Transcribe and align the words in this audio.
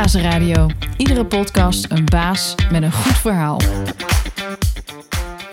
Bazenradio. 0.00 0.66
Iedere 0.96 1.24
podcast 1.24 1.90
een 1.90 2.04
baas 2.04 2.54
met 2.70 2.82
een 2.82 2.92
goed 2.92 3.16
verhaal. 3.16 3.60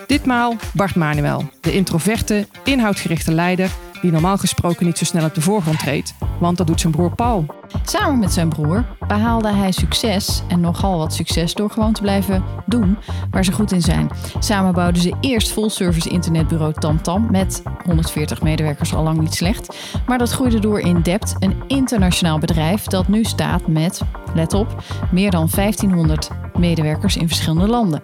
Ditmaal 0.06 0.56
Bart 0.72 0.94
Manuel, 0.94 1.50
de 1.60 1.72
introverte, 1.72 2.46
inhoudgerichte 2.64 3.32
leider 3.32 3.70
die 4.00 4.12
normaal 4.12 4.38
gesproken 4.38 4.86
niet 4.86 4.98
zo 4.98 5.04
snel 5.04 5.24
op 5.24 5.34
de 5.34 5.40
voorgrond 5.40 5.78
treedt, 5.78 6.14
want 6.40 6.56
dat 6.56 6.66
doet 6.66 6.80
zijn 6.80 6.92
broer 6.92 7.14
Paul. 7.14 7.57
Samen 7.84 8.18
met 8.18 8.32
zijn 8.32 8.48
broer 8.48 8.84
behaalde 9.06 9.52
hij 9.52 9.72
succes 9.72 10.42
en 10.48 10.60
nogal 10.60 10.98
wat 10.98 11.14
succes 11.14 11.54
door 11.54 11.70
gewoon 11.70 11.92
te 11.92 12.00
blijven 12.00 12.44
doen 12.66 12.98
waar 13.30 13.44
ze 13.44 13.52
goed 13.52 13.72
in 13.72 13.80
zijn. 13.80 14.10
Samen 14.38 14.72
bouwden 14.72 15.02
ze 15.02 15.16
eerst 15.20 15.52
full-service 15.52 16.08
internetbureau 16.08 16.72
TamTam 16.72 17.30
met 17.30 17.62
140 17.84 18.42
medewerkers 18.42 18.94
al 18.94 19.02
lang 19.02 19.20
niet 19.20 19.34
slecht. 19.34 19.76
Maar 20.06 20.18
dat 20.18 20.30
groeide 20.30 20.58
door 20.58 20.80
in 20.80 21.02
Dept, 21.02 21.36
een 21.38 21.62
internationaal 21.66 22.38
bedrijf 22.38 22.84
dat 22.84 23.08
nu 23.08 23.24
staat 23.24 23.66
met, 23.66 24.02
let 24.34 24.54
op, 24.54 24.82
meer 25.10 25.30
dan 25.30 25.48
1500 25.54 26.30
medewerkers 26.58 27.16
in 27.16 27.28
verschillende 27.28 27.68
landen. 27.68 28.02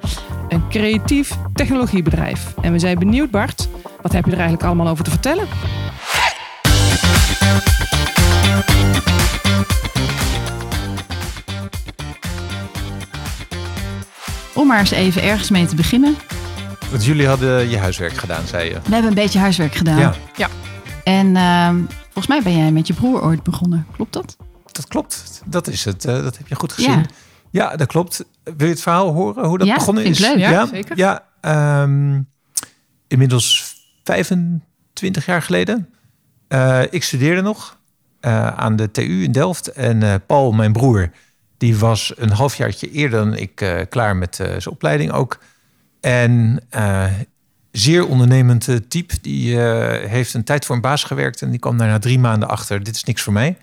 Een 0.49 0.69
creatief 0.69 1.39
technologiebedrijf. 1.55 2.55
En 2.61 2.73
we 2.73 2.79
zijn 2.79 2.99
benieuwd, 2.99 3.31
Bart, 3.31 3.69
wat 4.03 4.13
heb 4.13 4.25
je 4.25 4.31
er 4.31 4.39
eigenlijk 4.39 4.67
allemaal 4.67 4.89
over 4.89 5.05
te 5.05 5.11
vertellen? 5.11 5.47
Om 14.55 14.67
maar 14.67 14.79
eens 14.79 14.91
even 14.91 15.23
ergens 15.23 15.51
mee 15.51 15.67
te 15.67 15.75
beginnen. 15.75 16.17
Want 16.91 17.05
jullie 17.05 17.27
hadden 17.27 17.69
je 17.69 17.79
huiswerk 17.79 18.13
gedaan, 18.17 18.47
zei 18.47 18.65
je. 18.69 18.75
We 18.75 18.93
hebben 18.93 19.09
een 19.09 19.15
beetje 19.15 19.39
huiswerk 19.39 19.75
gedaan. 19.75 19.99
Ja, 19.99 20.15
Ja, 20.37 20.49
En 21.05 21.37
ehm, 21.37 21.77
volgens 22.03 22.27
mij 22.27 22.43
ben 22.43 22.57
jij 22.57 22.73
met 22.73 22.87
je 22.87 22.93
broer 22.95 23.23
ooit 23.23 23.43
begonnen. 23.43 23.87
Klopt 23.97 24.13
dat? 24.13 24.37
dat 24.73 24.89
klopt. 24.89 25.43
Dat 25.45 25.69
is 25.69 25.85
het. 25.85 26.05
eh, 26.05 26.23
dat 26.23 26.39
heb 26.39 26.49
je 26.49 26.55
goed 26.55 26.73
gezien. 26.73 26.91
Ja. 26.99 27.05
Ja, 27.51 27.77
dat 27.77 27.87
klopt. 27.87 28.25
Wil 28.45 28.67
je 28.67 28.73
het 28.73 28.83
verhaal 28.83 29.13
horen 29.13 29.45
hoe 29.47 29.59
dat 29.59 29.67
Ja, 29.67 29.75
begonnen 29.75 30.03
vind 30.03 30.17
is? 30.19 30.23
ik 30.25 30.29
leuk. 30.35 30.39
Ja, 30.39 30.67
zeker. 30.67 30.97
Ja, 30.97 31.25
ehm, 31.41 32.21
inmiddels 33.09 33.75
25 34.05 35.27
jaar 35.27 35.43
geleden. 35.43 35.89
Eh, 36.49 36.83
ik 36.91 37.03
studeerde 37.03 37.41
nog 37.43 37.79
eh, 38.25 38.47
aan 38.47 38.77
de 38.77 38.91
TU 38.91 39.23
in 39.23 39.33
Delft. 39.33 39.69
En 39.69 40.03
eh, 40.03 40.15
Paul, 40.27 40.53
mijn 40.53 40.73
broer, 40.73 41.11
die 41.59 41.77
was 41.77 42.13
een 42.17 42.31
halfjaartje 42.31 42.91
eerder 42.91 43.19
dan 43.19 43.35
ik 43.37 43.61
eh, 43.61 43.81
klaar 43.89 44.17
met 44.17 44.37
zijn 44.37 44.71
opleiding 44.71 45.13
ook. 45.13 45.39
En 46.01 46.61
zeer 47.71 48.07
ondernemend 48.07 48.69
type. 48.89 49.15
Die 49.23 49.59
heeft 50.09 50.35
een 50.35 50.45
tijd 50.45 50.65
voor 50.65 50.75
een 50.75 50.81
baas 50.81 51.05
gewerkt. 51.05 51.43
En 51.43 51.51
die 51.51 51.59
kwam 51.59 51.79
daar 51.79 51.89
na 51.89 51.99
drie 51.99 52.19
maanden 52.19 52.49
achter. 52.49 52.83
Dit 52.83 52.95
is 52.95 53.05
niks 53.05 53.23
voor 53.23 53.33
mij. 53.33 53.57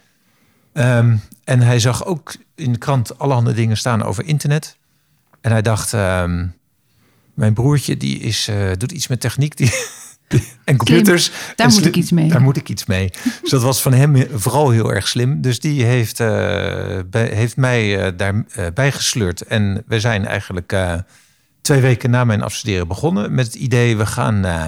Ehm, 0.74 1.18
en 1.44 1.62
hij 1.62 1.80
zag 1.80 2.06
ook 2.06 2.36
in 2.56 2.72
de 2.72 2.80
krant 2.80 3.20
allerhande 3.20 3.54
dingen 3.54 3.78
staan 3.78 4.04
over 4.04 4.26
internet. 4.26 4.78
En 5.42 5.52
hij 5.52 5.62
dacht, 5.62 5.94
ehm, 5.94 6.48
mijn 7.34 7.54
broertje 7.54 7.98
die 7.98 8.20
is, 8.20 8.50
doet 8.78 8.92
iets 8.92 9.08
met 9.08 9.20
techniek 9.20 9.58
die, 9.58 9.72
en 10.66 10.78
computers. 10.78 11.32
daar 11.56 11.68
En 11.68 11.74
moet 11.74 11.86
ik 11.86 11.96
iets 11.96 12.12
mee. 12.12 12.30
Daar 12.30 12.42
moet 12.42 12.58
ik 12.58 12.70
iets 12.70 12.86
mee. 12.86 13.10
Dus 13.42 13.50
dat 13.50 13.62
was 13.62 13.82
van 13.82 13.94
hem 13.94 14.28
vooral 14.34 14.70
heel 14.70 14.94
erg 14.94 15.08
slim. 15.08 15.42
Dus 15.42 15.60
die 15.60 15.84
heeft, 15.84 16.20
eh, 16.20 16.28
bij- 17.10 17.32
heeft 17.34 17.58
mij 17.58 17.98
eh, 18.06 18.12
daarbij 18.18 18.72
bij 18.74 18.92
gesleurd. 18.92 19.42
En 19.42 19.84
we 19.88 20.00
zijn 20.00 20.26
eigenlijk 20.26 20.72
eh, 20.72 20.94
twee 21.62 21.82
weken 21.82 22.10
na 22.10 22.24
mijn 22.24 22.42
afstuderen 22.42 22.88
begonnen 22.88 23.34
met 23.34 23.46
het 23.46 23.56
idee... 23.56 23.98
we 23.98 24.06
gaan, 24.06 24.46
eh, 24.46 24.68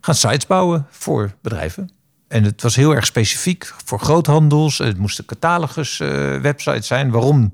gaan 0.00 0.14
sites 0.14 0.46
bouwen 0.46 0.86
voor 0.90 1.34
bedrijven. 1.42 1.90
En 2.28 2.44
het 2.44 2.62
was 2.62 2.76
heel 2.76 2.94
erg 2.94 3.06
specifiek 3.06 3.72
voor 3.84 4.00
groothandels. 4.00 4.78
Het 4.78 4.98
moesten 4.98 5.24
catalogus 5.24 6.00
eh, 6.00 6.08
websites 6.36 6.86
zijn. 6.86 7.10
Waarom? 7.10 7.52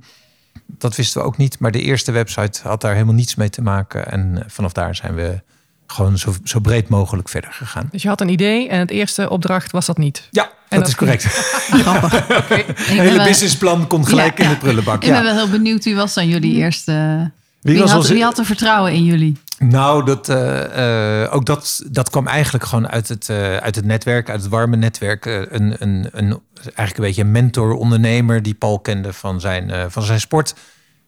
Dat 0.66 0.96
wisten 0.96 1.20
we 1.20 1.26
ook 1.26 1.36
niet. 1.36 1.58
Maar 1.58 1.70
de 1.70 1.80
eerste 1.80 2.12
website 2.12 2.60
had 2.62 2.80
daar 2.80 2.92
helemaal 2.92 3.14
niets 3.14 3.34
mee 3.34 3.50
te 3.50 3.62
maken. 3.62 4.10
En 4.12 4.38
eh, 4.38 4.44
vanaf 4.48 4.72
daar 4.72 4.94
zijn 4.94 5.14
we 5.14 5.42
gewoon 5.94 6.18
zo, 6.18 6.34
zo 6.44 6.58
breed 6.60 6.88
mogelijk 6.88 7.28
verder 7.28 7.52
gegaan. 7.52 7.88
dus 7.92 8.02
je 8.02 8.08
had 8.08 8.20
een 8.20 8.28
idee 8.28 8.68
en 8.68 8.78
het 8.78 8.90
eerste 8.90 9.30
opdracht 9.30 9.70
was 9.72 9.86
dat 9.86 9.98
niet. 9.98 10.28
Ja, 10.30 10.42
dat, 10.68 10.78
dat 10.78 10.88
is 10.88 10.94
correct. 10.94 11.24
Grappig. 11.82 12.12
Het 12.28 12.78
hele 12.78 13.16
wel- 13.16 13.26
businessplan 13.26 13.86
komt 13.86 14.08
gelijk 14.08 14.38
Ja. 14.38 14.44
in 14.44 14.50
de 14.50 14.56
prullenbak. 14.56 15.02
Ik 15.04 15.10
ben 15.10 15.22
wel 15.22 15.34
heel 15.34 15.48
benieuwd, 15.50 15.84
wie 15.84 15.94
was 15.96 16.14
dan 16.14 16.28
jullie 16.28 16.54
eerste... 16.54 16.92
Wie, 17.60 17.72
Wie 17.72 17.82
was 17.82 17.90
had, 17.90 18.00
onze- 18.00 18.12
wie 18.14 18.22
had 18.22 18.38
er 18.38 18.44
vertrouwen 18.44 18.92
in 18.92 19.04
jullie? 19.04 19.36
Nou, 19.58 20.04
dat, 20.04 20.28
eh, 20.28 21.22
eh, 21.22 21.34
ook 21.34 21.46
dat, 21.46 21.82
dat 21.90 22.10
kwam 22.10 22.26
eigenlijk 22.26 22.64
gewoon 22.64 22.88
uit 22.88 23.08
het, 23.08 23.28
eh, 23.28 23.56
uit 23.56 23.74
het 23.74 23.84
netwerk, 23.84 24.30
uit 24.30 24.40
het 24.40 24.50
warme 24.50 24.76
netwerk. 24.76 25.24
Een, 25.26 25.76
een, 25.78 26.08
een, 26.12 26.40
eigenlijk 26.64 26.96
een 26.96 27.04
beetje 27.04 27.22
een 27.22 27.30
mentor-ondernemer 27.32 28.42
die 28.42 28.54
Paul 28.54 28.78
kende 28.78 29.12
van 29.12 29.40
zijn, 29.40 29.70
eh, 29.70 29.84
van 29.88 30.02
zijn 30.02 30.20
sport. 30.20 30.54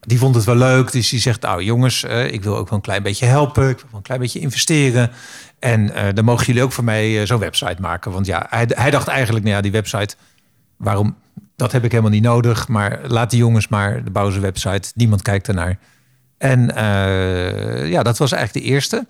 Die 0.07 0.19
vond 0.19 0.35
het 0.35 0.45
wel 0.45 0.57
leuk, 0.57 0.93
dus 0.93 1.09
die 1.09 1.21
zegt, 1.21 1.41
nou 1.41 1.63
jongens, 1.63 2.05
eh, 2.05 2.33
ik 2.33 2.43
wil 2.43 2.57
ook 2.57 2.69
wel 2.69 2.79
een 2.79 2.85
klein 2.85 3.03
beetje 3.03 3.27
helpen. 3.27 3.69
Ik 3.69 3.79
wil 3.79 3.89
een 3.93 4.03
klein 4.03 4.21
beetje 4.21 4.39
investeren. 4.39 5.11
En 5.59 5.95
eh, 5.95 6.15
dan 6.15 6.25
mogen 6.25 6.47
jullie 6.47 6.63
ook 6.63 6.73
voor 6.73 6.85
mij 6.85 7.21
eh, 7.21 7.27
zo'n 7.27 7.39
website 7.39 7.81
maken. 7.81 8.13
Want 8.13 8.27
ja, 8.27 8.47
hij, 8.51 8.69
hij 8.75 8.91
dacht 8.91 9.09
eigenlijk, 9.09 9.45
nou 9.45 9.57
ja, 9.57 9.63
die 9.63 9.73
website, 9.73 10.15
waarom, 10.77 11.17
dat 11.57 11.73
heb 11.73 11.85
ik 11.85 11.91
helemaal 11.91 12.13
niet 12.13 12.23
nodig. 12.23 12.69
Maar 12.69 13.01
laat 13.07 13.31
die 13.31 13.39
jongens 13.39 13.69
maar, 13.69 14.05
de 14.05 14.11
bouwen 14.11 14.41
website. 14.41 14.93
Niemand 14.95 15.23
kijkt 15.23 15.49
ernaar. 15.49 15.79
En 16.39 16.71
ja, 17.89 18.03
dat 18.03 18.19
was 18.19 18.33
eigenlijk 18.33 18.67
de 18.67 18.73
eerste. 18.73 19.07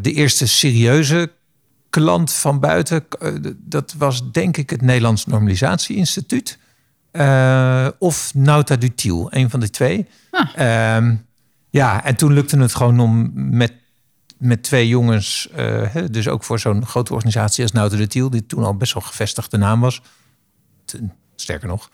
De 0.00 0.12
eerste 0.12 0.46
serieuze 0.46 1.30
klant 1.90 2.32
van 2.32 2.60
buiten, 2.60 3.06
dat 3.56 3.94
was 3.98 4.32
denk 4.32 4.56
ik 4.56 4.70
het 4.70 4.82
Nederlands 4.82 5.26
Normalisatie 5.26 5.96
Instituut. 5.96 6.58
Eh, 7.10 7.88
of 7.98 8.34
Nauta 8.34 8.76
Dutiel, 8.76 9.26
een 9.30 9.50
van 9.50 9.60
de 9.60 9.70
twee. 9.70 10.06
Ah. 10.30 10.46
Ehm, 10.54 11.14
ja, 11.70 12.04
en 12.04 12.16
toen 12.16 12.32
lukte 12.32 12.58
het 12.58 12.74
gewoon 12.74 13.00
om 13.00 13.30
met, 13.34 13.72
met 14.38 14.62
twee 14.62 14.88
jongens, 14.88 15.48
eh, 15.54 15.82
hè, 15.88 16.10
dus 16.10 16.28
ook 16.28 16.44
voor 16.44 16.58
zo'n 16.58 16.86
grote 16.86 17.12
organisatie 17.12 17.62
als 17.62 17.72
Nauta 17.72 17.96
Dutiel, 17.96 18.30
die 18.30 18.46
toen 18.46 18.64
al 18.64 18.74
best 18.76 18.94
wel 18.94 19.02
gevestigde 19.02 19.56
naam 19.56 19.80
was. 19.80 20.02
Sterker 21.36 21.68
nog, 21.68 21.90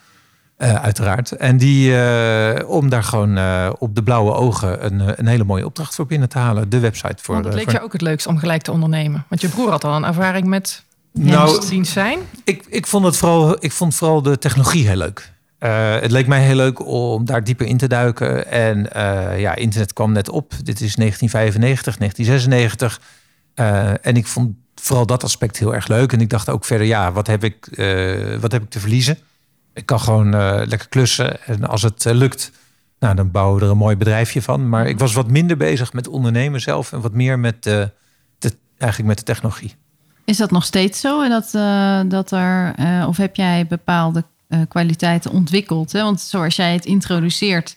eh, 0.56 0.74
uiteraard. 0.74 1.32
En 1.32 1.56
die, 1.56 1.90
om 2.66 2.88
daar 2.88 3.04
gewoon 3.04 3.38
op 3.78 3.94
de 3.94 4.02
blauwe 4.02 4.32
ogen 4.32 4.84
een, 4.84 5.18
een 5.18 5.26
hele 5.26 5.44
mooie 5.44 5.64
opdracht 5.66 5.94
voor 5.94 6.06
binnen 6.06 6.28
te 6.28 6.38
halen. 6.38 6.68
De 6.68 6.78
website 6.78 7.22
voor. 7.22 7.34
Want 7.34 7.46
het 7.46 7.54
eh, 7.54 7.60
leek 7.60 7.70
voor- 7.70 7.78
je 7.78 7.84
ook 7.86 7.92
het 7.92 8.02
leukst 8.02 8.26
om 8.26 8.38
gelijk 8.38 8.62
te 8.62 8.72
ondernemen. 8.72 9.24
Want 9.28 9.40
je 9.40 9.48
broer 9.48 9.70
had 9.70 9.84
al 9.84 9.96
een 9.96 10.04
ervaring 10.04 10.46
met 10.46 10.84
Nou, 11.18 11.84
zijn. 11.84 12.18
ik, 12.44 12.64
ik, 12.68 12.86
vond 12.86 13.04
het 13.04 13.16
vooral, 13.16 13.56
ik 13.64 13.72
vond 13.72 13.94
vooral 13.94 14.22
de 14.22 14.38
technologie 14.38 14.86
heel 14.86 14.96
leuk. 14.96 15.32
Eh, 15.58 16.00
het 16.00 16.10
leek 16.10 16.26
mij 16.26 16.44
heel 16.44 16.56
leuk 16.56 16.86
om 16.86 17.24
daar 17.24 17.44
dieper 17.44 17.66
in 17.66 17.76
te 17.76 17.86
duiken. 17.86 18.50
En 18.50 18.92
eh, 18.92 19.40
ja, 19.40 19.54
internet 19.54 19.92
kwam 19.92 20.12
net 20.12 20.28
op. 20.28 20.50
Dit 20.50 20.80
is 20.80 20.94
1995, 20.94 21.96
1996. 21.96 23.00
Eh, 23.54 24.06
en 24.06 24.16
ik 24.16 24.26
vond 24.26 24.56
vooral 24.74 25.06
dat 25.06 25.24
aspect 25.24 25.58
heel 25.58 25.74
erg 25.74 25.88
leuk. 25.88 26.12
En 26.12 26.20
ik 26.20 26.30
dacht 26.30 26.48
ook 26.48 26.64
verder, 26.64 26.86
ja, 26.86 27.12
wat 27.12 27.26
heb 27.26 27.44
ik, 27.44 27.66
wat 28.40 28.52
heb 28.52 28.62
ik 28.62 28.70
te 28.70 28.80
verliezen? 28.80 29.18
Ik 29.74 29.86
kan 29.86 30.00
gewoon 30.00 30.30
lekker 30.66 30.88
klussen. 30.88 31.46
En 31.46 31.64
als 31.64 31.82
het 31.82 32.04
lukt, 32.04 32.52
nou, 32.98 33.14
dan 33.14 33.30
bouwen 33.30 33.58
we 33.58 33.64
er 33.64 33.70
een 33.70 33.76
mooi 33.76 33.96
bedrijfje 33.96 34.42
van. 34.42 34.68
Maar 34.68 34.86
ik 34.88 34.98
was 34.98 35.14
wat 35.14 35.30
minder 35.30 35.56
bezig 35.56 35.92
met 35.92 36.08
ondernemen 36.08 36.60
zelf. 36.60 36.92
En 36.92 37.00
wat 37.00 37.12
meer 37.12 37.38
met, 37.38 37.62
de, 37.62 37.90
de, 38.38 38.56
eigenlijk 38.78 39.08
met 39.08 39.18
de 39.18 39.32
technologie. 39.32 39.74
Is 40.24 40.36
dat 40.36 40.50
nog 40.50 40.64
steeds 40.64 41.00
zo? 41.00 41.22
En 41.22 41.30
dat, 41.30 41.54
eh, 41.54 42.00
dat 42.06 42.30
er, 42.30 42.74
eh, 42.76 43.04
of 43.08 43.16
heb 43.16 43.36
jij 43.36 43.66
bepaalde 43.66 44.24
eh, 44.48 44.60
kwaliteiten 44.68 45.30
ontwikkeld? 45.30 45.92
Hè? 45.92 46.02
Want 46.02 46.20
zoals 46.20 46.56
jij 46.56 46.72
het 46.72 46.84
introduceert, 46.84 47.76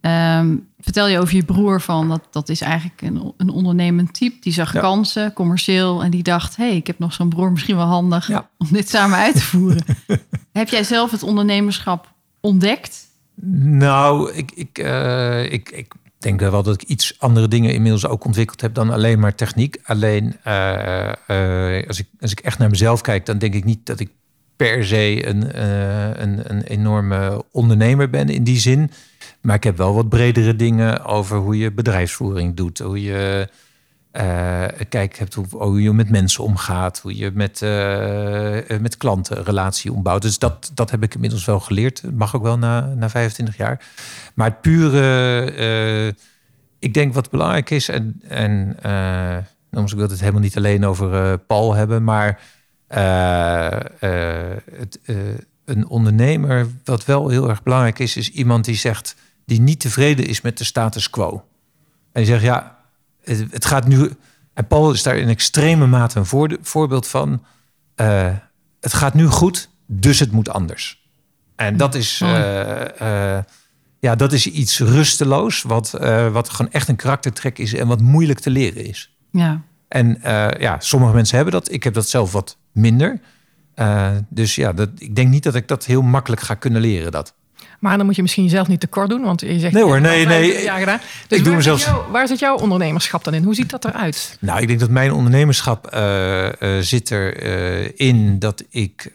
ehm, 0.00 0.56
vertel 0.80 1.08
je 1.08 1.18
over 1.18 1.34
je 1.34 1.42
broer 1.44 1.80
van 1.80 2.08
dat, 2.08 2.20
dat 2.30 2.48
is 2.48 2.60
eigenlijk 2.60 3.02
een, 3.02 3.32
een 3.36 3.48
ondernemend 3.50 4.14
type. 4.14 4.36
Die 4.40 4.52
zag 4.52 4.72
Ja. 4.72 4.80
kansen, 4.80 5.32
commercieel, 5.32 6.02
en 6.02 6.10
die 6.10 6.22
dacht: 6.22 6.56
hé, 6.56 6.66
hey, 6.66 6.76
ik 6.76 6.86
heb 6.86 6.98
nog 6.98 7.12
zo'n 7.12 7.28
broer, 7.28 7.52
misschien 7.52 7.76
wel 7.76 7.86
handig 7.86 8.28
Ja. 8.28 8.48
om 8.58 8.66
dit 8.70 8.88
samen 8.88 9.18
uit 9.18 9.34
te 9.34 9.42
voeren. 9.42 9.84
heb 10.52 10.68
jij 10.68 10.84
zelf 10.84 11.10
het 11.10 11.22
ondernemerschap 11.22 12.12
ontdekt? 12.40 13.08
Nou, 13.54 14.32
ik, 14.32 14.50
ik, 14.54 14.78
ik, 15.50 15.70
ik 15.70 15.92
denk 16.20 16.40
wel 16.40 16.62
dat 16.62 16.82
ik 16.82 16.88
iets 16.88 17.14
andere 17.18 17.48
dingen 17.48 17.72
inmiddels 17.72 18.06
ook 18.06 18.24
ontwikkeld 18.24 18.60
heb 18.60 18.74
dan 18.74 18.90
alleen 18.90 19.18
maar 19.18 19.34
techniek. 19.34 19.78
Alleen 19.84 20.36
eh, 20.42 21.08
eh, 21.08 21.86
als, 21.88 21.98
ik, 21.98 22.06
als 22.20 22.32
ik 22.32 22.40
echt 22.40 22.58
naar 22.58 22.70
mezelf 22.70 23.00
kijk, 23.00 23.26
dan 23.26 23.38
denk 23.38 23.54
ik 23.54 23.64
niet 23.64 23.86
dat 23.86 24.00
ik 24.00 24.10
per 24.56 24.86
se 24.86 25.26
een, 25.26 25.52
eh, 25.52 26.20
een, 26.22 26.50
een 26.50 26.62
enorme 26.62 27.44
ondernemer 27.50 28.10
ben 28.10 28.28
in 28.28 28.44
die 28.44 28.58
zin. 28.58 28.90
Maar 29.40 29.56
ik 29.56 29.64
heb 29.64 29.76
wel 29.76 29.94
wat 29.94 30.08
bredere 30.08 30.56
dingen 30.56 31.04
over 31.04 31.36
hoe 31.36 31.58
je 31.58 31.72
bedrijfsvoering 31.72 32.56
doet. 32.56 32.78
Hoe 32.78 33.02
je 33.02 33.48
eh, 34.10 34.64
kijk 34.88 35.18
hebt 35.18 35.34
hoe, 35.34 35.46
hoe 35.48 35.82
je 35.82 35.92
met 35.92 36.10
mensen 36.10 36.44
omgaat. 36.44 36.98
Hoe 36.98 37.16
je 37.16 37.30
met, 37.34 37.62
eh, 37.62 38.70
eh, 38.70 38.80
met 38.80 38.96
klanten 38.96 39.38
een 39.38 39.44
relatie 39.44 39.92
opbouwt. 39.92 40.22
Dus 40.22 40.38
dat, 40.38 40.70
dat 40.74 40.90
heb 40.90 41.02
ik 41.02 41.14
inmiddels 41.14 41.44
wel 41.44 41.60
geleerd. 41.60 42.02
Mag 42.14 42.36
ook 42.36 42.42
wel 42.42 42.58
na, 42.58 42.94
na 42.94 43.08
25 43.08 43.56
jaar. 43.56 43.86
Maar 44.34 44.48
het 44.48 44.60
pure... 44.60 46.14
ik 46.78 46.94
denk 46.94 47.14
wat 47.14 47.30
belangrijk 47.30 47.70
is... 47.70 47.88
En, 47.88 48.20
en 48.28 48.76
ik 49.70 49.94
wil 49.94 50.08
het 50.08 50.20
helemaal 50.20 50.40
niet 50.40 50.56
alleen 50.56 50.84
over 50.84 51.38
Paul 51.38 51.74
hebben... 51.74 52.04
maar 52.04 52.40
het, 54.78 54.98
een 55.64 55.88
ondernemer, 55.88 56.66
wat 56.84 57.04
wel 57.04 57.28
heel 57.28 57.48
erg 57.48 57.62
belangrijk 57.62 57.98
is, 57.98 58.16
is 58.16 58.30
iemand 58.30 58.64
die 58.64 58.76
zegt, 58.76 59.16
die 59.44 59.60
niet 59.60 59.80
tevreden 59.80 60.26
is 60.26 60.40
met 60.40 60.58
de 60.58 60.64
status 60.64 61.10
quo. 61.10 61.44
En 62.12 62.22
die 62.22 62.24
zegt, 62.24 62.42
ja, 62.42 62.79
het, 63.24 63.46
het 63.50 63.64
gaat 63.64 63.86
nu. 63.86 64.10
En 64.54 64.66
Paul 64.66 64.92
is 64.92 65.02
daar 65.02 65.16
in 65.16 65.28
extreme 65.28 65.86
mate 65.86 66.18
een 66.18 66.26
voor, 66.26 66.58
voorbeeld 66.62 67.06
van. 67.06 67.44
Uh, 67.96 68.28
het 68.80 68.92
gaat 68.92 69.14
nu 69.14 69.26
goed, 69.26 69.68
dus 69.86 70.18
het 70.18 70.32
moet 70.32 70.48
anders. 70.48 71.08
En 71.56 71.76
dat 71.76 71.94
is, 71.94 72.20
uh, 72.22 72.80
uh, 73.02 73.38
ja, 73.98 74.14
dat 74.14 74.32
is 74.32 74.46
iets 74.46 74.78
rusteloos, 74.78 75.62
wat, 75.62 75.90
wat 76.32 76.48
gewoon 76.48 76.72
echt 76.72 76.88
een 76.88 76.96
karaktertrek 76.96 77.58
is 77.58 77.74
en 77.74 77.86
wat 77.86 78.00
moeilijk 78.00 78.38
te 78.38 78.50
leren 78.50 78.84
is. 78.84 79.16
Ja. 79.30 79.62
En 79.88 80.18
ja, 80.58 80.76
sommige 80.78 81.14
mensen 81.14 81.36
hebben 81.36 81.54
dat. 81.54 81.72
Ik 81.72 81.84
heb 81.84 81.94
dat 81.94 82.08
zelf 82.08 82.32
wat 82.32 82.56
minder. 82.72 83.20
dus 84.28 84.54
ja, 84.54 84.72
dat, 84.72 84.88
ik 84.98 85.16
denk 85.16 85.28
niet 85.28 85.42
dat 85.42 85.54
ik 85.54 85.68
dat 85.68 85.84
heel 85.84 86.02
makkelijk 86.02 86.42
ga 86.42 86.54
kunnen 86.54 86.80
leren. 86.80 87.12
Dat. 87.12 87.34
Maar 87.80 87.96
dan 87.96 88.06
moet 88.06 88.16
je 88.16 88.22
misschien 88.22 88.44
jezelf 88.44 88.68
niet 88.68 88.80
tekort 88.80 89.08
doen, 89.08 89.22
want 89.22 89.40
je 89.40 89.58
zegt... 89.58 89.74
Nee 89.74 89.82
hoor, 89.82 90.00
nee, 90.00 90.26
nee. 90.26 90.62
Ja, 90.62 90.78
gedaan. 90.78 91.00
Dus 91.28 91.38
ik 91.38 91.44
doe 91.44 91.54
mezelf... 91.54 91.94
Waar 92.10 92.28
zit 92.28 92.38
jouw 92.38 92.56
ondernemerschap 92.56 93.24
dan 93.24 93.34
in? 93.34 93.42
Hoe 93.42 93.54
ziet 93.54 93.70
dat 93.70 93.84
eruit? 93.84 94.36
Nou, 94.40 94.60
ik 94.60 94.66
denk 94.66 94.80
dat 94.80 94.90
mijn 94.90 95.12
ondernemerschap 95.12 95.94
uh, 95.94 96.44
uh, 96.44 96.52
zit 96.80 97.10
erin 97.10 98.16
uh, 98.16 98.34
dat 98.38 98.64
ik... 98.70 99.12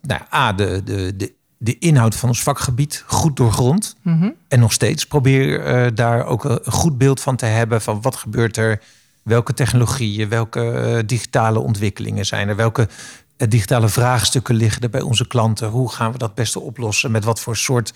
nou, 0.00 0.20
A, 0.34 0.52
de, 0.52 0.82
de, 0.84 1.16
de, 1.16 1.32
de 1.56 1.78
inhoud 1.78 2.14
van 2.14 2.28
ons 2.28 2.42
vakgebied 2.42 3.04
goed 3.06 3.36
doorgrond. 3.36 3.96
Mm 4.02 4.20
-hmm. 4.20 4.34
En 4.48 4.60
nog 4.60 4.72
steeds 4.72 5.06
probeer 5.06 5.94
daar 5.94 6.24
ook 6.24 6.44
een 6.44 6.60
goed 6.64 6.98
beeld 6.98 7.20
van 7.20 7.36
te 7.36 7.46
hebben... 7.46 7.80
van 7.80 8.00
wat 8.02 8.16
gebeurt 8.16 8.56
er, 8.56 8.80
welke 9.22 9.54
technologieën, 9.54 10.28
welke 10.28 11.02
digitale 11.06 11.58
ontwikkelingen 11.58 12.26
zijn 12.26 12.48
er... 12.48 12.56
welke 12.56 12.88
digitale 13.48 13.88
vraagstukken 13.88 14.54
liggen 14.54 14.82
er 14.82 14.90
bij 14.90 15.00
onze 15.00 15.26
klanten? 15.26 15.68
Hoe 15.68 15.92
gaan 15.92 16.12
we 16.12 16.18
dat 16.18 16.34
beste 16.34 16.60
oplossen? 16.60 17.10
Met 17.10 17.24
wat 17.24 17.40
voor 17.40 17.56
soort 17.56 17.92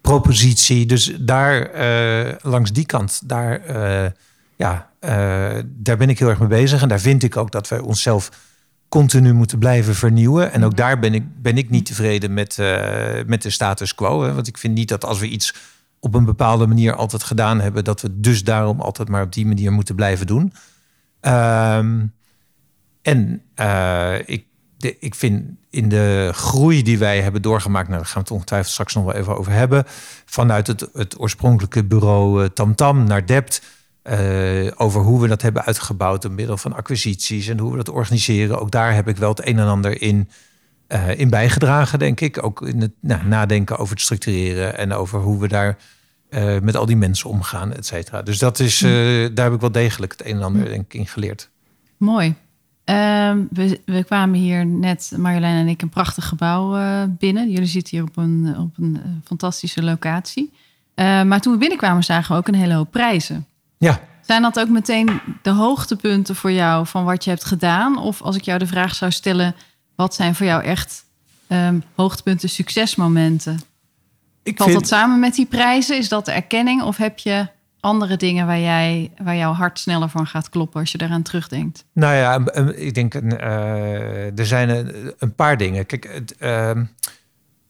propositie? 0.00 0.86
Dus 0.86 1.16
daar, 1.20 1.74
uh, 1.74 2.32
langs 2.42 2.72
die 2.72 2.86
kant, 2.86 3.20
daar, 3.24 3.76
uh, 3.76 4.10
ja, 4.56 4.90
uh, 5.00 5.62
daar 5.66 5.96
ben 5.96 6.08
ik 6.08 6.18
heel 6.18 6.28
erg 6.28 6.38
mee 6.38 6.48
bezig. 6.48 6.82
En 6.82 6.88
daar 6.88 7.00
vind 7.00 7.22
ik 7.22 7.36
ook 7.36 7.50
dat 7.50 7.68
wij 7.68 7.78
onszelf 7.78 8.30
continu 8.88 9.32
moeten 9.32 9.58
blijven 9.58 9.94
vernieuwen. 9.94 10.52
En 10.52 10.64
ook 10.64 10.76
daar 10.76 10.98
ben 10.98 11.14
ik, 11.14 11.42
ben 11.42 11.58
ik 11.58 11.70
niet 11.70 11.86
tevreden 11.86 12.34
met, 12.34 12.56
met 13.26 13.42
de 13.42 13.50
status 13.50 13.94
quo. 13.94 14.22
Hè? 14.22 14.34
Want 14.34 14.46
ik 14.46 14.58
vind 14.58 14.74
niet 14.74 14.88
dat 14.88 15.04
als 15.04 15.18
we 15.18 15.28
iets 15.28 15.54
op 16.00 16.14
een 16.14 16.24
bepaalde 16.24 16.66
manier 16.66 16.94
altijd 16.94 17.22
gedaan 17.22 17.60
hebben, 17.60 17.84
dat 17.84 18.00
we 18.00 18.20
dus 18.20 18.44
daarom 18.44 18.80
altijd 18.80 19.08
maar 19.08 19.22
op 19.22 19.32
die 19.32 19.46
manier 19.46 19.72
moeten 19.72 19.94
blijven 19.94 20.26
doen. 20.26 20.52
Um, 21.20 22.12
en 23.02 23.42
ik 24.26 24.44
de, 24.76 24.96
ik 24.98 25.14
vind 25.14 25.44
in 25.70 25.88
de 25.88 26.30
groei 26.34 26.82
die 26.82 26.98
wij 26.98 27.20
hebben 27.20 27.42
doorgemaakt, 27.42 27.88
nou, 27.88 28.00
daar 28.00 28.10
gaan 28.10 28.22
we 28.22 28.28
het 28.28 28.30
ongetwijfeld 28.30 28.72
straks 28.72 28.94
nog 28.94 29.04
wel 29.04 29.14
even 29.14 29.38
over 29.38 29.52
hebben, 29.52 29.84
vanuit 30.24 30.66
het, 30.66 30.88
het 30.92 31.20
oorspronkelijke 31.20 31.84
bureau 31.84 32.42
uh, 32.42 32.48
Tamtam 32.48 33.04
naar 33.04 33.26
Dept, 33.26 33.62
uh, 34.10 34.70
over 34.76 35.00
hoe 35.00 35.20
we 35.20 35.28
dat 35.28 35.42
hebben 35.42 35.64
uitgebouwd 35.64 36.22
door 36.22 36.32
middel 36.32 36.56
van 36.56 36.72
acquisities 36.72 37.48
en 37.48 37.58
hoe 37.58 37.70
we 37.70 37.76
dat 37.76 37.88
organiseren. 37.88 38.60
Ook 38.60 38.70
daar 38.70 38.94
heb 38.94 39.08
ik 39.08 39.16
wel 39.16 39.28
het 39.28 39.46
een 39.46 39.58
en 39.58 39.66
ander 39.66 40.02
in, 40.02 40.28
uh, 40.88 41.18
in 41.18 41.30
bijgedragen, 41.30 41.98
denk 41.98 42.20
ik. 42.20 42.44
Ook 42.44 42.62
in 42.62 42.80
het 42.80 42.92
nou, 43.00 43.26
nadenken 43.26 43.78
over 43.78 43.94
het 43.94 44.02
structureren 44.02 44.78
en 44.78 44.92
over 44.92 45.20
hoe 45.20 45.40
we 45.40 45.48
daar 45.48 45.76
met 46.62 46.76
al 46.76 46.86
die 46.86 46.96
mensen 46.96 47.30
omgaan, 47.30 47.72
et 47.72 47.86
cetera. 47.86 48.22
Dus 48.22 48.38
dat 48.38 48.58
is, 48.58 48.80
hm. 48.80 49.34
daar 49.34 49.44
heb 49.44 49.54
ik 49.54 49.60
wel 49.60 49.72
degelijk 49.72 50.12
het 50.12 50.26
een 50.26 50.36
en 50.36 50.42
ander 50.42 50.64
denk 50.64 50.84
ik, 50.84 50.94
in 50.94 51.06
geleerd. 51.06 51.50
Mooi. 51.96 52.34
Ehm, 52.86 53.44
we, 53.50 53.80
we, 53.84 54.04
kwamen 54.04 54.38
hier 54.38 54.66
net, 54.66 55.12
Marjolein 55.16 55.56
en 55.56 55.68
ik, 55.68 55.82
een 55.82 55.88
prachtig 55.88 56.28
gebouw 56.28 56.76
uh, 56.76 57.02
binnen. 57.08 57.50
Jullie 57.50 57.68
zitten 57.68 57.96
hier 57.96 58.06
op 58.06 58.16
een, 58.16 58.54
op 58.58 58.78
een 58.78 58.96
uh, 58.96 59.12
fantastische 59.24 59.82
locatie. 59.82 60.52
Uh, 60.94 61.22
maar 61.22 61.40
toen 61.40 61.52
we 61.52 61.58
binnenkwamen 61.58 62.04
zagen 62.04 62.32
we 62.32 62.38
ook 62.38 62.48
een 62.48 62.54
hele 62.54 62.74
hoop 62.74 62.90
prijzen. 62.90 63.46
Ja. 63.78 64.00
Zijn 64.20 64.42
dat 64.42 64.60
ook 64.60 64.68
meteen 64.68 65.20
de 65.42 65.50
hoogtepunten 65.50 66.36
voor 66.36 66.52
jou 66.52 66.86
van 66.86 67.04
wat 67.04 67.24
je 67.24 67.30
hebt 67.30 67.44
gedaan? 67.44 67.98
Of 67.98 68.22
als 68.22 68.36
ik 68.36 68.42
jou 68.42 68.58
de 68.58 68.66
vraag 68.66 68.94
zou 68.94 69.10
stellen, 69.10 69.54
wat 69.94 70.14
zijn 70.14 70.34
voor 70.34 70.46
jou 70.46 70.62
echt 70.62 71.04
um, 71.48 71.82
hoogtepunten, 71.94 72.48
succesmomenten? 72.48 73.60
Ik 74.42 74.56
Valt 74.56 74.70
vind... 74.70 74.80
dat 74.80 74.88
samen 74.88 75.20
met 75.20 75.34
die 75.34 75.46
prijzen? 75.46 75.98
Is 75.98 76.08
dat 76.08 76.24
de 76.24 76.32
erkenning? 76.32 76.82
Of 76.82 76.96
heb 76.96 77.18
je 77.18 77.46
andere 77.86 78.16
dingen 78.16 78.46
waar, 78.46 78.60
jij, 78.60 79.12
waar 79.22 79.36
jouw 79.36 79.52
hart 79.52 79.78
sneller 79.78 80.08
van 80.08 80.26
gaat 80.26 80.48
kloppen 80.48 80.80
als 80.80 80.92
je 80.92 80.98
daaraan 80.98 81.22
terugdenkt? 81.22 81.84
Nou 81.92 82.14
ja, 82.14 82.54
ik 82.74 82.94
denk 82.94 83.14
uh, 83.14 84.38
er 84.38 84.46
zijn 84.46 84.92
een, 85.18 85.34
paar 85.34 85.56
dingen. 85.56 85.86
Kijk, 85.86 86.34
uh, 86.38 86.70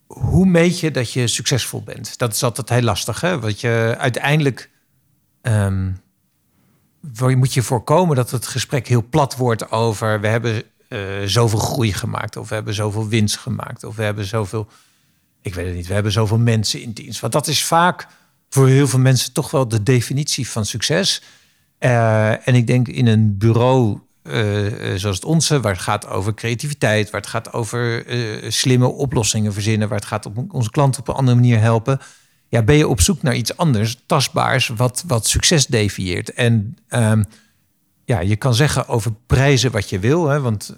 hoe 0.07 0.47
meet 0.47 0.81
je 0.81 0.91
dat 0.91 1.13
je 1.13 1.27
succesvol 1.27 1.83
bent? 1.83 2.19
Dat 2.19 2.33
is 2.33 2.43
altijd 2.43 2.69
heel 2.69 2.83
lastig. 2.83 3.21
Hè? 3.21 3.41
Want 3.41 3.61
je 3.61 3.95
uiteindelijk 3.99 4.71
um, 5.43 6.01
moet 7.19 7.55
je 7.55 7.63
voorkomen 7.63 8.17
dat 8.17 8.31
het 8.31 8.47
gesprek 8.47 8.89
heel 8.89 9.05
plat 9.11 9.37
wordt 9.37 9.71
over 9.71 10.21
we 10.21 10.27
hebben 10.27 10.63
uh, 10.89 11.01
zoveel 11.25 11.59
groei 11.59 11.93
gemaakt, 11.93 12.37
of 12.37 12.49
we 12.49 12.55
hebben 12.55 12.75
zoveel 12.75 13.09
winst 13.09 13.37
gemaakt, 13.37 13.85
of 13.85 13.97
we 13.97 14.03
hebben 14.03 14.25
zoveel. 14.25 14.69
Ik 15.43 15.55
weet 15.55 15.67
het 15.67 15.75
niet, 15.75 15.87
we 15.87 15.95
hebben 15.95 16.13
zoveel 16.13 16.39
mensen 16.39 16.83
in 16.83 16.93
dienst. 16.93 17.21
Want 17.21 17.33
dat 17.33 17.47
is 17.47 17.65
vaak 17.65 18.07
voor 18.49 18.69
heel 18.69 18.89
veel 18.89 18.99
mensen 18.99 19.33
toch 19.33 19.51
wel 19.51 19.69
de 19.69 19.83
definitie 19.83 20.49
van 20.49 20.67
succes. 20.67 21.23
Uh, 21.81 22.49
en 22.49 22.55
ik 22.55 22.67
denk 22.67 22.89
in 22.89 23.07
een 23.07 23.39
bureau 23.39 23.99
uh, 24.23 24.95
zoals 24.95 25.17
het 25.17 25.25
onze, 25.25 25.61
waar 25.61 25.73
het 25.73 25.83
gaat 25.83 26.07
over 26.07 26.35
creativiteit, 26.35 27.11
waar 27.11 27.21
het 27.21 27.31
gaat 27.31 27.53
over 27.53 28.05
slimme 28.53 28.87
oplossingen 28.87 29.53
verzinnen, 29.53 29.89
waar 29.89 29.99
het 29.99 30.09
gaat 30.09 30.27
om 30.27 30.47
onze 30.51 30.71
klanten 30.71 31.01
op 31.01 31.09
een 31.09 31.15
andere 31.15 31.37
manier 31.37 31.61
helpen. 31.61 32.01
Ja, 32.49 32.63
ben 32.63 32.77
je 32.77 32.89
op 32.89 33.01
zoek 33.01 33.23
naar 33.23 33.35
iets 33.35 33.57
anders, 33.57 34.03
tastbaars, 34.07 34.69
wat, 34.69 35.05
wat 35.07 35.27
succes 35.27 35.67
defieert. 35.67 36.33
En 36.33 36.77
um, 36.89 37.25
ja, 38.05 38.21
je 38.21 38.37
kan 38.37 38.55
zeggen 38.55 38.89
over 38.89 39.13
prijzen 39.27 39.71
wat 39.71 39.91
je 39.91 39.99
wil, 39.99 40.29
hè, 40.29 40.41
want 40.41 40.75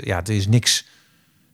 ja, 0.00 0.24
er 0.24 0.30
is 0.30 0.46
niks 0.46 0.84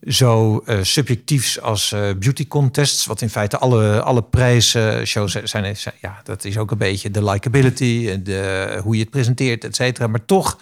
zo 0.06 0.62
uh, 0.66 0.78
subjectiefs 0.82 1.60
als 1.60 1.92
uh, 1.92 2.00
beauty 2.00 2.48
contests, 2.48 3.06
wat 3.06 3.20
in 3.20 3.30
feite 3.30 3.58
alle, 3.58 4.02
alle 4.02 4.22
prijsshows 4.22 5.32
zijn, 5.44 5.76
zijn, 5.76 5.94
Ja, 6.00 6.20
dat 6.24 6.44
is 6.44 6.58
ook 6.58 6.70
een 6.70 6.78
beetje 6.78 7.10
de 7.10 7.24
likability, 7.24 8.22
de, 8.22 8.80
hoe 8.82 8.94
je 8.94 9.00
het 9.00 9.10
presenteert, 9.10 9.64
et 9.64 9.76
cetera. 9.76 10.06
Maar 10.06 10.24
toch 10.24 10.58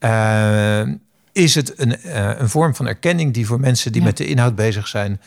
uh, 0.00 0.80
is 1.32 1.54
het 1.54 1.72
een, 1.80 2.18
een 2.40 2.48
vorm 2.48 2.74
van 2.74 2.86
erkenning 2.86 3.34
die 3.34 3.46
voor 3.46 3.60
mensen 3.60 3.92
die 3.92 4.02
met 4.02 4.16
de 4.16 4.26
inhoud 4.26 4.54
bezig 4.54 4.88
zijn 4.88 5.20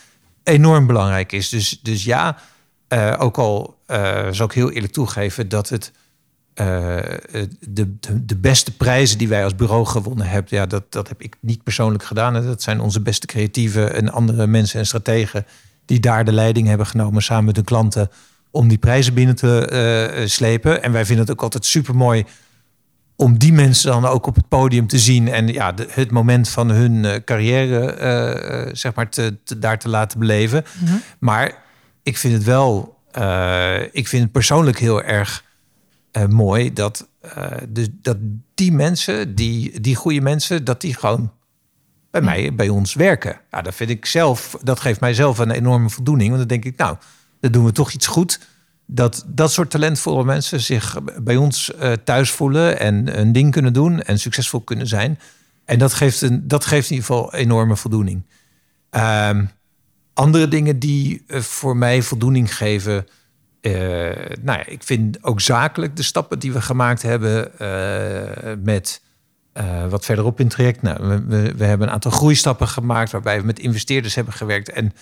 enorm 0.44 0.88
belangrijk 0.88 1.32
is. 1.32 1.50
Dus, 1.50 1.80
dus 1.82 2.04
ja, 2.04 2.38
ook 3.18 3.38
al 3.38 3.78
zal 4.32 4.46
ik 4.46 4.52
heel 4.52 4.72
eerlijk 4.72 4.94
toegeven 4.94 5.50
dat 5.50 5.70
het 5.70 5.92
uh, 6.56 6.66
de, 7.60 7.96
de, 8.00 8.26
de, 8.26 8.36
beste 8.36 8.72
prijzen 8.72 9.18
die 9.18 9.28
wij 9.28 9.44
als 9.44 9.56
bureau 9.56 9.86
gewonnen 9.86 10.26
hebben, 10.26 10.58
ja, 10.58 10.66
dat, 10.66 10.92
dat 10.92 11.08
heb 11.08 11.22
ik 11.22 11.36
niet 11.40 11.64
persoonlijk 11.64 12.04
gedaan. 12.04 12.34
Dat 12.34 12.62
zijn 12.62 12.80
onze 12.80 13.02
beste 13.02 13.26
creatieven 13.26 13.94
en 13.94 14.12
andere 14.12 14.48
mensen 14.48 14.80
en 14.80 14.86
strategen 14.86 15.46
die 15.86 16.00
daar 16.00 16.26
de 16.26 16.32
leiding 16.32 16.68
hebben 16.68 16.88
genomen 16.88 17.22
samen 17.22 17.46
met 17.46 17.56
hun 17.56 17.66
klanten 17.66 18.10
om 18.50 18.68
die 18.68 18.78
prijzen 18.78 19.14
binnen 19.14 19.36
te 19.36 19.70
uh, 20.22 20.28
slepen. 20.28 20.84
En 20.84 20.92
wij 20.92 21.06
vinden 21.06 21.26
het 21.26 21.34
ook 21.34 21.42
altijd 21.42 21.66
super 21.66 21.96
mooi 21.96 22.26
om 23.16 23.38
die 23.38 23.54
mensen 23.54 23.92
dan 23.92 24.06
ook 24.06 24.26
op 24.26 24.36
het 24.36 24.48
podium 24.48 24.88
te 24.88 25.00
zien 25.00 25.28
en 25.28 25.48
ja, 25.48 25.72
de, 25.72 25.88
het 25.90 26.12
moment 26.12 26.50
van 26.50 26.70
hun 26.70 27.24
carrière, 27.24 28.70
zeg 28.74 28.94
maar, 28.94 29.10
te, 29.10 29.38
te, 29.44 29.60
daar 29.60 29.80
te 29.80 29.90
laten 29.90 30.20
beleven. 30.20 30.64
Mhm. 30.84 30.96
Maar 31.20 31.54
ik 32.04 32.18
vind 32.18 32.34
het 32.34 32.44
wel, 32.44 32.98
ik 33.92 34.08
vind 34.08 34.24
het 34.24 34.32
persoonlijk 34.32 34.80
heel 34.80 35.04
erg 35.04 35.44
uh, 36.18 36.26
mooi 36.26 36.74
dat, 36.74 37.08
uh, 37.26 37.52
dus 37.70 37.88
dat 37.92 38.18
die 38.54 38.72
mensen, 38.72 39.36
die, 39.36 39.80
die 39.80 39.96
goede 39.96 40.22
mensen, 40.22 40.64
dat 40.64 40.82
die 40.82 40.96
gewoon 40.96 41.32
bij 42.12 42.22
mij, 42.22 42.56
bij 42.56 42.70
ons 42.70 42.94
werken. 42.94 43.40
Ja, 43.52 43.62
dat 43.62 43.76
vind 43.76 43.90
ik 43.90 44.06
zelf, 44.06 44.58
dat 44.64 44.80
geeft 44.80 45.00
mij 45.00 45.14
zelf 45.14 45.38
een 45.38 45.52
enorme 45.52 45.90
voldoening. 45.90 46.28
Want 46.28 46.40
dan 46.40 46.48
denk 46.48 46.66
ik, 46.66 46.78
nou, 46.78 46.98
dan 47.40 47.52
doen 47.52 47.66
we 47.66 47.72
toch 47.72 47.92
iets 47.92 48.08
goed. 48.08 48.40
Dat 48.86 49.24
dat 49.28 49.52
soort 49.52 49.70
talentvolle 49.70 50.24
mensen 50.24 50.62
zich 50.62 50.98
bij 51.22 51.36
ons 51.36 51.72
uh, 51.82 51.92
thuis 51.92 52.32
voelen 52.32 52.80
en 52.80 53.20
een 53.20 53.32
ding 53.32 53.52
kunnen 53.52 53.74
doen 53.74 54.02
en 54.02 54.20
succesvol 54.20 54.62
kunnen 54.62 54.88
zijn. 54.88 55.20
En 55.66 55.80
dat 55.80 55.94
geeft, 55.94 56.22
een, 56.22 56.48
dat 56.48 56.66
geeft 56.66 56.90
in 56.90 56.96
ieder 56.96 57.10
geval 57.10 57.34
enorme 57.34 57.76
voldoening. 57.76 58.24
Um, 58.90 59.50
andere 60.14 60.48
dingen 60.48 60.80
die 60.80 61.24
voor 61.28 61.78
mij 61.78 62.02
voldoening 62.02 62.56
geven 62.56 63.08
uh, 63.62 63.74
nou 64.42 64.60
ja, 64.60 64.66
ik 64.66 64.84
vind 64.84 65.24
ook 65.24 65.42
zakelijk 65.42 65.96
de 65.96 66.04
stappen 66.04 66.40
die 66.40 66.52
we 66.52 66.62
gemaakt 66.62 67.02
hebben 67.02 67.52
uh, 67.62 68.54
met 68.64 69.02
uh, 69.54 69.88
wat 69.88 70.06
verderop 70.06 70.40
in 70.40 70.46
het 70.46 70.54
traject. 70.54 70.82
Nou, 70.82 71.26
we, 71.28 71.54
we, 71.56 71.66
hebben 71.66 71.88
een 71.88 71.94
aantal 71.94 72.12
groeistappen 72.12 72.68
gemaakt 72.68 73.12
waarbij 73.12 73.40
we 73.40 73.46
met 73.46 73.60
investeerders 73.60 74.16
hebben 74.16 74.34
gewerkt. 74.34 74.70
En 74.70 74.94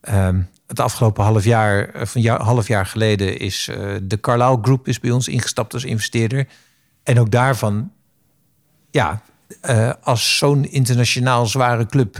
ehm, 0.00 0.40
het 0.66 0.80
afgelopen 0.80 1.24
half 1.24 1.44
jaar, 1.44 1.90
van 1.94 2.20
jaar, 2.20 2.42
half 2.42 2.68
jaar 2.68 2.86
geleden, 2.86 3.38
is 3.38 3.70
de 4.02 4.20
Carlyle 4.20 4.58
Group 4.62 4.88
is 4.88 5.00
bij 5.00 5.10
ons 5.10 5.28
ingestapt 5.28 5.74
als 5.74 5.84
investeerder. 5.84 6.46
En 7.02 7.20
ook 7.20 7.30
daarvan, 7.30 7.92
ja, 8.90 9.22
als 10.02 10.38
zo'n 10.38 10.64
internationaal 10.64 11.46
zware 11.46 11.86
club 11.86 12.18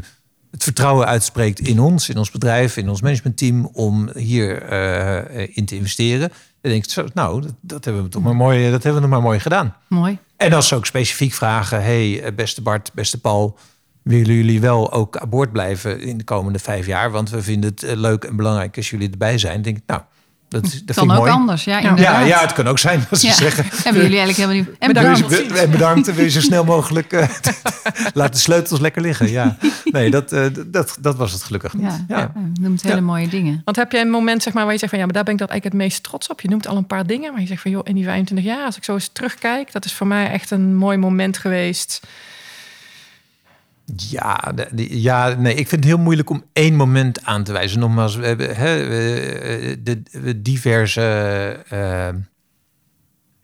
het 0.51 0.63
vertrouwen 0.63 1.07
uitspreekt 1.07 1.61
in 1.61 1.81
ons, 1.81 2.09
in 2.09 2.17
ons 2.19 2.31
bedrijf, 2.31 2.77
in 2.77 2.89
ons 2.89 3.01
managementteam 3.01 3.67
om 3.73 4.11
hier 4.15 4.73
uh, 4.73 5.57
in 5.57 5.65
te 5.65 5.77
investeren. 5.77 6.29
Dan 6.61 6.71
denk 6.73 6.87
ik, 6.87 7.15
nou, 7.15 7.41
dat, 7.41 7.55
dat, 7.61 7.85
hebben 7.85 8.03
we 8.03 8.09
toch 8.09 8.23
maar 8.23 8.37
mooi, 8.37 8.71
dat 8.71 8.83
hebben 8.83 9.03
we 9.03 9.09
nog 9.09 9.17
maar 9.17 9.29
mooi 9.29 9.41
gedaan. 9.41 9.77
Mooi. 9.89 10.19
En 10.37 10.53
als 10.53 10.69
ze 10.69 10.75
ook 10.75 10.87
specifiek 10.87 11.33
vragen, 11.33 11.83
hey, 11.83 12.35
beste 12.35 12.63
Bart, 12.63 12.91
beste 12.95 13.21
Paul, 13.21 13.59
willen 14.03 14.35
jullie 14.35 14.61
wel 14.61 14.93
ook 14.93 15.17
aan 15.17 15.29
boord 15.29 15.53
blijven 15.53 16.01
in 16.01 16.19
de 16.19 16.25
komende 16.25 16.59
vijf 16.59 16.87
jaar? 16.87 17.11
Want 17.11 17.31
we 17.31 17.43
vinden 17.43 17.71
het 17.71 17.97
leuk 17.97 18.25
en 18.25 18.37
belangrijk 18.37 18.77
als 18.77 18.91
jullie 18.91 19.11
erbij 19.11 19.39
zijn. 19.39 19.63
denk 19.63 19.77
ik, 19.77 19.83
nou, 19.87 20.03
dat, 20.51 20.65
is, 20.65 20.85
dat 20.85 20.97
kan 20.97 21.11
ook 21.11 21.17
mooi. 21.17 21.31
anders, 21.31 21.65
ja, 21.65 21.79
Ja, 21.79 22.21
ja, 22.21 22.41
het 22.41 22.53
kan 22.53 22.67
ook 22.67 22.79
zijn 22.79 23.07
als 23.11 23.21
ze 23.21 23.33
zeggen. 23.33 23.65
Hebben 23.65 24.03
jullie 24.03 24.19
eigenlijk 24.19 24.37
helemaal 24.37 24.57
niet. 24.57 24.79
En 24.79 24.93
bedankt. 24.93 25.53
En 25.53 25.71
bedankt. 25.71 26.15
Wil 26.15 26.25
je 26.25 26.31
zo 26.31 26.41
snel 26.41 26.65
mogelijk 26.75 27.13
uh, 27.13 27.29
laat 28.15 28.33
de 28.33 28.39
sleutels 28.39 28.81
lekker 28.81 29.03
liggen. 29.03 29.31
Ja, 29.31 29.57
nee, 29.85 30.11
dat, 30.11 30.33
uh, 30.33 30.47
dat, 30.67 30.97
dat 31.01 31.17
was 31.17 31.33
het 31.33 31.43
gelukkig 31.43 31.75
niet. 31.75 31.93
Ja, 32.09 32.17
ja. 32.17 32.33
noemt 32.61 32.83
hele 32.83 33.01
mooie 33.01 33.29
dingen. 33.29 33.63
Want 33.65 33.77
heb 33.77 33.93
je 33.93 33.99
een 33.99 34.11
moment 34.11 34.43
zeg 34.43 34.53
maar, 34.53 34.65
waar 34.65 34.73
je 34.73 34.79
zegt 34.79 34.91
van 34.91 35.01
ja, 35.01 35.07
maar 35.07 35.15
daar 35.15 35.25
ben 35.25 35.33
ik 35.33 35.41
dat 35.41 35.49
eigenlijk 35.49 35.79
het 35.79 35.89
meest 35.89 36.03
trots 36.03 36.29
op. 36.29 36.41
Je 36.41 36.49
noemt 36.49 36.67
al 36.67 36.77
een 36.77 36.87
paar 36.87 37.07
dingen, 37.07 37.33
maar 37.33 37.41
je 37.41 37.47
zegt 37.47 37.63
van 37.63 37.71
joh, 37.71 37.83
in 37.85 37.95
die 37.95 38.05
25 38.05 38.47
jaar, 38.47 38.65
als 38.65 38.77
ik 38.77 38.85
zo 38.85 38.93
eens 38.93 39.11
terugkijk, 39.13 39.73
dat 39.73 39.85
is 39.85 39.93
voor 39.93 40.07
mij 40.07 40.31
echt 40.31 40.51
een 40.51 40.77
mooi 40.77 40.97
moment 40.97 41.39
geweest. 41.39 42.01
Ja, 43.97 44.55
ja, 44.77 45.29
nee, 45.29 45.55
ik 45.55 45.69
vind 45.69 45.85
het 45.85 45.93
heel 45.93 46.03
moeilijk 46.03 46.31
om 46.31 46.45
één 46.53 46.75
moment 46.75 47.25
aan 47.25 47.45
te 47.45 47.53
wijzen. 47.53 47.79
Nogmaals, 47.79 48.17
we 48.17 48.27
hebben 48.27 48.57
hè, 48.57 48.77
de, 49.83 50.03
de 50.23 50.43
diverse, 50.43 51.65
uh, 51.73 52.09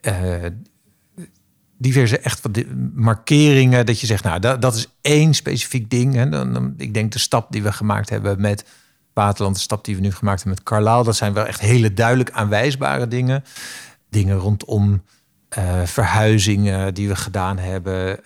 uh, 0.01 0.45
diverse 1.77 2.19
echt 2.19 2.41
wat 2.41 2.63
markeringen. 2.93 3.85
Dat 3.85 3.99
je 3.99 4.07
zegt, 4.07 4.23
nou, 4.23 4.39
dat, 4.39 4.61
dat 4.61 4.75
is 4.75 4.87
één 5.01 5.33
specifiek 5.33 5.89
ding. 5.89 6.13
Hè. 6.13 6.29
Dan, 6.29 6.53
dan, 6.53 6.73
ik 6.77 6.93
denk 6.93 7.11
de 7.11 7.19
stap 7.19 7.51
die 7.51 7.63
we 7.63 7.71
gemaakt 7.71 8.09
hebben 8.09 8.41
met 8.41 8.65
Waterland, 9.13 9.55
de 9.55 9.61
stap 9.61 9.85
die 9.85 9.95
we 9.95 10.01
nu 10.01 10.11
gemaakt 10.11 10.43
hebben 10.43 10.59
met 10.63 10.73
Carlaal, 10.73 11.03
dat 11.03 11.15
zijn 11.15 11.33
wel 11.33 11.45
echt 11.45 11.59
hele 11.59 11.93
duidelijk 11.93 12.31
aanwijsbare 12.31 13.07
dingen. 13.07 13.43
Dingen 14.09 14.37
rondom 14.37 15.01
uh, 15.57 15.81
verhuizingen 15.83 16.93
die 16.93 17.07
we 17.07 17.15
gedaan 17.15 17.57
hebben, 17.57 18.09
uh, 18.09 18.25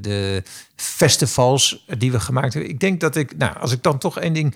de 0.00 0.42
festivals 0.76 1.84
die 1.98 2.12
we 2.12 2.20
gemaakt 2.20 2.52
hebben. 2.52 2.70
Ik 2.70 2.80
denk 2.80 3.00
dat 3.00 3.16
ik, 3.16 3.36
nou, 3.36 3.58
als 3.58 3.72
ik 3.72 3.82
dan 3.82 3.98
toch 3.98 4.18
één 4.18 4.32
ding. 4.32 4.54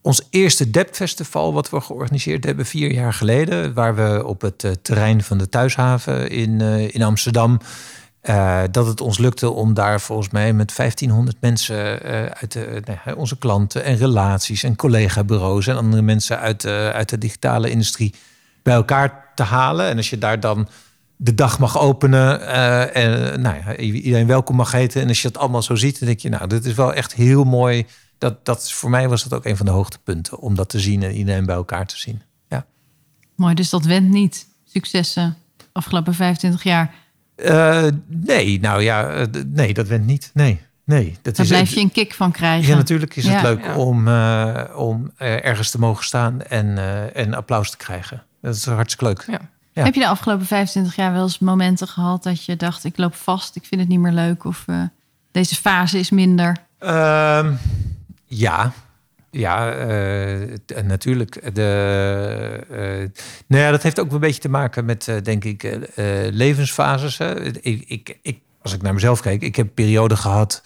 Ons 0.00 0.26
eerste 0.30 0.70
DEP 0.70 0.94
Festival, 0.94 1.52
wat 1.52 1.70
we 1.70 1.80
georganiseerd 1.80 2.44
hebben 2.44 2.66
vier 2.66 2.92
jaar 2.92 3.12
geleden, 3.12 3.74
waar 3.74 3.94
we 3.94 4.26
op 4.26 4.40
het 4.40 4.62
uh, 4.64 4.72
terrein 4.82 5.22
van 5.22 5.38
de 5.38 5.48
Thuishaven 5.48 6.30
in, 6.30 6.60
in 6.90 7.02
Amsterdam. 7.02 7.60
dat 8.70 8.86
het 8.86 9.00
ons 9.00 9.18
lukte 9.18 9.50
om 9.50 9.74
daar 9.74 10.00
volgens 10.00 10.30
mij 10.30 10.52
met 10.52 10.76
1500 10.76 11.36
mensen 11.40 12.00
uit 12.34 12.52
de, 12.52 12.82
nou, 12.84 13.16
onze 13.16 13.38
klanten 13.38 13.84
en 13.84 13.96
relaties 13.96 14.62
en 14.62 14.76
collega-bureaus 14.76 15.66
en 15.66 15.76
andere 15.76 16.02
mensen 16.02 16.38
uit, 16.38 16.66
uit 16.66 17.08
de 17.08 17.18
digitale 17.18 17.70
industrie 17.70 18.14
bij 18.62 18.74
elkaar 18.74 19.32
te 19.34 19.42
halen. 19.42 19.88
En 19.88 19.96
als 19.96 20.10
je 20.10 20.18
daar 20.18 20.40
dan 20.40 20.68
de 21.16 21.34
dag 21.34 21.58
mag 21.58 21.78
openen 21.78 22.40
uh, 22.40 22.96
en 22.96 23.40
nou 23.40 23.56
ja, 23.56 23.76
iedereen 23.76 24.26
welkom 24.26 24.56
mag 24.56 24.72
heten. 24.72 25.02
En 25.02 25.08
als 25.08 25.22
je 25.22 25.30
dat 25.30 25.42
allemaal 25.42 25.62
zo 25.62 25.74
ziet, 25.74 25.98
dan 25.98 26.08
denk 26.08 26.20
je, 26.20 26.28
nou, 26.28 26.46
dit 26.46 26.64
is 26.64 26.74
wel 26.74 26.94
echt 26.94 27.14
heel 27.14 27.44
mooi. 27.44 27.86
Dat, 28.18 28.44
dat, 28.44 28.72
voor 28.72 28.90
mij 28.90 29.08
was 29.08 29.22
dat 29.22 29.32
ook 29.32 29.44
een 29.44 29.56
van 29.56 29.66
de 29.66 29.72
hoogtepunten, 29.72 30.38
om 30.38 30.54
dat 30.54 30.68
te 30.68 30.80
zien 30.80 31.02
en 31.02 31.12
iedereen 31.12 31.46
bij 31.46 31.54
elkaar 31.54 31.86
te 31.86 31.98
zien. 31.98 32.22
Ja. 32.48 32.66
Mooi, 33.36 33.54
dus 33.54 33.70
dat 33.70 33.84
went 33.84 34.08
niet. 34.08 34.46
Successen 34.64 35.36
afgelopen 35.72 36.14
25 36.14 36.62
jaar. 36.62 36.94
Uh, 37.36 37.86
nee, 38.06 38.60
nou 38.60 38.82
ja, 38.82 39.16
uh, 39.16 39.26
nee, 39.46 39.74
dat 39.74 39.88
went 39.88 40.06
niet. 40.06 40.30
Nee, 40.34 40.60
nee. 40.84 41.16
Dat 41.22 41.36
Daar 41.36 41.44
is, 41.44 41.50
blijf 41.50 41.74
je 41.74 41.80
een 41.80 41.92
kick 41.92 42.14
van 42.14 42.32
krijgen. 42.32 42.68
Ja, 42.68 42.76
natuurlijk 42.76 43.16
is 43.16 43.26
het 43.26 43.42
leuk 43.42 43.64
ja. 43.64 43.76
om, 43.76 44.08
om 44.74 45.12
ergens 45.16 45.70
te 45.70 45.78
mogen 45.78 46.04
staan 46.04 46.42
en, 46.42 46.78
en 47.14 47.34
applaus 47.34 47.70
te 47.70 47.76
krijgen. 47.76 48.22
Dat 48.40 48.54
is 48.54 48.64
hartstikke 48.64 49.04
leuk. 49.04 49.24
Ja. 49.26 49.50
Ja. 49.74 49.84
Heb 49.84 49.94
je 49.94 50.00
de 50.00 50.08
afgelopen 50.08 50.46
25 50.46 50.96
jaar 50.96 51.12
wel 51.12 51.22
eens 51.22 51.38
momenten 51.38 51.88
gehad 51.88 52.22
dat 52.22 52.44
je 52.44 52.56
dacht: 52.56 52.84
ik 52.84 52.96
loop 52.96 53.14
vast, 53.14 53.56
ik 53.56 53.64
vind 53.64 53.80
het 53.80 53.90
niet 53.90 53.98
meer 53.98 54.12
leuk 54.12 54.44
of 54.44 54.64
uh, 54.66 54.82
deze 55.30 55.54
fase 55.54 55.98
is 55.98 56.10
minder? 56.10 56.56
Uh, 56.80 57.46
ja, 58.26 58.72
ja, 59.30 59.86
uh, 59.86 60.56
natuurlijk. 60.84 61.54
De, 61.54 62.64
uh, 62.70 63.22
nou 63.46 63.62
ja, 63.62 63.70
dat 63.70 63.82
heeft 63.82 64.00
ook 64.00 64.12
een 64.12 64.20
beetje 64.20 64.40
te 64.40 64.48
maken 64.48 64.84
met, 64.84 65.12
denk 65.22 65.44
ik, 65.44 65.78
levensfases. 66.30 67.18
Hè. 67.18 67.42
Ik, 67.42 67.84
ik, 67.86 68.18
ik, 68.22 68.38
als 68.62 68.72
ik 68.72 68.82
naar 68.82 68.94
mezelf 68.94 69.20
kijk, 69.20 69.42
ik 69.42 69.56
heb 69.56 69.66
een 69.66 69.74
periode 69.74 70.16
gehad, 70.16 70.62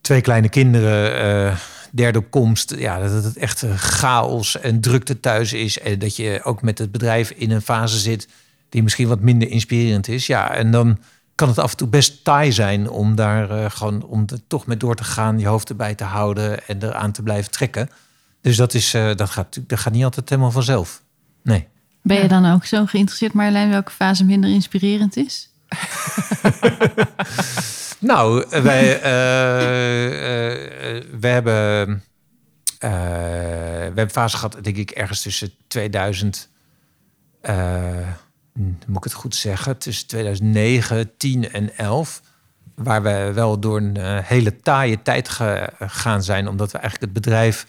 twee 0.00 0.20
kleine 0.20 0.48
kinderen 0.48 1.56
derde 1.94 2.20
komst, 2.20 2.74
ja, 2.78 3.00
dat 3.00 3.24
het 3.24 3.36
echt 3.36 3.64
chaos 3.76 4.60
en 4.60 4.80
drukte 4.80 5.20
thuis 5.20 5.52
is. 5.52 5.80
En 5.80 5.98
dat 5.98 6.16
je 6.16 6.40
ook 6.42 6.62
met 6.62 6.78
het 6.78 6.92
bedrijf 6.92 7.30
in 7.30 7.50
een 7.50 7.62
fase 7.62 7.98
zit 7.98 8.28
die 8.68 8.82
misschien 8.82 9.08
wat 9.08 9.20
minder 9.20 9.48
inspirerend 9.48 10.08
is. 10.08 10.26
Ja, 10.26 10.50
en 10.50 10.70
dan 10.70 10.98
kan 11.34 11.48
het 11.48 11.58
af 11.58 11.70
en 11.70 11.76
toe 11.76 11.88
best 11.88 12.24
taai 12.24 12.52
zijn 12.52 12.90
om 12.90 13.14
daar 13.14 13.50
uh, 13.50 13.70
gewoon 13.70 14.04
om 14.04 14.24
er 14.26 14.38
toch 14.46 14.66
mee 14.66 14.76
door 14.76 14.94
te 14.94 15.04
gaan, 15.04 15.38
je 15.38 15.46
hoofd 15.46 15.68
erbij 15.68 15.94
te 15.94 16.04
houden 16.04 16.66
en 16.66 16.82
eraan 16.82 17.12
te 17.12 17.22
blijven 17.22 17.50
trekken. 17.50 17.90
Dus 18.40 18.56
dat, 18.56 18.74
is, 18.74 18.94
uh, 18.94 19.14
dat, 19.14 19.30
gaat, 19.30 19.60
dat 19.66 19.78
gaat 19.78 19.92
niet 19.92 20.04
altijd 20.04 20.28
helemaal 20.28 20.50
vanzelf. 20.50 21.02
Nee. 21.42 21.66
Ben 22.02 22.22
je 22.22 22.28
dan 22.28 22.52
ook 22.52 22.64
zo 22.64 22.86
geïnteresseerd, 22.86 23.32
Marjolein, 23.32 23.70
welke 23.70 23.90
fase 23.90 24.24
minder 24.24 24.50
inspirerend 24.50 25.16
is? 25.16 25.50
Nou, 28.04 28.44
wij, 28.48 28.96
uh, 28.96 29.02
uh, 30.04 31.04
we 31.20 31.26
hebben. 31.26 31.88
Uh, 32.84 32.90
we 33.80 34.00
hebben 34.00 34.10
fase 34.10 34.36
gehad, 34.36 34.58
denk 34.62 34.76
ik, 34.76 34.90
ergens 34.90 35.22
tussen 35.22 35.50
2000. 35.68 36.50
moet 38.86 38.96
ik 38.96 39.04
het 39.04 39.12
goed 39.12 39.34
zeggen? 39.34 39.78
Tussen 39.78 40.06
2009, 40.06 41.16
10 41.16 41.52
en 41.52 41.76
11. 41.76 42.22
Waar 42.74 43.02
we 43.02 43.30
wel 43.34 43.60
door 43.60 43.76
een 43.76 44.22
hele 44.22 44.60
taaie 44.60 45.02
tijd 45.02 45.28
gegaan 45.28 46.22
zijn, 46.22 46.48
omdat 46.48 46.72
we 46.72 46.78
eigenlijk 46.78 47.12
het 47.12 47.22
bedrijf 47.24 47.66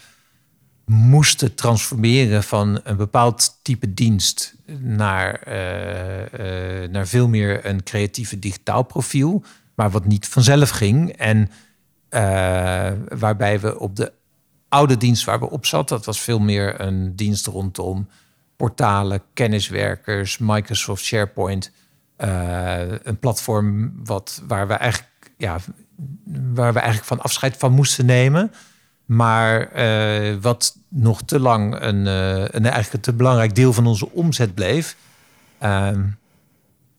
moesten 0.84 1.54
transformeren 1.54 2.42
van 2.42 2.80
een 2.84 2.96
bepaald 2.96 3.58
type 3.62 3.94
dienst 3.94 4.54
naar, 4.80 5.40
naar 6.90 7.06
veel 7.06 7.28
meer 7.28 7.66
een 7.66 7.82
creatieve 7.82 8.38
digitaal 8.38 8.82
profiel 8.82 9.44
maar 9.76 9.90
wat 9.90 10.04
niet 10.04 10.28
vanzelf 10.28 10.70
ging. 10.70 11.12
En 11.12 11.50
uh, 12.10 12.92
waarbij 13.18 13.60
we 13.60 13.78
op 13.78 13.96
de 13.96 14.12
oude 14.68 14.96
dienst 14.96 15.24
waar 15.24 15.38
we 15.38 15.50
op 15.50 15.66
zat, 15.66 15.88
dat 15.88 16.04
was 16.04 16.20
veel 16.20 16.38
meer 16.38 16.80
een 16.80 17.16
dienst 17.16 17.46
rondom 17.46 18.08
portalen, 18.56 19.22
kenniswerkers, 19.32 20.38
Microsoft 20.38 21.04
SharePoint. 21.04 21.70
Uh, 22.18 22.78
een 23.02 23.18
platform 23.18 23.92
wat, 24.04 24.42
waar, 24.46 24.68
we 24.68 24.74
eigenlijk, 24.74 25.30
ja, 25.36 25.58
waar 26.54 26.72
we 26.72 26.78
eigenlijk 26.78 27.08
van 27.08 27.20
afscheid 27.20 27.56
van 27.56 27.72
moesten 27.72 28.06
nemen. 28.06 28.52
Maar 29.04 29.76
uh, 29.76 30.36
wat 30.40 30.76
nog 30.88 31.22
te 31.22 31.40
lang 31.40 31.80
een, 31.80 32.06
een 32.06 32.64
eigenlijk 32.64 32.92
een 32.92 33.00
te 33.00 33.12
belangrijk 33.12 33.54
deel 33.54 33.72
van 33.72 33.86
onze 33.86 34.10
omzet 34.10 34.54
bleef. 34.54 34.96
Ehm, 35.58 36.04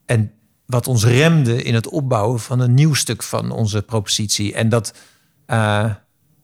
en 0.05 0.31
wat 0.67 0.87
ons 0.87 1.05
remde 1.05 1.63
in 1.63 1.73
het 1.73 1.89
opbouwen 1.89 2.39
van 2.39 2.59
een 2.59 2.73
nieuw 2.73 2.93
stuk 2.93 3.23
van 3.23 3.51
onze 3.51 3.81
propositie. 3.81 4.53
En 4.53 4.69
dat 4.69 4.93
uh, 5.47 5.89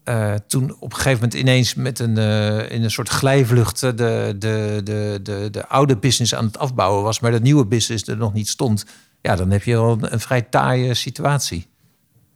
uh, 0.06 0.34
toen 0.48 0.75
op 0.80 0.92
een 0.92 0.98
gegeven 0.98 1.20
moment 1.20 1.34
ineens 1.34 1.74
met 1.74 2.00
een, 2.00 2.18
uh, 2.18 2.72
in 2.72 2.84
een 2.84 2.92
soort 2.92 3.10
glijvlucht 3.10 3.80
de, 3.80 3.94
de, 4.38 4.82
de, 4.84 5.20
de, 5.24 5.48
de 5.51 5.68
oude 5.68 5.98
business 5.98 6.36
aan 6.36 6.46
het 6.46 6.58
afbouwen 6.58 7.03
was, 7.03 7.20
maar 7.20 7.32
de 7.32 7.39
nieuwe 7.39 7.65
business 7.65 8.08
er 8.08 8.18
nog 8.18 8.34
niet 8.34 8.50
stond. 8.50 8.86
Ja, 9.22 9.36
dan 9.36 9.51
heb 9.51 9.63
je 9.63 9.72
wel 9.72 9.92
een, 9.92 10.13
een 10.13 10.20
vrij 10.20 10.42
taaie 10.42 10.94
situatie. 10.94 11.68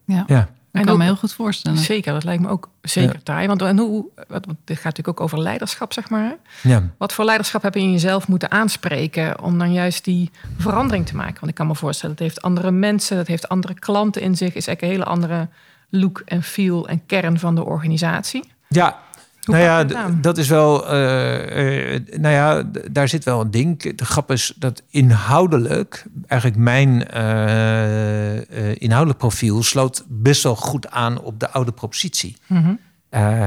Ja. 0.05 0.23
ja. 0.27 0.49
Ik 0.79 0.85
kan 0.85 0.97
me 0.97 1.03
heel 1.03 1.15
goed 1.15 1.33
voorstellen. 1.33 1.77
Zeker, 1.77 2.13
dat 2.13 2.23
lijkt 2.23 2.41
me 2.41 2.49
ook 2.49 2.69
zeker 2.81 3.13
ja. 3.13 3.19
taai. 3.23 3.47
Want, 3.47 3.61
en 3.61 3.77
hoe, 3.77 4.05
want 4.27 4.45
dit 4.45 4.75
gaat 4.75 4.83
natuurlijk 4.83 5.19
ook 5.19 5.21
over 5.21 5.39
leiderschap, 5.39 5.93
zeg 5.93 6.09
maar. 6.09 6.35
Ja. 6.63 6.83
Wat 6.97 7.13
voor 7.13 7.25
leiderschap 7.25 7.61
heb 7.61 7.73
je 7.73 7.79
in 7.79 7.91
jezelf 7.91 8.27
moeten 8.27 8.51
aanspreken 8.51 9.41
om 9.41 9.57
dan 9.57 9.73
juist 9.73 10.03
die 10.03 10.31
verandering 10.57 11.05
te 11.05 11.15
maken? 11.15 11.35
Want 11.39 11.47
ik 11.47 11.55
kan 11.55 11.67
me 11.67 11.75
voorstellen, 11.75 12.15
dat 12.15 12.25
heeft 12.25 12.41
andere 12.41 12.71
mensen, 12.71 13.17
dat 13.17 13.27
heeft 13.27 13.49
andere 13.49 13.73
klanten 13.73 14.21
in 14.21 14.37
zich, 14.37 14.55
is 14.55 14.67
eigenlijk 14.67 14.81
een 14.81 14.89
hele 14.89 15.03
andere 15.03 15.47
look 15.89 16.21
en 16.25 16.43
feel 16.43 16.87
en 16.87 17.05
kern 17.05 17.39
van 17.39 17.55
de 17.55 17.65
organisatie. 17.65 18.51
Ja, 18.67 18.99
nou 19.47 19.63
ja, 19.63 20.09
dat 20.21 20.37
is 20.37 20.47
wel. 20.47 20.93
Uh, 20.93 21.93
uh, 21.93 21.99
nou 22.17 22.33
ja, 22.33 22.63
daar 22.91 23.07
zit 23.07 23.23
wel 23.23 23.41
een 23.41 23.51
ding. 23.51 23.95
De 23.95 24.05
grap 24.05 24.31
is 24.31 24.53
dat 24.55 24.83
inhoudelijk, 24.89 26.05
eigenlijk 26.27 26.61
mijn 26.61 27.07
uh, 27.15 28.81
inhoudelijk 28.81 29.19
profiel 29.19 29.63
sloot 29.63 30.05
best 30.07 30.43
wel 30.43 30.55
goed 30.55 30.89
aan 30.89 31.21
op 31.21 31.39
de 31.39 31.49
oude 31.49 31.71
propositie. 31.71 32.37
Mm 32.47 32.63
-hmm. 32.63 32.79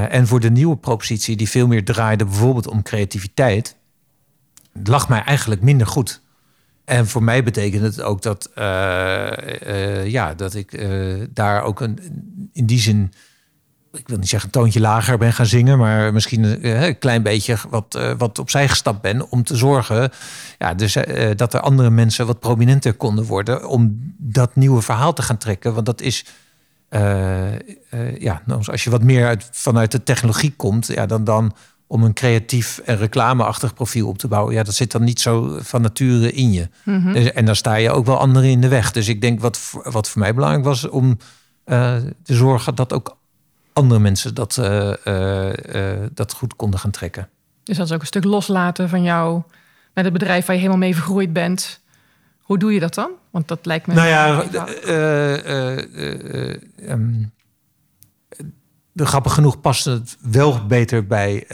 en 0.09 0.27
voor 0.27 0.41
de 0.41 0.51
nieuwe 0.51 0.77
propositie, 0.77 1.37
die 1.37 1.49
veel 1.49 1.67
meer 1.67 1.85
draaide 1.85 2.25
bijvoorbeeld 2.25 2.69
om 2.69 2.83
creativiteit, 2.83 3.77
lag 4.85 5.09
mij 5.09 5.23
eigenlijk 5.23 5.63
minder 5.63 5.87
goed. 5.87 6.23
En 6.85 7.07
voor 7.07 7.23
mij 7.23 7.43
betekent 7.43 7.83
het 7.83 8.03
ook 8.03 8.23
dat, 8.23 8.51
ja, 10.05 10.35
dat 10.35 10.55
ik 10.55 10.89
daar 11.35 11.63
ook 11.63 11.81
een, 11.81 11.99
in 12.53 12.67
die 12.67 12.79
zin 12.79 13.13
ik 13.93 14.09
wil 14.09 14.19
niet 14.19 14.29
zeggen 14.29 14.49
een 14.49 14.61
toontje 14.61 14.81
lager 14.81 15.19
ben 15.19 15.33
gaan 15.33 15.47
zingen, 15.47 15.79
maar 15.79 16.13
misschien 16.13 16.45
uh, 16.45 16.83
een 16.87 16.99
klein 16.99 17.23
beetje 17.23 17.57
wat, 17.69 17.97
uh, 17.99 18.13
wat 18.19 18.39
opzij 18.39 18.69
gestapt 18.69 19.01
ben 19.01 19.31
om 19.31 19.45
te 19.45 19.57
zorgen 19.57 20.11
ja, 20.59 20.75
dus, 20.75 20.97
uh, 20.97 21.31
dat 21.37 21.55
er 21.55 21.61
andere 21.61 21.91
mensen 21.91 22.27
wat 22.27 22.41
prominenter 22.41 22.95
konden 22.95 23.25
worden 23.25 23.69
om 23.69 24.15
dat 24.19 24.57
nieuwe 24.57 24.83
verhaal 24.83 25.13
te 25.13 25.23
gaan 25.23 25.39
trekken. 25.39 25.75
Want 25.75 25.87
dat 25.87 26.01
is, 26.01 26.25
ja, 28.19 28.43
nou, 28.45 28.65
als 28.65 28.85
je 28.85 28.91
wat 28.91 29.03
meer 29.03 29.27
uit, 29.27 29.49
vanuit 29.53 29.93
de 29.93 30.03
technologie 30.03 30.53
komt, 30.57 30.87
ja, 30.87 31.07
dan, 31.07 31.25
dan 31.25 31.55
om 31.87 32.05
een 32.05 32.13
creatief 32.13 32.79
en 32.79 32.97
reclameachtig 32.97 33.75
profiel 33.75 34.09
op 34.09 34.19
te 34.19 34.29
bouwen, 34.29 34.55
ja, 34.55 34.63
dat 34.63 34.75
zit 34.75 34.91
dan 34.91 35.05
niet 35.05 35.21
zo 35.21 35.59
van 35.61 35.83
nature 35.83 36.33
in 36.33 36.53
je. 36.53 36.69
Mm 36.85 37.03
-hmm. 37.03 37.13
dus, 37.13 37.33
en 37.33 37.45
dan 37.45 37.57
sta 37.57 37.75
je 37.75 37.91
ook 37.91 38.07
wel 38.07 38.19
anderen 38.19 38.51
in 38.51 38.61
de 38.61 38.69
weg. 38.69 38.93
Dus 38.93 39.09
ik 39.09 39.21
denk 39.21 39.41
wat, 39.41 39.61
wat 39.83 40.09
voor 40.09 40.21
mij 40.21 40.35
belangrijk 40.35 40.65
was 40.65 40.89
om 40.89 41.19
te 42.23 42.35
zorgen 42.35 42.75
dat 42.75 42.93
ook 42.93 43.19
andere 43.73 44.01
mensen 44.01 44.35
dat, 44.35 44.57
uh, 44.61 44.93
uh, 45.05 46.07
dat 46.15 46.33
goed 46.33 46.57
konden 46.57 46.81
gaan 46.81 46.91
trekken. 46.91 47.29
Dus 47.63 47.77
dat 47.77 47.87
is 47.87 47.93
ook 47.93 48.01
een 48.01 48.07
stuk 48.07 48.25
loslaten 48.25 48.89
van 48.89 49.03
jou 49.03 49.43
met 49.95 50.05
het 50.05 50.13
bedrijf 50.13 50.47
waar 50.47 50.55
je 50.55 50.61
helemaal 50.61 50.83
mee 50.83 50.95
vergroeid 50.95 51.33
bent. 51.33 51.81
Hoe 52.41 52.59
doe 52.59 52.73
je 52.73 52.81
dat 52.81 52.95
dan? 52.95 53.11
Want 53.31 53.49
dat 53.49 53.67
lijkt 53.67 53.87
me. 53.87 53.95
Nou 53.95 54.09
ja, 54.09 54.45
um, 56.89 57.33
de 58.93 59.07
grappig 59.07 59.35
genoeg 59.35 59.61
past 59.61 59.85
het 59.85 60.17
wel 60.21 60.67
beter 60.67 61.07
bij 61.07 61.45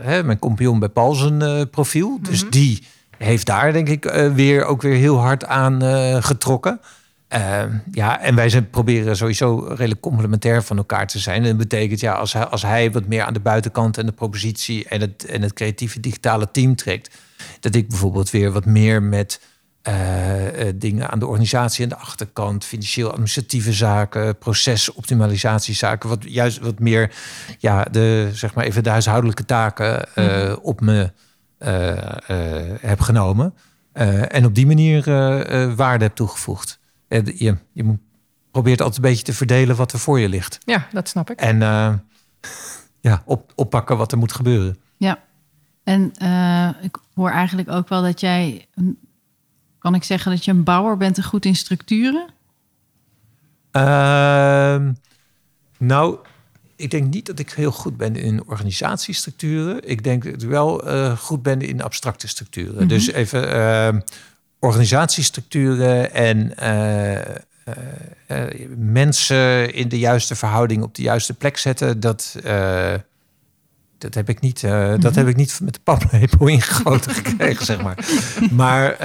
hè, 0.00 0.22
mijn 0.22 0.38
compagnon 0.38 0.78
bij 0.78 0.88
Paul 0.88 1.14
zijn 1.14 1.70
profiel. 1.70 2.08
Mm 2.08 2.14
-hmm. 2.14 2.24
Dus 2.24 2.50
die 2.50 2.86
heeft 3.18 3.46
daar 3.46 3.72
denk 3.72 3.88
ik 3.88 4.04
weer 4.34 4.64
ook 4.64 4.82
weer 4.82 4.96
heel 4.96 5.18
hard 5.18 5.44
aan 5.44 5.82
getrokken. 6.22 6.80
Uh, 7.34 7.62
ja, 7.90 8.20
en 8.20 8.34
wij 8.34 8.48
zijn, 8.48 8.70
proberen 8.70 9.16
sowieso 9.16 9.58
redelijk 9.58 10.00
complementair 10.00 10.62
van 10.62 10.76
elkaar 10.76 11.06
te 11.06 11.18
zijn. 11.18 11.42
En 11.42 11.48
dat 11.48 11.56
betekent, 11.56 12.00
ja, 12.00 12.12
als 12.12 12.32
hij, 12.32 12.44
als 12.44 12.62
hij 12.62 12.92
wat 12.92 13.06
meer 13.06 13.22
aan 13.22 13.32
de 13.32 13.40
buitenkant 13.40 13.98
en 13.98 14.06
de 14.06 14.12
propositie 14.12 14.88
en 14.88 15.00
het, 15.00 15.24
en 15.24 15.42
het 15.42 15.52
creatieve 15.52 16.00
digitale 16.00 16.50
team 16.50 16.76
trekt, 16.76 17.16
dat 17.60 17.74
ik 17.74 17.88
bijvoorbeeld 17.88 18.30
weer 18.30 18.52
wat 18.52 18.64
meer 18.64 19.02
met 19.02 19.40
uh, 19.88 19.94
dingen 20.74 21.10
aan 21.10 21.18
de 21.18 21.26
organisatie 21.26 21.82
en 21.82 21.88
de 21.88 21.96
achterkant, 21.96 22.64
financieel 22.64 23.10
administratieve 23.10 23.72
zaken, 23.72 24.38
procesoptimalisatiezaken, 24.38 26.08
wat 26.08 26.24
juist 26.24 26.58
wat 26.58 26.78
meer, 26.78 27.14
ja, 27.58 27.84
de 27.84 28.30
zeg 28.32 28.54
maar 28.54 28.64
even 28.64 28.82
de 28.82 28.90
huishoudelijke 28.90 29.44
taken 29.44 30.08
mm. 30.14 30.58
op 30.62 30.80
me 30.80 31.12
heb 32.80 33.00
genomen. 33.00 33.54
en 34.28 34.44
op 34.44 34.54
die 34.54 34.66
manier 34.66 35.04
waarde 35.76 36.04
heb 36.04 36.14
toegevoegd 36.14 36.78
je, 37.08 37.56
je 37.72 37.98
probeert 38.50 38.80
altijd 38.80 39.04
een 39.04 39.10
beetje 39.10 39.24
te 39.24 39.32
verdelen 39.32 39.76
wat 39.76 39.92
er 39.92 39.98
voor 39.98 40.20
je 40.20 40.28
ligt. 40.28 40.58
Ja, 40.64 40.86
dat 40.92 41.08
snap 41.08 41.30
ik. 41.30 41.40
En 41.40 41.56
uh, 41.60 41.94
ja, 43.00 43.22
op, 43.24 43.52
oppakken 43.54 43.96
wat 43.96 44.12
er 44.12 44.18
moet 44.18 44.32
gebeuren. 44.32 44.76
Ja, 44.96 45.18
en 45.84 46.12
uh, 46.22 46.68
ik 46.84 46.98
hoor 47.14 47.30
eigenlijk 47.30 47.70
ook 47.70 47.88
wel 47.88 48.02
dat 48.02 48.20
jij, 48.20 48.66
kan 49.78 49.94
ik 49.94 50.04
zeggen 50.04 50.30
dat 50.30 50.44
je 50.44 50.50
een 50.50 50.64
bouwer 50.64 50.96
bent 50.96 51.16
en 51.16 51.24
goed 51.24 51.44
in 51.44 51.56
structuren? 51.56 52.26
Uh, 53.72 54.88
nou, 55.78 56.18
ik 56.76 56.90
denk 56.90 57.12
niet 57.12 57.26
dat 57.26 57.38
ik 57.38 57.50
heel 57.50 57.70
goed 57.70 57.96
ben 57.96 58.16
in 58.16 58.46
organisatiestructuren. 58.46 59.88
Ik 59.88 60.04
denk 60.04 60.24
dat 60.24 60.42
ik 60.42 60.48
wel 60.48 60.88
uh, 60.88 61.16
goed 61.16 61.42
ben 61.42 61.60
in 61.60 61.82
abstracte 61.82 62.28
structuren. 62.28 62.72
Mm 62.72 62.78
-hmm. 62.78 62.88
Dus 62.88 63.06
even 63.06 63.52
ehm, 63.52 64.00
organisatiestructuren 64.66 66.12
en 66.14 66.52
uh, 66.62 67.18
uh, 68.28 68.68
mensen 68.76 69.74
in 69.74 69.88
de 69.88 69.98
juiste 69.98 70.34
verhouding 70.34 70.82
op 70.82 70.94
de 70.94 71.02
juiste 71.02 71.34
plek 71.34 71.56
zetten, 71.56 72.00
dat, 72.00 72.36
dat, 73.98 74.14
heb, 74.14 74.28
ik 74.28 74.40
niet, 74.40 74.60
dat 75.00 75.14
heb 75.14 75.28
ik 75.28 75.36
niet 75.36 75.60
met 75.62 75.74
de 75.74 75.80
paplepel 75.84 76.46
ingegoten 76.56 77.14
gekregen, 77.14 77.64
zeg 77.64 77.82
maar. 77.82 77.98
Maar 78.50 78.96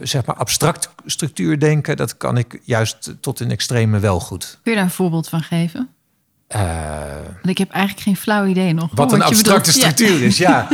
zeg 0.00 0.26
maar 0.26 0.36
abstract 0.36 0.90
structuur 1.06 1.58
denken, 1.58 1.96
dat 1.96 2.16
kan 2.16 2.36
ik 2.36 2.60
juist 2.64 3.14
tot 3.20 3.40
in 3.40 3.50
extreme 3.50 3.98
wel 3.98 4.20
goed. 4.20 4.58
Kun 4.62 4.72
je 4.72 4.78
daar 4.78 4.86
een 4.86 4.94
voorbeeld 4.94 5.28
van 5.28 5.42
geven? 5.42 5.88
ik 7.42 7.58
heb 7.58 7.70
eigenlijk 7.70 8.06
geen 8.06 8.16
flauw 8.16 8.46
idee 8.46 8.72
nog. 8.72 8.90
Wat 8.94 9.12
een 9.12 9.22
abstracte 9.22 9.72
structuur 9.72 10.22
is, 10.22 10.38
ja. 10.38 10.68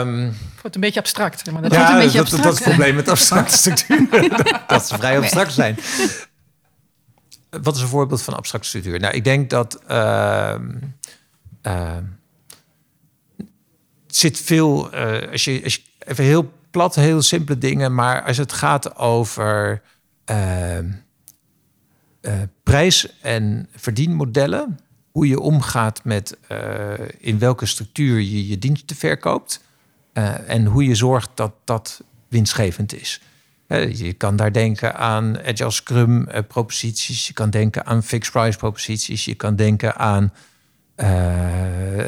um, 0.00 0.34
wordt 0.60 0.76
een 0.76 0.82
beetje 0.82 1.00
abstract. 1.00 1.50
Maar 1.50 1.62
dat 1.62 1.72
ja, 1.72 1.92
een 1.92 1.98
beetje 1.98 2.18
dat, 2.18 2.20
abstract, 2.20 2.44
dat, 2.44 2.52
is 2.52 2.58
het 2.58 2.68
probleem 2.68 2.94
met 2.94 3.08
abstracte 3.18 3.56
structuur. 3.56 4.08
dat 4.66 4.86
ze 4.88 4.96
vrij 4.96 5.18
abstract 5.18 5.52
zijn. 5.52 5.78
Wat 7.50 7.76
is 7.76 7.82
een 7.82 7.88
voorbeeld 7.88 8.22
van 8.22 8.36
abstracte 8.36 8.68
structuur? 8.68 9.00
Nou, 9.00 9.14
ik 9.14 9.24
denk 9.24 9.50
dat 9.50 9.82
uh, 9.90 10.54
uh, 11.62 11.96
zit 14.06 14.40
veel, 14.40 14.94
uh, 14.94 15.30
als, 15.32 15.44
je, 15.44 15.60
als 15.64 15.74
je 15.74 15.82
even 15.98 16.24
heel 16.24 16.52
plat, 16.70 16.94
heel 16.94 17.22
simpele 17.22 17.58
dingen, 17.58 17.94
maar 17.94 18.22
als 18.22 18.36
het 18.36 18.52
gaat 18.52 18.96
over 18.96 19.82
ehm, 20.24 20.86
eh, 22.20 22.32
prijs- 22.62 23.20
en 23.20 23.68
verdienmodellen, 23.76 24.78
hoe 25.10 25.28
je 25.28 25.40
omgaat 25.40 26.04
met 26.04 26.36
eh, 26.48 26.92
in 27.18 27.38
welke 27.38 27.66
structuur 27.66 28.20
je 28.20 28.48
je 28.48 28.58
diensten 28.58 28.96
verkoopt, 28.96 29.64
uh, 30.18 30.50
en 30.50 30.64
hoe 30.66 30.84
je 30.84 30.94
zorgt 30.94 31.30
dat 31.34 31.52
dat 31.64 32.02
winstgevend 32.28 33.00
is. 33.00 33.20
Uh, 33.68 33.94
je 33.94 34.12
kan 34.12 34.36
daar 34.36 34.52
denken 34.52 34.96
aan 34.96 35.38
Agile 35.44 35.70
Scrum 35.70 36.20
uh, 36.20 36.38
proposities. 36.48 37.26
Je 37.26 37.32
kan 37.32 37.50
denken 37.50 37.86
aan 37.86 38.02
fixed 38.02 38.32
price 38.32 38.58
proposities. 38.58 39.24
Je 39.24 39.34
kan 39.34 39.56
denken 39.56 39.96
aan 39.96 40.32
uh, 41.00 41.06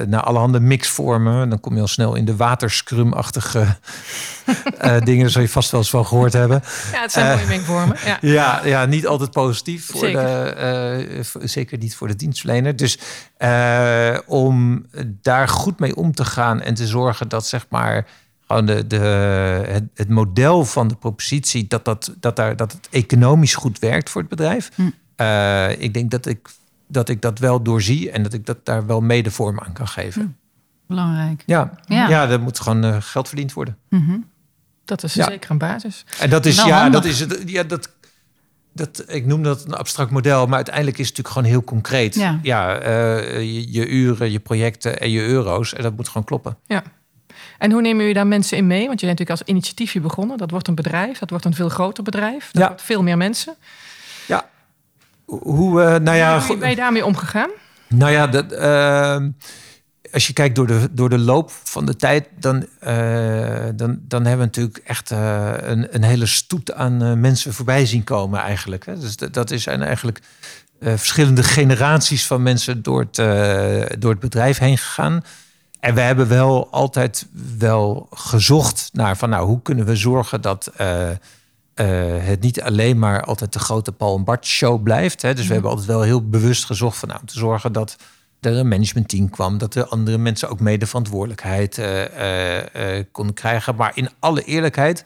naar 0.07 0.21
allerhande 0.21 0.61
mixvormen. 0.61 1.49
Dan 1.49 1.61
kom 1.61 1.75
je 1.75 1.81
al 1.81 1.87
snel 1.87 2.15
in 2.15 2.25
de 2.25 2.37
waterscrum-achtige 2.37 3.77
uh, 4.85 5.01
dingen. 5.05 5.21
Daar 5.21 5.31
zal 5.31 5.43
je 5.43 5.49
vast 5.49 5.71
wel 5.71 5.81
eens 5.81 5.91
van 5.91 6.07
gehoord 6.07 6.33
hebben. 6.33 6.63
Ja, 6.93 7.01
het 7.01 7.13
zijn 7.13 7.37
mooie 7.37 7.49
mengvormen. 7.49 7.97
Ja. 8.05 8.19
ja. 8.41 8.61
Ja, 8.65 8.85
niet 8.85 9.07
altijd 9.07 9.31
positief. 9.31 9.87
Voor 9.87 10.01
zeker. 10.01 10.23
De, 10.23 11.23
zeker 11.43 11.79
niet 11.79 11.95
voor 11.95 12.09
de 12.09 12.17
dienstverlener. 12.17 12.77
Dus 12.77 12.99
om 14.27 14.87
daar 15.23 15.49
goed 15.49 15.79
mee 15.79 15.97
om 15.97 16.15
te 16.15 16.25
gaan 16.25 16.61
en 16.61 16.75
te 16.75 16.87
zorgen 16.87 17.29
dat 17.29 17.47
zeg 17.47 17.67
maar 17.69 18.07
gewoon 18.47 18.67
de, 18.67 18.87
de, 18.87 18.97
het, 19.69 19.85
het 19.95 20.09
model 20.09 20.65
van 20.65 20.89
de 20.89 20.95
propositie, 20.95 21.67
dat, 21.69 21.85
dat, 21.85 22.15
dat, 22.21 22.37
daar, 22.37 22.57
dat 22.57 22.73
het 22.73 22.89
economisch 22.91 23.55
goed 23.55 23.79
werkt 23.79 24.11
voor 24.11 24.21
het 24.21 24.31
bedrijf. 24.31 24.71
Hm. 24.75 24.83
ik 25.79 25.95
denk 25.95 26.11
dat 26.11 26.27
ik 26.27 26.49
dat 26.91 27.09
ik 27.09 27.23
dat 27.23 27.39
wel 27.39 27.63
doorzie 27.63 28.11
en 28.11 28.23
dat 28.23 28.33
ik 28.33 28.47
dat 28.47 28.65
daar 28.65 28.87
wel 28.87 29.01
mede 29.01 29.31
vorm 29.31 29.61
aan 29.61 29.73
kan 29.73 29.89
geven. 29.89 30.23
Hm. 30.23 30.29
Belangrijk. 30.87 31.43
Ja, 31.47 31.73
ja. 31.87 32.09
ja 32.09 32.29
er 32.29 32.41
moet 32.41 32.61
gewoon 32.61 32.85
uh, 32.85 32.97
geld 33.01 33.29
verdiend 33.29 33.53
worden. 33.53 33.77
Mm 33.89 34.07
-hmm. 34.07 34.29
Dat 34.85 35.03
is 35.03 35.13
zeker 35.13 35.51
een 35.51 35.59
basis. 35.59 36.05
En 36.19 36.31
dat 36.31 36.47
is, 36.47 36.57
nou, 36.57 36.69
ja, 36.69 36.91
dat 36.91 37.05
is 37.05 37.21
het. 37.21 37.43
Ja, 37.47 37.63
dat, 37.63 37.91
dat, 38.73 39.05
ik 39.07 39.27
noem 39.27 39.43
dat 39.43 39.65
een 39.65 39.75
abstract 39.75 40.11
model, 40.11 40.47
maar 40.47 40.57
uiteindelijk 40.57 40.99
is 40.99 41.09
het 41.09 41.17
natuurlijk 41.17 41.35
gewoon 41.35 41.57
heel 41.57 41.65
concreet. 41.65 42.15
Ja, 42.15 42.39
ja 42.43 42.83
uh, 42.83 43.37
je, 43.37 43.73
je, 43.73 43.89
uren, 43.89 44.31
je 44.31 44.41
projecten 44.41 45.01
en 45.01 45.11
je 45.11 45.21
euro's. 45.21 45.75
En 45.75 45.83
dat 45.83 45.97
moet 45.97 46.09
gewoon 46.09 46.25
kloppen. 46.25 46.57
Ja. 46.67 46.83
En 47.59 47.73
hoe 47.73 47.81
nemen 47.81 47.99
jullie 47.99 48.15
daar 48.15 48.27
mensen 48.27 48.57
in 48.57 48.67
mee? 48.67 48.87
Want 48.87 49.01
je 49.01 49.07
bent 49.07 49.19
natuurlijk 49.19 49.41
als 49.41 49.49
initiatiefje 49.55 50.01
begonnen. 50.01 50.39
Dat 50.39 50.51
wordt 50.51 50.69
een 50.69 50.75
bedrijf, 50.75 51.19
dat 51.19 51.31
wordt 51.31 51.45
een 51.45 51.55
veel 51.55 51.69
groter 51.69 52.03
bedrijf. 52.03 52.49
Dat 52.51 52.63
ja. 52.63 52.69
wordt 52.69 52.83
veel 52.83 53.03
meer 53.03 53.17
mensen. 53.17 53.55
Hoe, 55.39 55.81
uh, 55.81 55.97
nou 55.97 56.17
ja, 56.17 56.41
hoe 56.41 56.57
ben 56.57 56.71
je 56.71 56.77
daarmee 56.77 57.05
omgegaan? 57.05 57.51
Nou 57.89 58.13
ja, 58.13 58.27
dat, 58.27 58.53
uh, 58.53 59.17
als 60.13 60.27
je 60.27 60.33
kijkt 60.33 60.55
door 60.55 60.67
de, 60.67 60.89
door 60.91 61.09
de 61.09 61.19
loop 61.19 61.51
van 61.51 61.87
de 61.87 61.97
tijd, 61.97 62.29
dan, 62.39 62.67
uh, 62.87 63.65
dan, 63.75 64.01
dan 64.03 64.25
hebben 64.25 64.39
we 64.39 64.45
natuurlijk 64.45 64.81
echt 64.85 65.11
een, 65.11 65.95
een 65.95 66.03
hele 66.03 66.27
stoet 66.27 66.73
aan 66.73 67.21
mensen 67.21 67.55
voorbij 67.55 67.87
zien 67.87 68.05
komen 68.05 68.41
eigenlijk. 68.41 68.87
Hè. 68.87 68.99
Dus 68.99 69.17
dat, 69.17 69.35
dat 69.35 69.53
zijn 69.55 69.83
eigenlijk 69.83 70.21
verschillende 70.81 71.43
generaties 71.43 72.27
van 72.27 72.43
mensen 72.43 72.83
door 72.83 73.01
het, 73.01 73.17
door 74.01 74.11
het 74.11 74.21
bedrijf 74.21 74.59
heen 74.59 74.79
gegaan. 74.79 75.25
En 75.81 75.95
we 75.95 76.01
hebben 76.01 76.29
wel 76.29 76.69
altijd 76.71 77.27
wel 77.59 78.07
gezocht 78.11 78.91
naar 78.93 79.17
van 79.17 79.29
nou, 79.29 79.47
hoe 79.47 79.63
kunnen 79.63 79.85
we 79.85 79.97
zorgen 79.97 80.41
dat 80.41 80.73
het 81.85 82.41
niet 82.41 82.63
alleen 82.63 82.99
maar 82.99 83.25
altijd 83.25 83.53
de 83.53 83.59
grote 83.59 83.93
Paul 83.93 84.17
en 84.17 84.25
Bart 84.25 84.47
show 84.47 84.83
blijft. 84.83 85.23
Hè. 85.23 85.29
Dus 85.29 85.39
we 85.39 85.45
mhm. 85.45 85.53
hebben 85.53 85.71
altijd 85.71 85.89
wel 85.89 86.03
heel 86.03 86.29
bewust 86.29 86.65
gezocht 86.65 86.99
van 86.99 87.09
nou, 87.09 87.21
om 87.21 87.27
te 87.27 87.39
zorgen 87.39 87.73
dat 87.73 87.97
er 88.41 88.57
een 88.57 88.69
managementteam 88.69 89.31
kwam, 89.31 89.59
dat 89.59 89.73
de 89.73 89.87
andere 89.87 90.19
mensen 90.19 90.49
ook 90.49 90.61
mede 90.61 90.87
verantwoordelijkheid 90.87 91.79
uh, 91.79 92.05
uh, 92.97 93.05
konden 93.13 93.35
krijgen. 93.35 93.75
Maar 93.75 93.93
in 93.95 94.09
alle 94.19 94.45
eerlijkheid, 94.45 95.05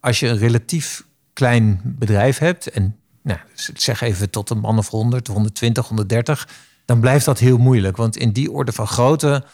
als 0.00 0.20
je 0.20 0.28
een 0.28 0.38
relatief 0.38 1.04
klein 1.32 1.80
bedrijf 1.84 2.38
hebt 2.38 2.70
en 2.70 2.96
nou, 3.22 3.38
zeg 3.74 4.00
even 4.00 4.30
tot 4.30 4.50
een 4.50 4.58
man 4.58 4.78
of 4.78 4.88
100, 4.88 5.26
120, 5.26 5.88
130, 5.88 6.48
dan 6.84 7.00
blijft 7.00 7.24
dat 7.24 7.38
heel 7.38 7.58
moeilijk. 7.58 7.96
Want 7.96 8.16
in 8.16 8.32
die 8.32 8.52
orde 8.52 8.72
van 8.72 8.86
grootte, 8.86 9.44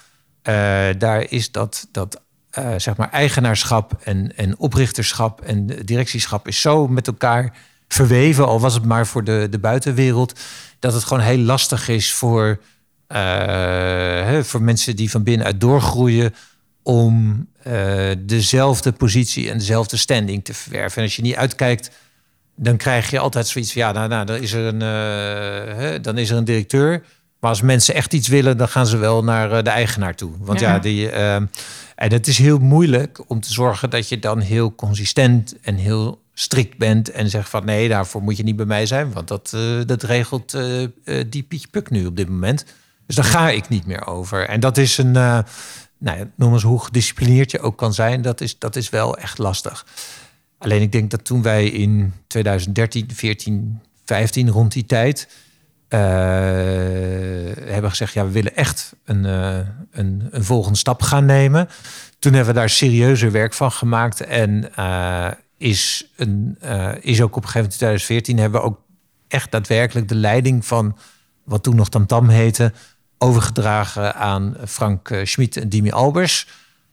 daar 0.98 1.30
is 1.30 1.50
dat, 1.50 1.88
dat 1.90 2.20
uh, 2.58 2.74
zeg 2.76 2.96
maar 2.96 3.10
eigenaarschap 3.10 4.00
en, 4.04 4.36
en 4.36 4.58
oprichterschap 4.58 5.40
en 5.40 5.66
directieschap 5.66 6.48
is 6.48 6.60
zo 6.60 6.88
met 6.88 7.06
elkaar 7.06 7.52
verweven, 7.88 8.46
al 8.46 8.60
was 8.60 8.74
het 8.74 8.84
maar 8.84 9.06
voor 9.06 9.24
de, 9.24 9.46
de 9.50 9.58
buitenwereld, 9.58 10.40
dat 10.78 10.92
het 10.92 11.04
gewoon 11.04 11.22
heel 11.22 11.38
lastig 11.38 11.88
is 11.88 12.12
voor, 12.12 12.60
uh, 13.08 13.18
hè, 14.28 14.44
voor 14.44 14.62
mensen 14.62 14.96
die 14.96 15.10
van 15.10 15.22
binnenuit 15.22 15.60
doorgroeien 15.60 16.34
om 16.82 17.46
uh, 17.66 18.10
dezelfde 18.18 18.92
positie 18.92 19.50
en 19.50 19.58
dezelfde 19.58 19.96
standing 19.96 20.44
te 20.44 20.54
verwerven. 20.54 20.96
En 20.96 21.02
als 21.02 21.16
je 21.16 21.22
niet 21.22 21.36
uitkijkt, 21.36 21.90
dan 22.56 22.76
krijg 22.76 23.10
je 23.10 23.18
altijd 23.18 23.46
zoiets 23.46 23.72
van 23.72 23.82
ja, 23.82 23.92
nou, 23.92 24.08
nou 24.08 24.26
dan 24.26 24.36
is 24.36 24.52
er 24.52 24.64
een, 24.64 24.80
hè, 25.76 26.00
dan 26.00 26.18
is 26.18 26.30
er 26.30 26.36
een 26.36 26.44
directeur. 26.44 27.02
Maar 27.42 27.50
als 27.50 27.60
mensen 27.60 27.94
echt 27.94 28.12
iets 28.12 28.28
willen, 28.28 28.56
dan 28.56 28.68
gaan 28.68 28.86
ze 28.86 28.96
wel 28.96 29.24
naar 29.24 29.64
de 29.64 29.70
eigenaar 29.70 30.14
toe. 30.14 30.32
Want 30.38 30.60
ja, 30.60 30.72
ja 30.72 30.78
die. 30.78 31.10
en 31.10 31.50
het 31.94 32.26
is 32.26 32.38
heel 32.38 32.58
moeilijk 32.58 33.20
om 33.26 33.40
te 33.40 33.52
zorgen 33.52 33.90
dat 33.90 34.08
je 34.08 34.18
dan 34.18 34.38
heel 34.40 34.74
consistent 34.74 35.60
en 35.60 35.74
heel 35.74 36.22
strikt 36.34 36.78
bent 36.78 37.10
en 37.10 37.30
zegt 37.30 37.48
van 37.48 37.64
nee, 37.64 37.88
daarvoor 37.88 38.22
moet 38.22 38.36
je 38.36 38.42
niet 38.42 38.56
bij 38.56 38.66
mij 38.66 38.86
zijn, 38.86 39.12
want 39.12 39.28
dat, 39.28 39.52
uh, 39.54 39.80
dat 39.86 40.02
regelt 40.02 40.54
uh, 40.54 40.88
die 41.28 41.42
Pietje 41.42 41.68
Puk 41.68 41.90
nu 41.90 42.06
op 42.06 42.16
dit 42.16 42.28
moment. 42.28 42.64
Dus 43.06 43.16
daar 43.16 43.24
ga 43.24 43.50
ik 43.50 43.68
niet 43.68 43.86
meer 43.86 44.06
over. 44.06 44.48
En 44.48 44.60
dat 44.60 44.76
is 44.78 44.98
een, 44.98 45.10
nou 45.12 45.44
ja, 45.98 46.28
noem 46.36 46.52
eens 46.52 46.62
hoe 46.62 46.84
gedisciplineerd 46.84 47.50
je 47.50 47.60
ook 47.60 47.78
kan 47.78 47.94
zijn, 47.94 48.22
dat 48.22 48.40
is, 48.40 48.58
dat 48.58 48.76
is 48.76 48.90
wel 48.90 49.16
echt 49.16 49.38
lastig. 49.38 49.86
Alleen 50.58 50.82
ik 50.82 50.92
denk 50.92 51.10
dat 51.10 51.24
toen 51.24 51.42
wij 51.42 51.66
in 51.66 52.12
2013, 52.26 53.10
14, 53.14 53.80
15 54.04 54.50
rond 54.50 54.72
die 54.72 54.86
tijd 54.86 55.28
hebben 55.96 57.90
gezegd, 57.90 58.12
ja, 58.12 58.24
we 58.24 58.30
willen 58.30 58.56
echt 58.56 58.92
een, 59.04 59.24
een, 59.24 60.28
een 60.30 60.44
volgende 60.44 60.78
stap 60.78 61.02
gaan 61.02 61.24
nemen. 61.24 61.68
Toen 62.18 62.32
hebben 62.32 62.54
we 62.54 62.60
daar 62.60 62.70
serieuzer 62.70 63.30
werk 63.30 63.54
van 63.54 63.72
gemaakt 63.72 64.20
en 64.20 64.70
is, 65.56 66.06
een, 66.16 66.58
is 67.00 67.20
ook 67.22 67.36
op 67.36 67.42
een 67.42 67.48
gegeven 67.48 67.60
moment 67.60 67.72
in 67.72 67.78
2014 67.78 68.38
hebben 68.38 68.60
we 68.60 68.66
ook 68.66 68.80
echt 69.28 69.50
daadwerkelijk 69.50 70.08
de 70.08 70.14
leiding 70.14 70.66
van 70.66 70.96
wat 71.44 71.62
toen 71.62 71.76
nog 71.76 71.88
Tamtam 71.88 72.28
heette, 72.28 72.72
overgedragen 73.18 74.14
aan 74.14 74.56
Frank 74.66 75.20
Schmid 75.22 75.56
en 75.56 75.68
Dimi 75.68 75.90
Albers. 75.90 76.46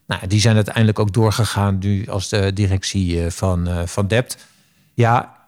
Nou, 0.07 0.27
die 0.27 0.39
zijn 0.39 0.55
uiteindelijk 0.55 0.99
ook 0.99 1.13
doorgegaan 1.13 1.77
nu 1.79 2.07
als 2.07 2.29
de 2.29 2.53
directie 2.53 3.31
van, 3.31 3.88
van 3.88 4.07
Dept. 4.07 4.47
Ja, 4.93 5.38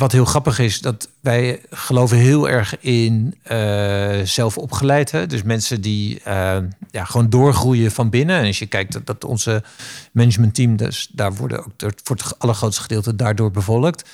wat 0.00 0.12
heel 0.12 0.24
grappig 0.24 0.58
is, 0.58 0.80
dat 0.80 1.08
wij 1.20 1.60
geloven 1.70 2.16
heel 2.16 2.48
erg 2.48 2.80
in 2.80 3.34
uh, 3.50 4.20
zelf 4.24 4.58
opgeleid. 4.58 5.10
Hè? 5.10 5.26
Dus 5.26 5.42
mensen 5.42 5.80
die 5.80 6.20
uh, 6.26 6.56
ja, 6.90 7.04
gewoon 7.04 7.30
doorgroeien 7.30 7.90
van 7.90 8.10
binnen. 8.10 8.38
En 8.38 8.46
als 8.46 8.58
je 8.58 8.66
kijkt 8.66 8.92
dat, 8.92 9.06
dat 9.06 9.24
onze 9.24 9.62
managementteam, 10.12 10.76
dus 10.76 11.08
daar 11.12 11.34
worden 11.34 11.58
ook 11.58 11.72
voor 12.02 12.16
het 12.16 12.38
allergrootste 12.38 12.82
gedeelte 12.82 13.16
daardoor 13.16 13.50
bevolkt. 13.50 14.10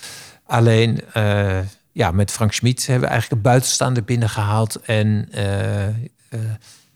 Alleen 0.46 1.00
uh, 1.16 1.58
ja, 1.92 2.10
met 2.10 2.30
Frank 2.30 2.52
Schmid 2.52 2.86
hebben 2.86 3.04
we 3.04 3.14
eigenlijk 3.14 3.42
een 3.42 3.50
buitenstaander 3.50 4.04
binnengehaald. 4.04 4.80
En 4.80 5.28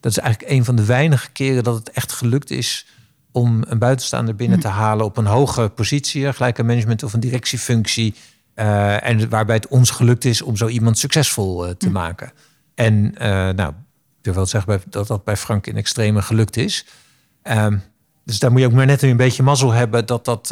dat 0.01 0.13
is 0.13 0.19
eigenlijk 0.19 0.53
een 0.53 0.65
van 0.65 0.77
de 0.77 0.85
weinige 0.85 1.31
keren 1.31 1.65
dat 1.65 1.75
het 1.75 1.91
echt 1.91 2.13
gelukt 2.13 2.51
is 2.51 2.87
om 3.33 3.65
een 3.67 3.79
buitenstaander 3.79 4.37
binnen 4.37 4.59
hm. 4.59 4.63
te 4.63 4.71
halen 4.71 5.05
op 5.05 5.17
een 5.17 5.27
hoge 5.27 5.69
positie, 5.75 6.33
gelijk 6.33 6.59
een 6.59 6.67
management 6.67 7.03
of 7.03 7.13
een 7.13 7.21
directiefunctie 7.21 8.15
uh, 8.57 9.07
en 9.07 9.29
waarbij 9.29 9.55
het 9.55 9.69
ons 9.69 9.91
gelukt 9.91 10.25
is 10.25 10.43
om 10.43 10.57
zo 10.57 10.69
iemand 10.69 10.99
succesvol 10.99 11.67
uh, 11.67 11.73
te 11.73 11.87
hm. 11.87 11.93
maken. 11.93 12.33
En 12.75 12.95
uh, 12.95 13.21
nou, 13.49 13.69
ik 14.19 14.25
wil 14.25 14.35
wel 14.35 14.47
zeggen 14.47 14.83
dat 14.87 15.07
dat 15.07 15.25
bij 15.25 15.37
Frank 15.37 15.67
in 15.67 15.77
extreme 15.77 16.23
gelukt 16.23 16.57
is. 16.57 16.87
Um, 17.43 17.83
dus 18.25 18.39
daar 18.39 18.51
moet 18.51 18.61
je 18.61 18.67
ook 18.67 18.73
maar 18.73 18.87
net 18.87 19.03
een 19.03 19.17
beetje 19.17 19.43
mazzel 19.43 19.71
hebben 19.71 20.07
dat 20.07 20.25
dat, 20.25 20.49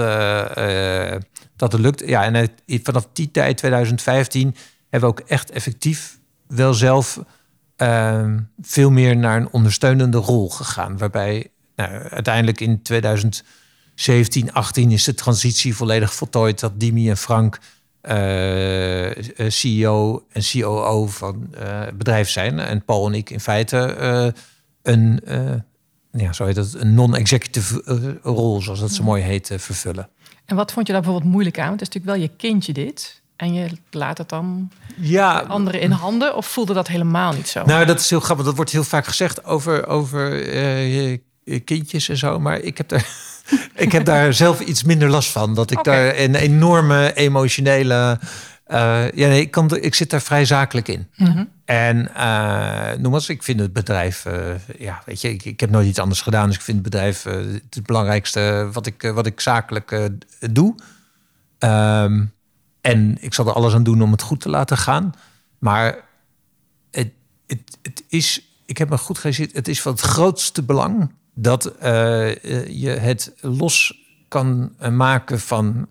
dat 1.57 1.73
het 1.73 1.81
lukt. 1.81 2.03
Ja, 2.07 2.25
en 2.25 2.51
vanaf 2.83 3.09
die 3.13 3.31
tijd, 3.31 3.57
2015, 3.57 4.55
hebben 4.89 5.11
we 5.11 5.17
ook 5.17 5.29
echt 5.29 5.51
effectief 5.51 6.19
wel 6.47 6.75
zelf 6.75 7.21
ehm, 7.77 8.39
veel 8.61 8.91
meer 8.91 9.17
naar 9.17 9.37
een 9.37 9.53
ondersteunende 9.53 10.19
rol 10.19 10.51
gegaan. 10.51 10.99
Waarbij 10.99 11.51
nou, 11.77 11.91
uiteindelijk 12.09 12.61
in 12.61 12.83
2017, 12.83 14.53
18 14.53 14.91
is 14.91 15.05
de 15.05 15.15
transitie 15.15 15.77
volledig 15.77 16.15
voltooid. 16.15 16.61
Dat 16.61 16.81
Dimi 16.81 17.11
en 17.11 17.17
Frank 17.17 17.59
uh, 18.03 19.11
eh, 19.11 19.29
eh, 19.37 19.51
CEO 19.51 20.25
en 20.33 20.43
COO 20.43 21.07
van 21.07 21.49
uh, 21.61 21.81
bedrijf 21.95 22.29
zijn. 22.29 22.59
En 22.59 22.85
Paul 22.85 23.07
en 23.07 23.15
ik 23.15 23.31
in 23.31 23.41
feite 23.41 23.97
uh, 24.01 24.43
een, 24.83 25.21
ja, 26.13 26.33
zo 26.33 26.45
heet 26.45 26.57
het, 26.57 26.75
een 26.75 26.95
non-executive 26.95 27.83
rol, 28.23 28.63
zoals 28.63 28.81
dat 28.81 28.91
zo 28.91 29.03
mooi 29.03 29.23
heet, 29.23 29.51
vervullen. 29.57 30.09
En 30.45 30.57
wat 30.57 30.73
vond 30.73 30.87
je 30.87 30.93
daar 30.93 31.03
bijvoorbeeld 31.03 31.33
moeilijk 31.33 31.59
aan? 31.59 31.69
Want 31.69 31.81
het 31.81 31.89
is 31.89 31.95
natuurlijk 31.95 32.21
wel 32.21 32.31
je 32.31 32.37
kindje 32.37 32.73
dit. 32.73 33.23
En 33.37 33.55
je 33.55 33.69
laat 33.91 34.19
het 34.19 34.29
dan 34.29 34.71
ja, 34.97 35.39
anderen 35.39 35.81
in 35.81 35.91
handen? 35.91 36.37
Of 36.37 36.47
voelde 36.47 36.75
dat 36.75 36.89
helemaal 36.89 37.33
niet 37.33 37.49
zo? 37.49 37.65
Nou, 37.65 37.85
dat 37.85 38.01
is 38.01 38.11
heel 38.11 38.21
grappig. 38.21 38.45
Dat 38.47 38.57
wordt 38.57 38.71
heel 38.71 38.85
vaak 38.85 39.07
gezegd 39.07 39.45
over, 39.45 39.87
over 39.87 40.55
je 41.51 41.61
kindjes 41.65 42.09
en 42.09 42.17
zo. 42.17 42.39
Maar 42.41 42.61
ik 42.61 42.77
heb 42.77 42.89
daar 42.89 43.07
ik 43.75 43.93
heb 43.93 44.05
daar 44.05 44.35
zelf 44.35 44.61
iets 44.61 44.83
minder 44.83 45.09
last 45.09 45.31
van. 45.31 45.55
Dat 45.55 45.71
ik 45.71 45.85
daar 45.85 46.19
een 46.19 46.35
enorme 46.35 47.15
emotionele. 47.15 48.19
Uh, 48.69 49.13
ja, 49.13 49.29
nee, 49.29 49.41
ik, 49.41 49.51
kan, 49.51 49.77
ik 49.77 49.95
zit 49.95 50.11
daar 50.11 50.23
vrij 50.23 50.45
zakelijk 50.45 50.89
in. 50.89 51.09
Mhm. 51.17 51.45
En 51.65 52.11
uh, 52.17 52.93
noem 52.99 53.15
eens, 53.15 53.29
ik 53.29 53.43
vind 53.43 53.61
het 53.61 53.73
bedrijf, 53.73 54.25
uh, 54.25 54.35
ja, 54.79 55.03
weet 55.05 55.21
je, 55.21 55.33
ik, 55.33 55.45
ik, 55.45 55.61
heb 55.61 55.71
nooit 55.71 55.87
iets 55.87 55.99
anders 55.99 56.21
gedaan. 56.21 56.47
Dus 56.47 56.57
ik 56.57 56.63
vind 56.63 56.77
het 56.77 56.91
bedrijf 56.91 57.23
het 57.23 57.87
belangrijkste 57.87 58.69
wat 58.73 58.87
ik, 58.87 59.11
wat 59.15 59.27
ik 59.27 59.41
zakelijk 59.41 60.11
doe. 60.39 60.75
Um, 61.59 62.33
en 62.81 63.17
ik 63.21 63.35
zal 63.35 63.47
er 63.47 63.53
alles 63.53 63.75
aan 63.75 63.83
doen 63.83 64.03
om 64.03 64.13
het 64.13 64.23
goed 64.23 64.41
te 64.41 64.49
laten 64.49 64.77
gaan. 64.77 65.13
Maar 65.59 66.05
het, 66.91 67.11
het, 67.47 67.79
het 67.83 68.05
is, 68.09 68.43
ik 68.67 68.79
heb 68.79 68.89
me 68.89 68.99
goed 68.99 69.19
gezien, 69.19 69.51
het 69.53 69.69
is 69.69 69.83
van 69.83 69.93
het 69.93 70.01
grootste 70.01 70.63
belang 70.63 71.13
dat 71.40 71.72
uh, 71.83 72.35
je 72.66 72.90
het 72.90 73.35
los 73.40 74.07
kan 74.29 74.72
maken 74.90 75.40
van 75.40 75.88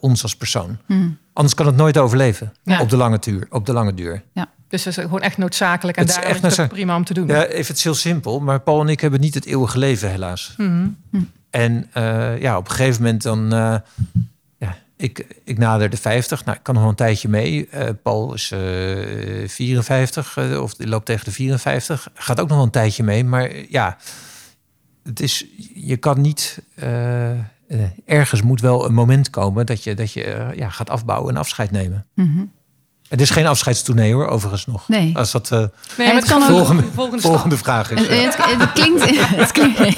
ons 0.00 0.22
als 0.22 0.36
persoon. 0.36 0.78
Hmm. 0.86 1.18
Anders 1.32 1.54
kan 1.54 1.66
het 1.66 1.76
nooit 1.76 1.98
overleven 1.98 2.52
op, 2.80 2.88
de 2.90 2.96
lange 2.96 3.18
duur, 3.18 3.46
op 3.50 3.66
de 3.66 3.72
lange 3.72 3.94
duur. 3.94 4.22
Ja. 4.32 4.48
Dus 4.68 4.82
dat 4.82 4.96
is 4.96 5.02
gewoon 5.02 5.20
echt 5.20 5.38
noodzakelijk 5.38 5.98
en 5.98 6.06
daar 6.06 6.44
is 6.44 6.56
het 6.56 6.68
prima 6.68 6.96
om 6.96 7.04
te 7.04 7.14
doen. 7.14 7.26
Ja, 7.26 7.46
even 7.46 7.74
het 7.74 7.82
heel 7.82 7.94
simpel, 7.94 8.40
maar 8.40 8.60
Paul 8.60 8.80
en 8.80 8.88
ik 8.88 9.00
hebben 9.00 9.20
niet 9.20 9.34
het 9.34 9.44
eeuwige 9.44 9.78
leven 9.78 10.10
helaas. 10.10 10.52
Hmm. 10.56 10.96
Hmm. 11.10 11.30
En 11.50 11.90
uh, 11.96 12.40
ja, 12.40 12.56
op 12.56 12.68
een 12.68 12.74
gegeven 12.74 13.02
moment 13.02 13.22
dan... 13.22 13.50
ja, 14.58 14.76
ik, 14.96 15.26
ik 15.44 15.58
nader 15.58 15.90
de 15.90 15.96
50. 15.96 16.44
Nou, 16.44 16.56
ik 16.56 16.62
kan 16.62 16.74
nog 16.74 16.88
een 16.88 16.94
tijdje 16.94 17.28
mee. 17.28 17.68
Paul 18.02 18.34
is 18.34 18.52
54 19.46 20.38
of 20.60 20.74
die 20.74 20.88
loopt 20.88 21.06
tegen 21.06 21.24
de 21.24 21.32
54. 21.32 22.08
Gaat 22.14 22.40
ook 22.40 22.48
nog 22.48 22.62
een 22.62 22.70
tijdje 22.70 23.02
mee. 23.02 23.24
Maar 23.24 23.50
ja, 23.68 23.96
het 25.08 25.20
is, 25.20 25.44
je 25.74 25.96
kan 25.96 26.20
niet. 26.20 26.62
Uh, 26.82 27.30
ergens 28.04 28.42
moet 28.42 28.60
wel 28.60 28.84
een 28.84 28.94
moment 28.94 29.30
komen 29.30 29.66
dat 29.66 29.84
je, 29.84 29.94
dat 29.94 30.12
je 30.12 30.26
uh, 30.26 30.56
ja, 30.56 30.68
gaat 30.68 30.90
afbouwen 30.90 31.34
en 31.34 31.40
afscheid 31.40 31.70
nemen. 31.70 32.06
Mm 32.14 32.32
-hmm. 32.34 32.52
Het 33.08 33.20
is 33.20 33.30
geen 33.30 33.46
afscheidstournee 33.46 34.12
hoor, 34.12 34.26
overigens 34.26 34.66
nog. 34.66 34.88
Nee. 34.88 35.16
Als 35.16 35.30
dat 35.30 35.50
uh, 35.52 35.64
nee, 35.98 36.14
het 36.14 36.24
kan 36.24 36.42
volgende, 36.42 36.82
volgende, 36.94 37.22
volgende 37.22 37.56
vraag 37.56 37.90
is. 37.90 38.00
Het, 38.00 38.36
het, 38.36 38.60
het 38.60 38.72
klinkt... 38.72 39.04
Het 39.36 39.52
klinkt 39.52 39.78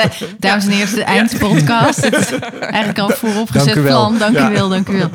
het, 0.00 0.24
dames 0.38 0.64
en 0.64 0.70
heren, 0.70 0.94
de 0.94 1.02
eindpodcast. 1.02 2.02
Het 2.02 2.14
is 2.14 2.30
eigenlijk 2.60 2.98
al 2.98 3.08
vooropgezet 3.08 3.82
plan. 3.82 4.18
Dank 4.18 4.38
u 4.38 4.50
wel, 4.50 4.68
dank 4.68 4.88
u 4.88 4.96
wel. 4.96 5.10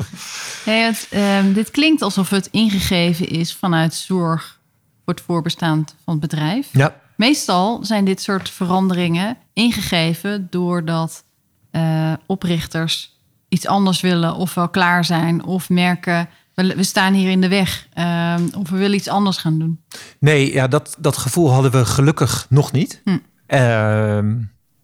Hey, 0.64 0.80
het, 0.80 1.08
um, 1.44 1.52
dit 1.52 1.70
klinkt 1.70 2.02
alsof 2.02 2.30
het 2.30 2.48
ingegeven 2.50 3.28
is 3.28 3.54
vanuit 3.54 3.94
zorg 3.94 4.58
voor 5.04 5.14
het 5.14 5.22
voorbestaan 5.26 5.84
van 6.04 6.12
het 6.12 6.20
bedrijf. 6.20 6.68
Ja. 6.72 7.00
Meestal 7.22 7.84
zijn 7.84 8.04
dit 8.04 8.20
soort 8.22 8.50
veranderingen 8.50 9.36
ingegeven 9.52 10.46
doordat 10.50 11.24
uh, 11.72 12.12
oprichters 12.26 13.20
iets 13.48 13.66
anders 13.66 14.00
willen, 14.00 14.34
ofwel 14.34 14.68
klaar 14.68 15.04
zijn, 15.04 15.44
of 15.44 15.68
merken 15.68 16.28
we, 16.54 16.82
staan 16.82 17.14
hier 17.14 17.30
in 17.30 17.40
de 17.40 17.48
weg, 17.48 17.86
uh, 17.98 18.34
of 18.58 18.70
we 18.70 18.76
willen 18.76 18.96
iets 18.96 19.08
anders 19.08 19.36
gaan 19.36 19.58
doen. 19.58 19.80
Nee, 20.18 20.52
ja, 20.52 20.68
dat, 20.68 20.96
dat 20.98 21.16
gevoel 21.16 21.52
hadden 21.52 21.70
we 21.70 21.84
gelukkig 21.84 22.46
nog 22.48 22.72
niet. 22.72 23.00
Hm. 23.04 23.18
Uh, 23.48 24.18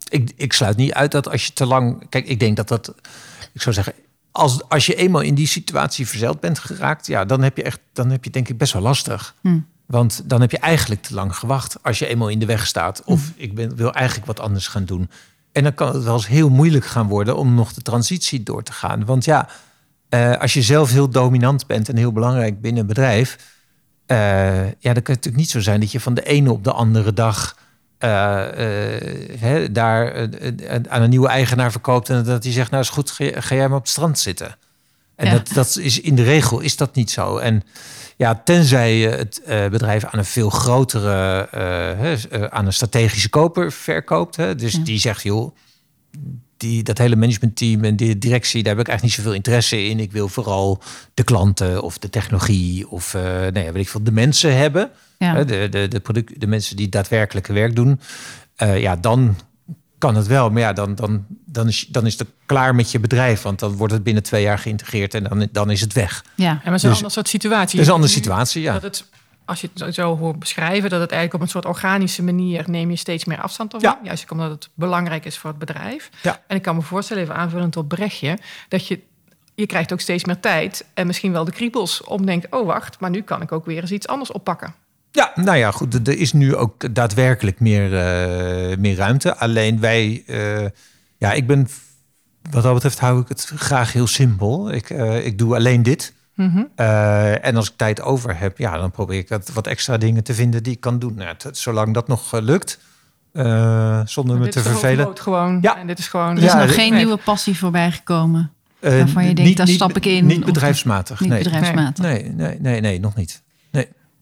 ik, 0.08 0.32
ik 0.36 0.52
sluit 0.52 0.76
niet 0.76 0.92
uit 0.92 1.10
dat 1.10 1.28
als 1.28 1.46
je 1.46 1.52
te 1.52 1.66
lang. 1.66 2.08
Kijk, 2.08 2.26
ik 2.26 2.40
denk 2.40 2.56
dat 2.56 2.68
dat. 2.68 2.94
Ik 3.52 3.62
zou 3.62 3.74
zeggen, 3.74 3.92
als, 4.30 4.68
als 4.68 4.86
je 4.86 4.94
eenmaal 4.94 5.22
in 5.22 5.34
die 5.34 5.46
situatie 5.46 6.06
verzeild 6.06 6.40
bent 6.40 6.58
geraakt, 6.58 7.06
ja, 7.06 7.24
dan 7.24 7.42
heb 7.42 7.56
je 7.56 7.62
echt, 7.62 7.80
dan 7.92 8.10
heb 8.10 8.24
je 8.24 8.30
denk 8.30 8.48
ik 8.48 8.58
best 8.58 8.72
wel 8.72 8.82
lastig. 8.82 9.34
Hm. 9.40 9.58
Want 9.88 10.22
dan 10.24 10.40
heb 10.40 10.50
je 10.50 10.58
eigenlijk 10.58 11.02
te 11.02 11.14
lang 11.14 11.36
gewacht 11.36 11.82
als 11.82 11.98
je 11.98 12.06
eenmaal 12.06 12.28
in 12.28 12.38
de 12.38 12.46
weg 12.46 12.66
staat. 12.66 13.02
Of 13.04 13.20
mm. 13.20 13.32
ik 13.36 13.54
ben, 13.54 13.76
wil 13.76 13.92
eigenlijk 13.92 14.26
wat 14.26 14.40
anders 14.40 14.68
gaan 14.68 14.84
doen. 14.84 15.10
En 15.52 15.62
dan 15.62 15.74
kan 15.74 15.94
het 15.94 16.04
wel 16.04 16.14
eens 16.14 16.26
heel 16.26 16.48
moeilijk 16.48 16.86
gaan 16.86 17.06
worden 17.06 17.36
om 17.36 17.54
nog 17.54 17.72
de 17.72 17.82
transitie 17.82 18.42
door 18.42 18.62
te 18.62 18.72
gaan. 18.72 19.04
Want 19.04 19.24
ja, 19.24 19.48
uh, 20.10 20.36
als 20.36 20.52
je 20.52 20.62
zelf 20.62 20.90
heel 20.90 21.08
dominant 21.08 21.66
bent 21.66 21.88
en 21.88 21.96
heel 21.96 22.12
belangrijk 22.12 22.60
binnen 22.60 22.80
een 22.80 22.86
bedrijf. 22.86 23.36
Uh, 24.06 24.66
ja, 24.66 24.72
dan 24.80 24.80
kan 24.80 24.94
het 24.94 25.06
natuurlijk 25.06 25.36
niet 25.36 25.50
zo 25.50 25.60
zijn 25.60 25.80
dat 25.80 25.92
je 25.92 26.00
van 26.00 26.14
de 26.14 26.22
ene 26.22 26.52
op 26.52 26.64
de 26.64 26.72
andere 26.72 27.12
dag 27.12 27.56
hè, 29.38 29.72
daar 29.72 30.28
aan 30.88 31.02
een 31.02 31.10
nieuwe 31.10 31.28
eigenaar 31.28 31.70
verkoopt 31.70 32.10
en 32.10 32.24
dat 32.24 32.42
hij 32.42 32.52
zegt, 32.52 32.70
nou 32.70 32.82
is 32.82 32.88
goed, 32.88 33.10
ga, 33.10 33.54
jij 33.54 33.68
maar 33.68 33.76
op 33.76 33.82
het 33.82 33.90
strand 33.90 34.18
zitten. 34.18 34.56
En 35.14 35.30
dat, 35.30 35.48
dat 35.54 35.76
is 35.76 36.00
in 36.00 36.14
de 36.14 36.22
regel 36.22 36.60
is 36.60 36.76
dat 36.76 36.94
niet 36.94 37.10
zo. 37.10 37.36
En 37.36 37.62
ja, 38.18 38.40
tenzij 38.44 38.96
je 38.96 39.08
het 39.08 39.42
bedrijf 39.46 40.04
aan 40.04 40.18
een 40.18 40.24
veel 40.24 40.50
grotere, 40.50 41.50
aan 42.50 42.66
een 42.66 42.72
strategische 42.72 43.28
koper 43.28 43.72
verkoopt. 43.72 44.36
Hè, 44.36 44.54
dus 44.54 44.72
die 44.72 44.98
zegt, 44.98 45.22
joh, 45.22 45.54
die, 46.58 46.82
dat 46.82 46.98
hele 46.98 47.16
managementteam 47.16 47.84
en 47.84 47.96
die 47.96 48.18
directie, 48.18 48.62
daar 48.62 48.76
heb 48.76 48.82
ik 48.82 48.88
eigenlijk 48.88 49.02
niet 49.02 49.26
zoveel 49.26 49.38
interesse 49.38 49.84
in. 49.84 50.00
Ik 50.00 50.12
wil 50.12 50.28
vooral 50.28 50.82
de 51.14 51.22
klanten 51.22 51.82
of 51.82 51.98
de 51.98 52.10
technologie 52.10 52.88
of 52.88 53.14
uh, 53.14 53.22
nee, 53.46 53.72
weet 53.72 53.82
ik 53.82 53.88
veel, 53.88 54.02
de 54.02 54.12
mensen 54.12 54.56
hebben. 54.56 54.90
Ja. 55.18 55.44
De, 55.44 55.68
de, 55.68 55.88
de, 55.88 56.00
product, 56.00 56.40
de 56.40 56.46
mensen 56.46 56.76
die 56.76 56.88
daadwerkelijke 56.88 57.52
werk 57.52 57.76
doen. 57.76 58.00
Uh, 58.62 58.80
ja, 58.80 58.96
dan 58.96 59.36
kan 59.98 60.14
het 60.14 60.26
wel. 60.26 60.50
Maar 60.50 60.60
ja, 60.60 60.72
dan, 60.72 60.94
dan, 60.94 61.26
dan, 61.44 61.68
is, 61.68 61.86
dan 61.88 62.06
is 62.06 62.18
het 62.18 62.28
klaar 62.46 62.74
met 62.74 62.90
je 62.90 63.00
bedrijf. 63.00 63.42
Want 63.42 63.58
dan 63.58 63.72
wordt 63.72 63.92
het 63.92 64.02
binnen 64.02 64.22
twee 64.22 64.42
jaar 64.42 64.58
geïntegreerd 64.58 65.14
en 65.14 65.24
dan, 65.24 65.48
dan 65.52 65.70
is 65.70 65.80
het 65.80 65.92
weg. 65.92 66.24
Ja, 66.34 66.60
en 66.62 66.70
maar 66.70 66.80
zo'n 66.80 66.88
dus, 66.88 66.98
ander 66.98 67.12
soort 67.12 67.28
situatie. 67.28 67.76
Dat 67.76 67.80
is 67.80 67.86
een 67.86 67.94
andere 67.94 68.12
situatie, 68.12 68.62
ja. 68.62 68.72
Dat 68.72 68.82
het 68.82 69.04
als 69.48 69.60
je 69.60 69.70
het 69.74 69.94
zo 69.94 70.16
hoort 70.16 70.38
beschrijven, 70.38 70.90
dat 70.90 71.00
het 71.00 71.10
eigenlijk 71.10 71.34
op 71.34 71.40
een 71.40 71.48
soort 71.52 71.64
organische 71.64 72.22
manier 72.22 72.64
neem 72.70 72.90
je 72.90 72.96
steeds 72.96 73.24
meer 73.24 73.40
afstand 73.40 73.74
ervan. 73.74 73.90
Ja. 73.90 74.00
Juist 74.02 74.30
omdat 74.30 74.50
het 74.50 74.68
belangrijk 74.74 75.24
is 75.24 75.38
voor 75.38 75.50
het 75.50 75.58
bedrijf. 75.58 76.10
Ja. 76.22 76.42
En 76.46 76.56
ik 76.56 76.62
kan 76.62 76.76
me 76.76 76.82
voorstellen, 76.82 77.22
even 77.22 77.34
aanvullend 77.34 77.76
op 77.76 77.88
Brechtje, 77.88 78.38
dat 78.68 78.86
je, 78.86 79.00
je 79.54 79.66
krijgt 79.66 79.92
ook 79.92 80.00
steeds 80.00 80.24
meer 80.24 80.40
tijd 80.40 80.84
en 80.94 81.06
misschien 81.06 81.32
wel 81.32 81.44
de 81.44 81.50
kriebels 81.52 82.02
om 82.04 82.26
denkt, 82.26 82.46
oh 82.50 82.66
wacht, 82.66 83.00
maar 83.00 83.10
nu 83.10 83.22
kan 83.22 83.42
ik 83.42 83.52
ook 83.52 83.66
weer 83.66 83.80
eens 83.80 83.90
iets 83.90 84.06
anders 84.06 84.32
oppakken. 84.32 84.74
Ja, 85.10 85.32
nou 85.34 85.56
ja, 85.56 85.70
goed. 85.70 86.08
Er 86.08 86.18
is 86.18 86.32
nu 86.32 86.56
ook 86.56 86.94
daadwerkelijk 86.94 87.60
meer, 87.60 87.84
uh, 87.84 88.76
meer 88.76 88.96
ruimte. 88.96 89.36
Alleen 89.36 89.80
wij, 89.80 90.22
uh, 90.26 90.66
ja, 91.18 91.32
ik 91.32 91.46
ben, 91.46 91.68
wat 92.50 92.62
dat 92.62 92.74
betreft, 92.74 92.98
hou 92.98 93.20
ik 93.20 93.28
het 93.28 93.52
graag 93.56 93.92
heel 93.92 94.06
simpel. 94.06 94.72
Ik, 94.72 94.90
uh, 94.90 95.26
ik 95.26 95.38
doe 95.38 95.54
alleen 95.54 95.82
dit. 95.82 96.16
Mhm. 96.38 96.62
Eh, 96.74 97.44
en 97.44 97.56
als 97.56 97.68
ik 97.68 97.76
tijd 97.76 98.00
over 98.00 98.38
heb, 98.38 98.58
ja, 98.58 98.78
dan 98.78 98.90
probeer 98.90 99.18
ik 99.18 99.28
wat, 99.28 99.50
wat 99.52 99.66
extra 99.66 99.96
dingen 99.96 100.24
te 100.24 100.34
vinden 100.34 100.62
die 100.62 100.72
ik 100.72 100.80
kan 100.80 100.98
doen. 100.98 101.14
Nou, 101.14 101.36
zolang 101.50 101.94
dat 101.94 102.08
nog 102.08 102.40
lukt, 102.40 102.78
uh, 103.32 104.00
zonder 104.04 104.38
me 104.38 104.48
te 104.48 104.60
vervelen. 104.60 105.18
Gewoon, 105.18 105.58
ja, 105.62 105.78
en 105.78 105.86
dit 105.86 105.98
is 105.98 106.08
gewoon. 106.08 106.36
Er 106.36 106.42
is 106.42 106.54
nog 106.54 106.74
geen 106.74 106.94
nieuwe 106.94 107.16
passie 107.16 107.58
voorbij 107.58 107.92
gekomen. 107.92 108.52
waarvan 108.80 109.26
je 109.26 109.34
denkt, 109.34 109.56
daar 109.56 109.68
stap 109.68 109.96
ik 109.96 110.06
in. 110.06 110.26
Niet 110.26 110.44
bedrijfsmatig. 110.44 111.20
Niet 111.20 111.28
nee. 111.28 111.42
bedrijfsmatig. 111.42 112.04
Nee, 112.04 112.22
nee, 112.22 112.60
nee, 112.60 112.80
nee, 112.80 113.00
nog 113.00 113.14
niet. 113.14 113.42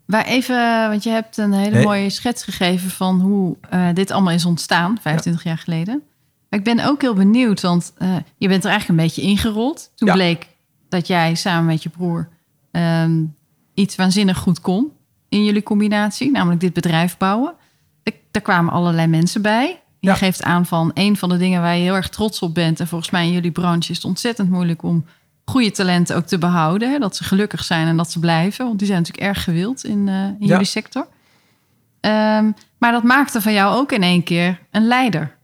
Maar 0.07 0.25
even, 0.25 0.89
want 0.89 1.03
je 1.03 1.11
hebt 1.11 1.37
een 1.37 1.53
hele 1.53 1.83
mooie 1.83 2.11
schets 2.11 2.45
gegeven 2.45 2.91
van 2.91 3.21
hoe 3.21 3.57
dit 3.95 4.11
allemaal 4.11 4.33
is 4.33 4.45
ontstaan, 4.45 4.99
25 5.01 5.45
jaar 5.45 5.59
geleden. 5.59 6.03
Maar 6.49 6.59
ik 6.59 6.65
ben 6.65 6.87
ook 6.87 7.01
heel 7.01 7.15
benieuwd, 7.15 7.61
want 7.61 7.93
je 8.37 8.49
bent 8.49 8.65
er 8.65 8.71
eigenlijk 8.71 8.89
een 8.89 9.07
beetje 9.07 9.23
ingerold. 9.23 9.91
Toen 9.95 10.13
bleek 10.13 10.49
dat 10.89 11.07
jij 11.07 11.35
samen 11.35 11.67
met 11.67 11.83
je 11.83 11.89
broer 11.89 12.29
ehm, 12.71 13.25
iets 13.75 13.97
waanzinnig 13.97 14.39
goed 14.39 14.61
kon 14.61 14.93
in 15.29 15.45
jullie 15.45 15.63
combinatie, 15.63 16.31
namelijk 16.31 16.61
dit 16.61 16.73
bedrijf 16.73 17.17
bouwen. 17.17 17.55
Daar 18.31 18.45
kwamen 18.45 18.73
allerlei 18.73 19.07
mensen 19.07 19.43
bij. 19.43 19.83
Je 20.01 20.15
geeft 20.15 20.43
aan 20.43 20.67
van 20.67 20.91
een 20.95 21.17
van 21.17 21.29
de 21.29 21.37
dingen 21.37 21.61
waar 21.61 21.77
je 21.77 21.83
heel 21.83 21.95
erg 21.95 22.09
trots 22.09 22.41
op 22.41 22.55
bent. 22.55 22.81
En 22.81 22.87
volgens 22.87 23.11
mij 23.11 23.27
in 23.27 23.33
jullie 23.33 23.51
branche 23.51 23.91
is 23.91 23.97
het 23.97 24.05
ontzettend 24.05 24.51
moeilijk 24.51 24.83
om 24.83 25.05
goede 25.51 25.71
talenten 25.71 26.17
ook 26.17 26.27
te 26.27 26.39
behouden. 26.39 26.91
Hè? 26.91 26.99
Dat 26.99 27.17
ze 27.17 27.25
gelukkig 27.25 27.65
zijn 27.65 27.87
en 27.87 27.97
dat 27.97 28.11
ze 28.11 28.19
blijven. 28.19 28.67
Want 28.67 28.79
die 28.79 28.87
zijn 28.87 29.01
natuurlijk 29.01 29.27
erg 29.27 29.45
gewild 29.45 29.85
in, 29.85 30.07
uh, 30.07 30.25
in 30.25 30.47
jullie 30.47 30.65
sector. 30.65 31.07
Um, 32.01 32.55
maar 32.79 32.93
dat 32.93 33.03
maakte 33.03 33.43
van 33.43 33.53
jou 33.53 33.77
ook 33.77 33.93
in 33.93 34.03
één 34.03 34.23
keer 34.23 34.61
een 34.71 34.87
leider. 34.87 35.37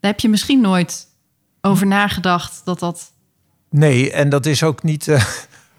Daar 0.00 0.10
heb 0.10 0.20
je 0.20 0.28
misschien 0.28 0.60
nooit 0.60 1.06
over 1.60 1.86
nagedacht 1.86 2.62
dat 2.64 2.78
dat 2.78 3.12
Nee, 3.70 4.12
en 4.12 4.28
dat 4.28 4.46
is 4.46 4.62
ook 4.62 4.82
niet. 4.82 5.06
Uh, 5.06 5.24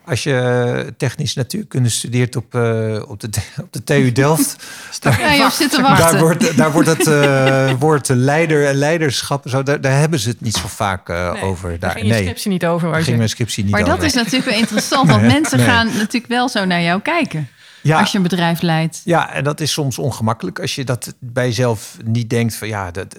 als 0.07 0.23
je 0.23 0.93
technisch 0.97 1.33
natuurkunde 1.33 1.89
studeert 1.89 2.35
op, 2.35 2.55
uh, 2.55 3.09
op, 3.09 3.19
de, 3.19 3.29
op 3.63 3.73
de 3.73 3.83
TU 3.83 4.11
Delft. 4.11 4.55
daar, 4.99 5.35
ja, 5.35 5.37
wachten. 5.37 5.69
Daar 5.81 6.19
wordt, 6.19 6.57
daar 6.57 6.71
wordt 6.71 6.87
het 6.87 7.07
uh, 7.07 7.71
woord 7.79 8.07
leider 8.09 8.67
en 8.67 8.75
leiderschap. 8.75 9.49
Zo, 9.49 9.63
daar, 9.63 9.81
daar, 9.81 9.99
hebben 9.99 10.19
ze 10.19 10.29
het 10.29 10.41
niet 10.41 10.55
zo 10.55 10.67
vaak 10.67 11.09
uh, 11.09 11.31
nee, 11.31 11.41
over. 11.41 11.79
Daar, 11.79 11.91
ging 11.91 12.05
je 12.05 12.11
nee, 12.11 12.21
scriptie 12.21 12.51
niet 12.51 12.65
over. 12.65 12.89
Waar 12.89 13.03
ging 13.03 13.17
mijn 13.17 13.29
scriptie 13.29 13.63
niet 13.63 13.71
maar 13.71 13.81
over. 13.81 13.95
dat 13.95 14.03
is 14.03 14.13
natuurlijk 14.13 14.45
wel 14.45 14.59
interessant. 14.59 15.09
Want 15.09 15.21
mensen 15.21 15.59
gaan 15.59 15.87
natuurlijk 15.87 16.27
wel 16.27 16.49
zo 16.49 16.65
naar 16.65 16.81
jou 16.81 17.01
kijken. 17.01 17.47
Ja, 17.81 17.99
als 17.99 18.11
je 18.11 18.17
een 18.17 18.23
bedrijf 18.23 18.61
leidt. 18.61 19.01
Ja, 19.03 19.33
en 19.33 19.43
dat 19.43 19.59
is 19.59 19.71
soms 19.71 19.97
ongemakkelijk 19.97 20.59
als 20.59 20.75
je 20.75 20.83
dat 20.83 21.13
bij 21.19 21.45
jezelf 21.45 21.97
niet 22.05 22.29
denkt 22.29 22.55
van 22.55 22.67
ja, 22.67 22.91
dat, 22.91 23.15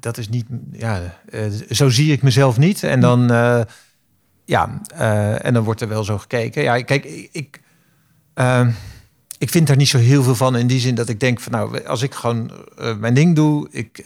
dat 0.00 0.18
is 0.18 0.28
niet, 0.28 0.46
ja, 0.72 1.00
zo 1.70 1.88
zie 1.88 2.12
ik 2.12 2.22
mezelf 2.22 2.58
niet. 2.58 2.82
En 2.82 3.00
dan, 3.00 3.30
uh, 4.46 4.54
ja, 4.54 4.80
en 5.38 5.54
dan 5.54 5.64
wordt 5.64 5.80
er 5.80 5.88
wel 5.88 6.04
zo 6.04 6.18
gekeken. 6.18 6.62
Ja, 6.62 6.82
kijk, 6.82 7.04
ik, 7.32 7.60
ehm, 8.34 8.70
ik 9.38 9.50
vind 9.50 9.66
daar 9.66 9.76
niet 9.76 9.88
zo 9.88 9.98
heel 9.98 10.22
veel 10.22 10.34
van 10.34 10.56
in 10.56 10.66
die 10.66 10.80
zin 10.80 10.94
dat 10.94 11.08
ik 11.08 11.20
denk 11.20 11.40
van 11.40 11.52
nou, 11.52 11.84
als 11.84 12.02
ik 12.02 12.14
gewoon 12.14 12.50
mijn 12.98 13.14
ding 13.14 13.34
doe, 13.34 13.68
ik, 13.70 13.98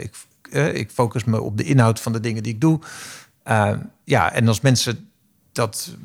ik, 0.00 0.16
ik 0.74 0.90
focus 0.90 1.24
me 1.24 1.40
op 1.40 1.56
de 1.56 1.64
inhoud 1.64 2.00
van 2.00 2.12
de 2.12 2.20
dingen 2.20 2.42
die 2.42 2.52
ik 2.52 2.60
doe. 2.60 2.80
ja, 4.04 4.32
en 4.32 4.48
als 4.48 4.60
mensen 4.60 5.08
dat, 5.52 5.96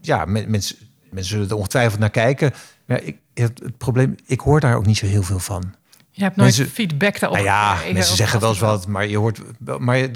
ja, 0.00 0.24
mensen 0.24 0.76
mensen 1.12 1.32
zullen 1.32 1.48
er 1.50 1.56
ongetwijfeld 1.56 2.00
naar 2.00 2.10
kijken. 2.10 2.52
Maar 2.84 3.02
ik, 3.02 3.16
het, 3.34 3.78
probleem, 3.78 4.16
ik 4.26 4.40
hoor 4.40 4.60
daar 4.60 4.76
ook 4.76 4.86
niet 4.86 4.96
zo 4.96 5.06
heel 5.06 5.22
veel 5.22 5.38
van. 5.38 5.74
Je 6.10 6.22
hebt 6.22 6.36
nooit 6.36 6.54
feedback 6.72 7.20
daarop. 7.20 7.38
Nou 7.38 7.50
ja, 7.50 7.78
mensen 7.92 8.16
zeggen 8.16 8.40
wel 8.40 8.48
eens 8.48 8.58
wat, 8.58 8.86
maar 8.86 9.06
je 9.06 9.18
hoort. 9.18 9.40
Maar 9.78 10.08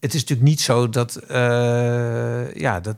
het 0.00 0.14
is 0.14 0.20
natuurlijk 0.20 0.48
niet 0.48 0.60
zo 0.60 0.88
dat. 0.88 1.20
Uh, 1.30 2.54
ja, 2.54 2.80
dat, 2.80 2.96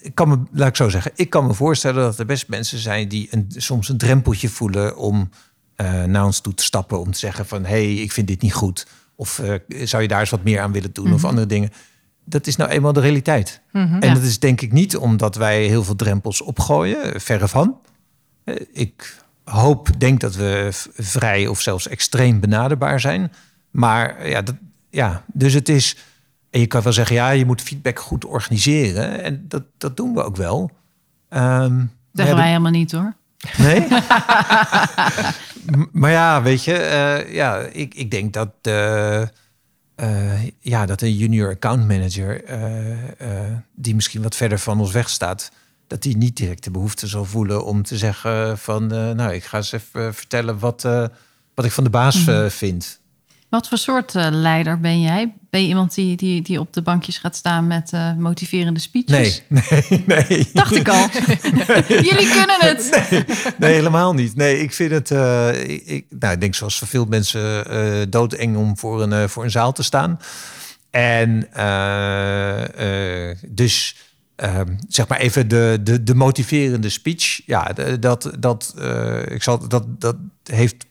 ik 0.00 0.14
kan 0.14 0.28
me, 0.28 0.38
laat 0.52 0.68
ik 0.68 0.76
zo 0.76 0.88
zeggen, 0.88 1.12
ik 1.14 1.30
kan 1.30 1.46
me 1.46 1.54
voorstellen 1.54 2.02
dat 2.02 2.18
er 2.18 2.26
best 2.26 2.48
mensen 2.48 2.78
zijn 2.78 3.08
die 3.08 3.28
een, 3.30 3.46
soms 3.56 3.88
een 3.88 3.98
drempeltje 3.98 4.48
voelen 4.48 4.96
om 4.96 5.30
uh, 5.76 6.04
naar 6.04 6.24
ons 6.24 6.40
toe 6.40 6.54
te 6.54 6.64
stappen. 6.64 7.00
Om 7.00 7.12
te 7.12 7.18
zeggen 7.18 7.46
van 7.46 7.62
hé, 7.62 7.68
hey, 7.68 7.94
ik 7.94 8.12
vind 8.12 8.26
dit 8.26 8.42
niet 8.42 8.54
goed. 8.54 8.86
Of 9.14 9.38
uh, 9.38 9.54
zou 9.84 10.02
je 10.02 10.08
daar 10.08 10.20
eens 10.20 10.30
wat 10.30 10.44
meer 10.44 10.60
aan 10.60 10.72
willen 10.72 10.92
doen? 10.92 11.04
Mm 11.04 11.10
-hmm. 11.10 11.16
Of 11.16 11.22
mhm. 11.22 11.30
andere 11.30 11.46
dingen 11.46 11.70
dat 12.28 12.46
is 12.46 12.56
nou 12.56 12.70
eenmaal 12.70 12.92
de 12.92 13.00
realiteit. 13.00 13.60
Mhm, 13.72 14.02
en 14.02 14.14
dat 14.14 14.22
is 14.22 14.38
denk 14.38 14.60
ik 14.60 14.72
niet 14.72 14.96
omdat 14.96 15.34
wij 15.34 15.64
heel 15.64 15.84
veel 15.84 15.96
drempels 15.96 16.42
opgooien, 16.42 17.20
verre 17.20 17.48
van. 17.48 17.80
Eh, 18.44 18.54
ik 18.72 19.22
hoop, 19.44 19.88
denk 19.98 20.20
dat 20.20 20.34
we 20.34 20.68
vrij 20.94 21.46
of 21.46 21.60
zelfs 21.60 21.88
extreem 21.88 22.40
benaderbaar 22.40 23.00
zijn. 23.00 23.32
Maar 23.70 24.28
ja, 24.28 24.42
dat, 24.42 24.54
ja, 24.90 25.24
dus 25.32 25.54
het 25.54 25.68
is. 25.68 25.96
En 26.50 26.60
je 26.60 26.66
kan 26.66 26.82
wel 26.82 26.92
zeggen, 26.92 27.16
ja, 27.16 27.30
je 27.30 27.44
moet 27.44 27.62
feedback 27.62 27.98
goed 27.98 28.24
organiseren. 28.24 29.22
En 29.22 29.44
dat, 29.48 29.62
dat 29.78 29.96
doen 29.96 30.14
we 30.14 30.22
ook 30.22 30.36
wel. 30.36 30.70
Um, 31.30 31.92
dat 32.12 32.26
hebben 32.26 32.36
wij 32.36 32.46
helemaal 32.46 32.70
niet 32.70 32.92
hoor. 32.92 33.14
Nee? 33.56 33.86
maar 36.00 36.10
ja, 36.10 36.42
weet 36.42 36.64
je, 36.64 36.72
uh, 36.72 37.34
ja, 37.34 37.58
ik, 37.58 37.94
ik 37.94 38.10
denk 38.10 38.32
dat. 38.32 38.50
Uh, 38.62 39.22
uh, 39.96 40.46
ja, 40.60 40.86
dat 40.86 41.02
een 41.02 41.16
junior 41.16 41.50
account 41.50 41.88
manager, 41.88 42.42
die 43.74 43.94
misschien 43.94 44.22
wat 44.22 44.36
verder 44.36 44.58
van 44.58 44.80
ons 44.80 44.92
weg 44.92 45.08
staat, 45.08 45.50
dat 45.86 46.02
die 46.02 46.16
niet 46.16 46.36
direct 46.36 46.64
de 46.64 46.70
behoefte 46.70 47.06
zal 47.06 47.24
voelen 47.24 47.64
om 47.64 47.82
te 47.82 47.96
zeggen 47.96 48.58
van, 48.58 48.86
nou, 48.86 49.32
ik 49.32 49.44
ga 49.44 49.56
eens 49.56 49.72
even 49.72 50.14
vertellen 50.14 50.58
wat, 50.58 50.82
wat 51.54 51.64
ik 51.64 51.72
van 51.72 51.84
de 51.84 51.90
baas 51.90 52.24
mm. 52.24 52.50
vind. 52.50 53.00
Wat 53.48 53.68
voor 53.68 53.78
soort 53.78 54.14
uh, 54.14 54.26
leider 54.30 54.80
ben 54.80 55.00
jij? 55.00 55.34
Ben 55.50 55.62
je 55.62 55.68
iemand 55.68 55.94
die, 55.94 56.16
die, 56.16 56.42
die 56.42 56.60
op 56.60 56.72
de 56.72 56.82
bankjes 56.82 57.18
gaat 57.18 57.36
staan 57.36 57.66
met 57.66 57.92
uh, 57.94 58.14
motiverende 58.14 58.80
speeches? 58.80 59.42
Nee, 59.48 59.62
nee, 60.06 60.24
nee. 60.28 60.50
Dacht 60.52 60.74
ik 60.74 60.88
al. 60.88 61.08
Jullie 61.88 62.30
kunnen 62.30 62.56
het. 62.58 63.06
Nee, 63.10 63.24
nee, 63.58 63.72
helemaal 63.72 64.14
niet. 64.14 64.36
Nee, 64.36 64.60
ik 64.60 64.72
vind 64.72 64.90
het... 64.90 65.10
Uh, 65.10 65.68
ik, 65.68 66.04
nou, 66.18 66.32
ik 66.34 66.40
denk 66.40 66.54
zoals 66.54 66.78
voor 66.78 66.88
veel 66.88 67.04
mensen 67.04 68.10
doodeng 68.10 68.56
om 68.56 68.78
voor 68.78 69.02
een, 69.02 69.28
voor 69.28 69.44
een 69.44 69.50
zaal 69.50 69.72
te 69.72 69.82
staan. 69.82 70.18
En 70.90 71.48
dus... 73.48 73.96
Ehm, 74.36 74.74
zeg 74.88 75.08
maar 75.08 75.18
even 75.18 75.48
de, 75.48 75.78
de, 75.82 76.02
de 76.02 76.14
motiverende 76.14 76.88
speech. 76.88 77.40
Ja, 77.46 77.72
dat, 78.00 78.30
dat, 78.38 78.74
ik 79.28 79.42
zal, 79.42 79.68
dat, 79.68 80.00
dat 80.00 80.16
heeft 80.42 80.87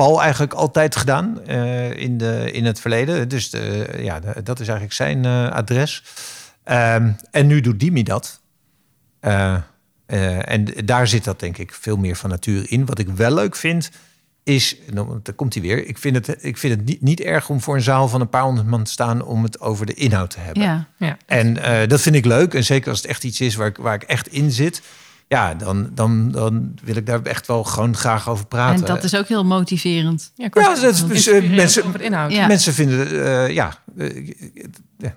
Paul 0.00 0.22
eigenlijk 0.22 0.52
altijd 0.52 0.96
gedaan 0.96 1.40
uh, 1.48 1.90
in, 1.90 2.18
de, 2.18 2.50
in 2.52 2.64
het 2.64 2.80
verleden. 2.80 3.28
Dus 3.28 3.50
de, 3.50 3.88
ja, 3.98 4.20
dat 4.20 4.60
is 4.60 4.68
eigenlijk 4.68 4.92
zijn 4.92 5.24
uh, 5.24 5.50
adres. 5.50 6.04
Um, 6.64 7.16
en 7.30 7.46
nu 7.46 7.60
doet 7.60 7.80
Dimi 7.80 8.02
dat. 8.02 8.40
Uh, 9.20 9.56
en 10.52 10.64
daar 10.84 11.08
zit 11.08 11.24
dat 11.24 11.40
denk 11.40 11.58
ik 11.58 11.72
veel 11.74 11.96
meer 11.96 12.16
van 12.16 12.30
nature 12.30 12.66
in. 12.66 12.86
Wat 12.86 12.98
ik 12.98 13.08
wel 13.08 13.34
leuk 13.34 13.56
vind, 13.56 13.90
is, 14.42 14.76
dan 14.92 15.22
komt 15.36 15.54
hij 15.54 15.62
weer. 15.62 15.86
Ik 15.86 15.98
vind 15.98 16.26
het, 16.26 16.44
ik 16.44 16.58
vind 16.58 16.76
het 16.76 16.84
niet, 16.84 17.02
niet 17.02 17.20
erg 17.20 17.48
om 17.48 17.60
voor 17.60 17.74
een 17.74 17.82
zaal 17.82 18.08
van 18.08 18.20
een 18.20 18.28
paar 18.28 18.42
honderd 18.42 18.66
man 18.66 18.84
te 18.84 18.90
staan 18.90 19.22
om 19.24 19.42
het 19.42 19.60
over 19.60 19.86
de 19.86 19.94
inhoud 19.94 20.30
te 20.30 20.40
hebben. 20.40 20.62
Ja, 20.62 20.88
ja. 20.96 21.16
En 21.26 21.54
dat 21.88 22.00
vind 22.00 22.14
ik 22.14 22.24
leuk. 22.24 22.54
En 22.54 22.64
zeker 22.64 22.90
als 22.90 22.98
het 22.98 23.10
echt 23.10 23.24
iets 23.24 23.40
is 23.40 23.54
waar 23.54 23.66
ik, 23.66 23.76
waar 23.76 23.94
ik 23.94 24.02
echt 24.02 24.28
in 24.28 24.50
zit 24.50 24.82
ja, 25.30 25.54
dan, 25.54 25.90
dan, 25.94 26.30
dan 26.30 26.74
wil 26.82 26.96
ik 26.96 27.06
daar 27.06 27.22
echt 27.22 27.46
wel 27.46 27.64
gewoon 27.64 27.96
graag 27.96 28.28
over 28.28 28.46
praten. 28.46 28.86
En 28.86 28.94
dat 28.94 29.04
is 29.04 29.14
ook 29.16 29.26
heel 29.28 29.44
motiverend. 29.44 30.32
Ja, 30.34 30.48
Ja, 30.52 30.74
dat 30.74 30.82
is- 30.82 31.06
dus, 31.06 31.26
eh, 31.26 31.50
mensen- 31.50 31.82
over 31.82 31.94
het 31.94 32.02
inhoud. 32.02 32.32
Ja. 32.32 32.46
Mensen 32.46 32.74
vinden, 32.74 33.24
eh, 33.26 33.54
ja, 33.54 33.78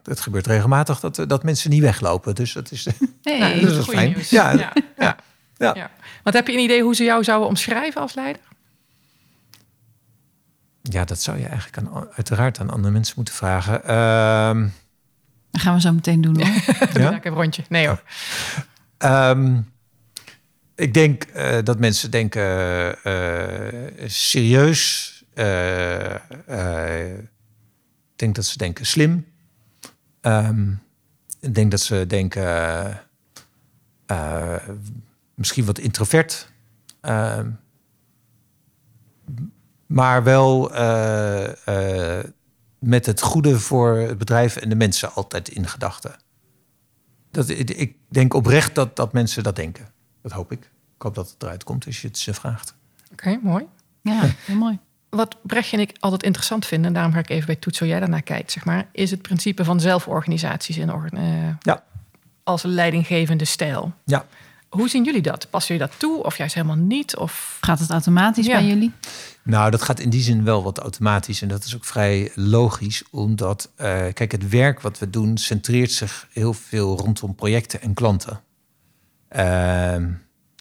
het 0.04 0.20
gebeurt 0.20 0.48
regelmatig 0.48 1.00
dat, 1.00 1.24
dat 1.28 1.44
mensen 1.44 1.70
niet 1.70 1.82
weglopen. 1.82 2.36
Dus 2.36 2.54
dat 2.54 2.72
is, 2.72 2.88
Hey. 3.24 3.40
Nou, 3.40 3.60
dat 3.60 3.70
dat 3.70 3.80
is 3.88 3.94
fijn. 3.94 4.08
nieuws. 4.14 4.30
Ja, 4.30 4.52
Ja. 4.52 4.74
ja, 4.98 5.16
ja. 5.58 5.74
Ja. 5.76 5.90
Want 6.24 6.36
heb 6.36 6.48
je 6.48 6.54
een 6.54 6.60
idee 6.64 6.82
hoe 6.84 6.96
ze 6.96 7.04
jou 7.04 7.24
zouden 7.24 7.48
omschrijven 7.48 8.02
als 8.02 8.14
leider? 8.14 8.42
ja, 10.82 11.06
dat 11.06 11.22
zou 11.22 11.38
je 11.40 11.46
eigenlijk 11.46 11.78
aan, 11.78 12.08
uiteraard 12.16 12.60
aan 12.60 12.70
andere 12.70 12.94
mensen 12.94 13.14
moeten 13.16 13.34
vragen. 13.34 13.84
Ehm, 13.86 14.68
Dat 15.52 15.62
gaan 15.62 15.74
we 15.76 15.82
zo 15.82 15.92
meteen 15.94 16.22
doen 16.22 16.36
hoor. 16.42 16.54
Ja? 17.02 17.16
ik 17.16 17.26
een 17.26 17.34
rondje. 17.34 17.64
Nee 17.70 17.88
hoor. 17.88 18.02
Ehm, 18.98 19.60
ik 20.76 20.94
denk 20.94 21.24
eh, 21.24 21.58
dat 21.64 21.80
mensen 21.80 22.12
denken 22.12 22.44
eh, 23.04 24.08
serieus. 24.08 25.12
eh, 25.34 26.16
ik 28.12 28.20
denk 28.20 28.36
dat 28.36 28.46
ze 28.46 28.58
denken 28.58 28.86
slim. 28.86 29.26
Ehm, 30.22 30.72
ik 31.40 31.56
denk 31.56 31.72
dat 31.72 31.80
ze 31.80 32.06
denken 32.08 33.00
misschien 35.34 35.66
wat 35.66 35.80
introvert. 35.80 36.52
Ehm, 37.02 37.50
maar 39.86 40.24
wel 40.24 40.72
met 42.80 43.06
het 43.06 43.22
goede 43.22 43.60
voor 43.60 43.96
het 43.98 44.18
bedrijf 44.18 44.56
en 44.56 44.70
de 44.70 44.76
mensen 44.76 45.14
altijd 45.14 45.50
in 45.50 45.68
gedachten. 45.68 46.16
Dat, 47.32 47.50
ik 47.50 47.96
denk 48.10 48.34
oprecht 48.34 48.76
dat, 48.76 48.96
dat 48.96 49.14
mensen 49.14 49.44
dat 49.44 49.56
denken. 49.56 49.94
Dat 50.24 50.32
hoop 50.32 50.52
ik. 50.52 50.60
Ik 50.96 51.02
hoop 51.02 51.16
dat 51.16 51.30
het 51.30 51.44
eruit 51.44 51.64
komt 51.64 51.86
als 51.86 52.02
je 52.02 52.08
het 52.08 52.18
ze 52.18 52.34
vraagt. 52.34 52.76
Oké, 53.12 53.40
mooi. 53.44 53.66
Ja, 54.02 54.22
heel 54.46 54.56
mooi. 54.56 54.80
Wat 55.10 55.36
Brechtje 55.42 55.78
en 55.78 55.82
ik 55.84 55.96
altijd 56.00 56.24
interessant 56.24 56.66
vinden, 56.66 56.88
en 56.88 56.94
daarom 56.94 57.14
ga 57.14 57.20
ik 57.20 57.30
even 57.30 57.46
bij 57.46 57.56
Toets, 57.56 57.78
zo 57.78 57.86
jij 57.86 58.00
daarnaar 58.00 58.22
kijkt, 58.22 58.52
zeg 58.52 58.66
maar, 58.66 58.88
is 58.92 59.12
het 59.12 59.22
principe 59.22 59.64
van 59.64 59.80
zelforganisaties 59.80 60.78
in 60.78 60.94
orde, 60.94 61.18
eh, 61.18 61.50
Ja. 61.60 61.84
als 62.44 62.64
leidinggevende 62.64 63.46
stijl. 63.46 63.94
Ja. 64.06 64.26
Hoe 64.70 64.90
zien 64.90 65.04
jullie 65.04 65.22
dat? 65.22 65.48
Passen 65.50 65.74
jullie 65.76 65.90
dat 65.92 66.00
toe 66.00 66.24
of 66.24 66.38
juist 66.38 66.54
helemaal 66.56 66.76
niet? 66.76 67.18
Of... 67.18 67.58
Gaat 67.62 67.80
het 67.80 67.90
automatisch 67.90 68.46
Ja. 68.46 68.58
bij 68.58 68.68
jullie? 68.68 68.92
Nou, 69.44 69.72
dat 69.72 69.82
gaat 69.82 70.00
in 70.00 70.10
die 70.10 70.22
zin 70.22 70.44
wel 70.44 70.64
wat 70.64 70.78
automatisch. 70.78 71.42
En 71.42 71.48
dat 71.48 71.64
is 71.64 71.76
ook 71.76 71.86
vrij 71.86 72.32
logisch. 72.36 73.04
Omdat, 73.12 73.72
eh, 73.76 73.88
kijk, 74.14 74.32
het 74.32 74.50
werk 74.50 74.82
wat 74.82 75.00
we 75.00 75.10
doen 75.10 75.38
centreert 75.38 75.92
zich 75.92 76.28
heel 76.32 76.54
veel 76.54 76.98
rondom 76.98 77.36
projecten 77.36 77.82
en 77.82 77.94
klanten. 77.94 78.40
Ehm, 79.34 80.10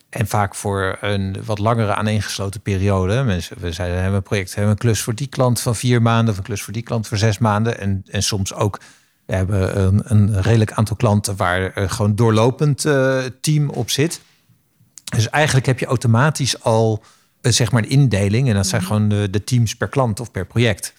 en 0.08 0.26
vaak 0.26 0.54
voor 0.54 0.98
een 1.00 1.36
wat 1.44 1.58
langere 1.58 1.94
aaneengesloten 1.94 2.60
periode. 2.60 3.22
Mensen, 3.22 3.56
we 3.60 3.72
zeiden, 3.72 3.98
hebben 3.98 4.16
een 4.16 4.22
project, 4.22 4.54
hebben 4.54 4.72
een 4.72 4.78
klus 4.78 5.00
voor 5.02 5.14
die 5.14 5.26
klant 5.26 5.60
van 5.60 5.76
vier 5.76 6.02
maanden, 6.02 6.32
of 6.32 6.38
een 6.38 6.44
klus 6.44 6.62
voor 6.62 6.72
die 6.72 6.82
klant 6.82 7.08
voor 7.08 7.18
zes 7.18 7.38
maanden. 7.38 7.78
En, 7.80 8.04
en 8.10 8.22
soms 8.22 8.54
ook, 8.54 8.80
we 9.26 9.34
hebben 9.34 9.80
een, 9.80 10.02
een 10.04 10.42
redelijk 10.42 10.72
aantal 10.72 10.96
klanten 10.96 11.36
waar 11.36 11.72
gewoon 11.74 12.14
doorlopend 12.14 12.84
eh, 12.84 13.18
team 13.40 13.68
op 13.70 13.90
zit. 13.90 14.20
Dus 15.04 15.30
eigenlijk 15.30 15.66
heb 15.66 15.78
je 15.78 15.86
automatisch 15.86 16.62
al 16.62 17.02
eh, 17.40 17.52
zeg 17.52 17.72
maar 17.72 17.82
een 17.82 17.88
indeling. 17.88 18.48
En 18.48 18.54
dat 18.54 18.66
zijn 18.66 18.82
gewoon 18.82 19.08
de, 19.08 19.30
de 19.30 19.44
teams 19.44 19.76
per 19.76 19.88
klant 19.88 20.20
of 20.20 20.30
per 20.30 20.46
project. 20.46 20.92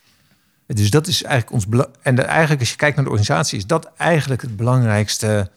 Dus 0.67 0.89
dat 0.89 1.07
is 1.07 1.23
eigenlijk 1.23 1.53
ons 1.53 1.86
En 2.01 2.15
de- 2.15 2.21
eigenlijk, 2.21 2.59
als 2.59 2.69
je 2.69 2.75
kijkt 2.75 2.95
naar 2.95 3.05
de 3.05 3.12
organisatie, 3.12 3.57
is 3.57 3.65
dat 3.65 3.91
eigenlijk 3.97 4.41
het 4.41 4.55
belangrijkste, 4.55 5.51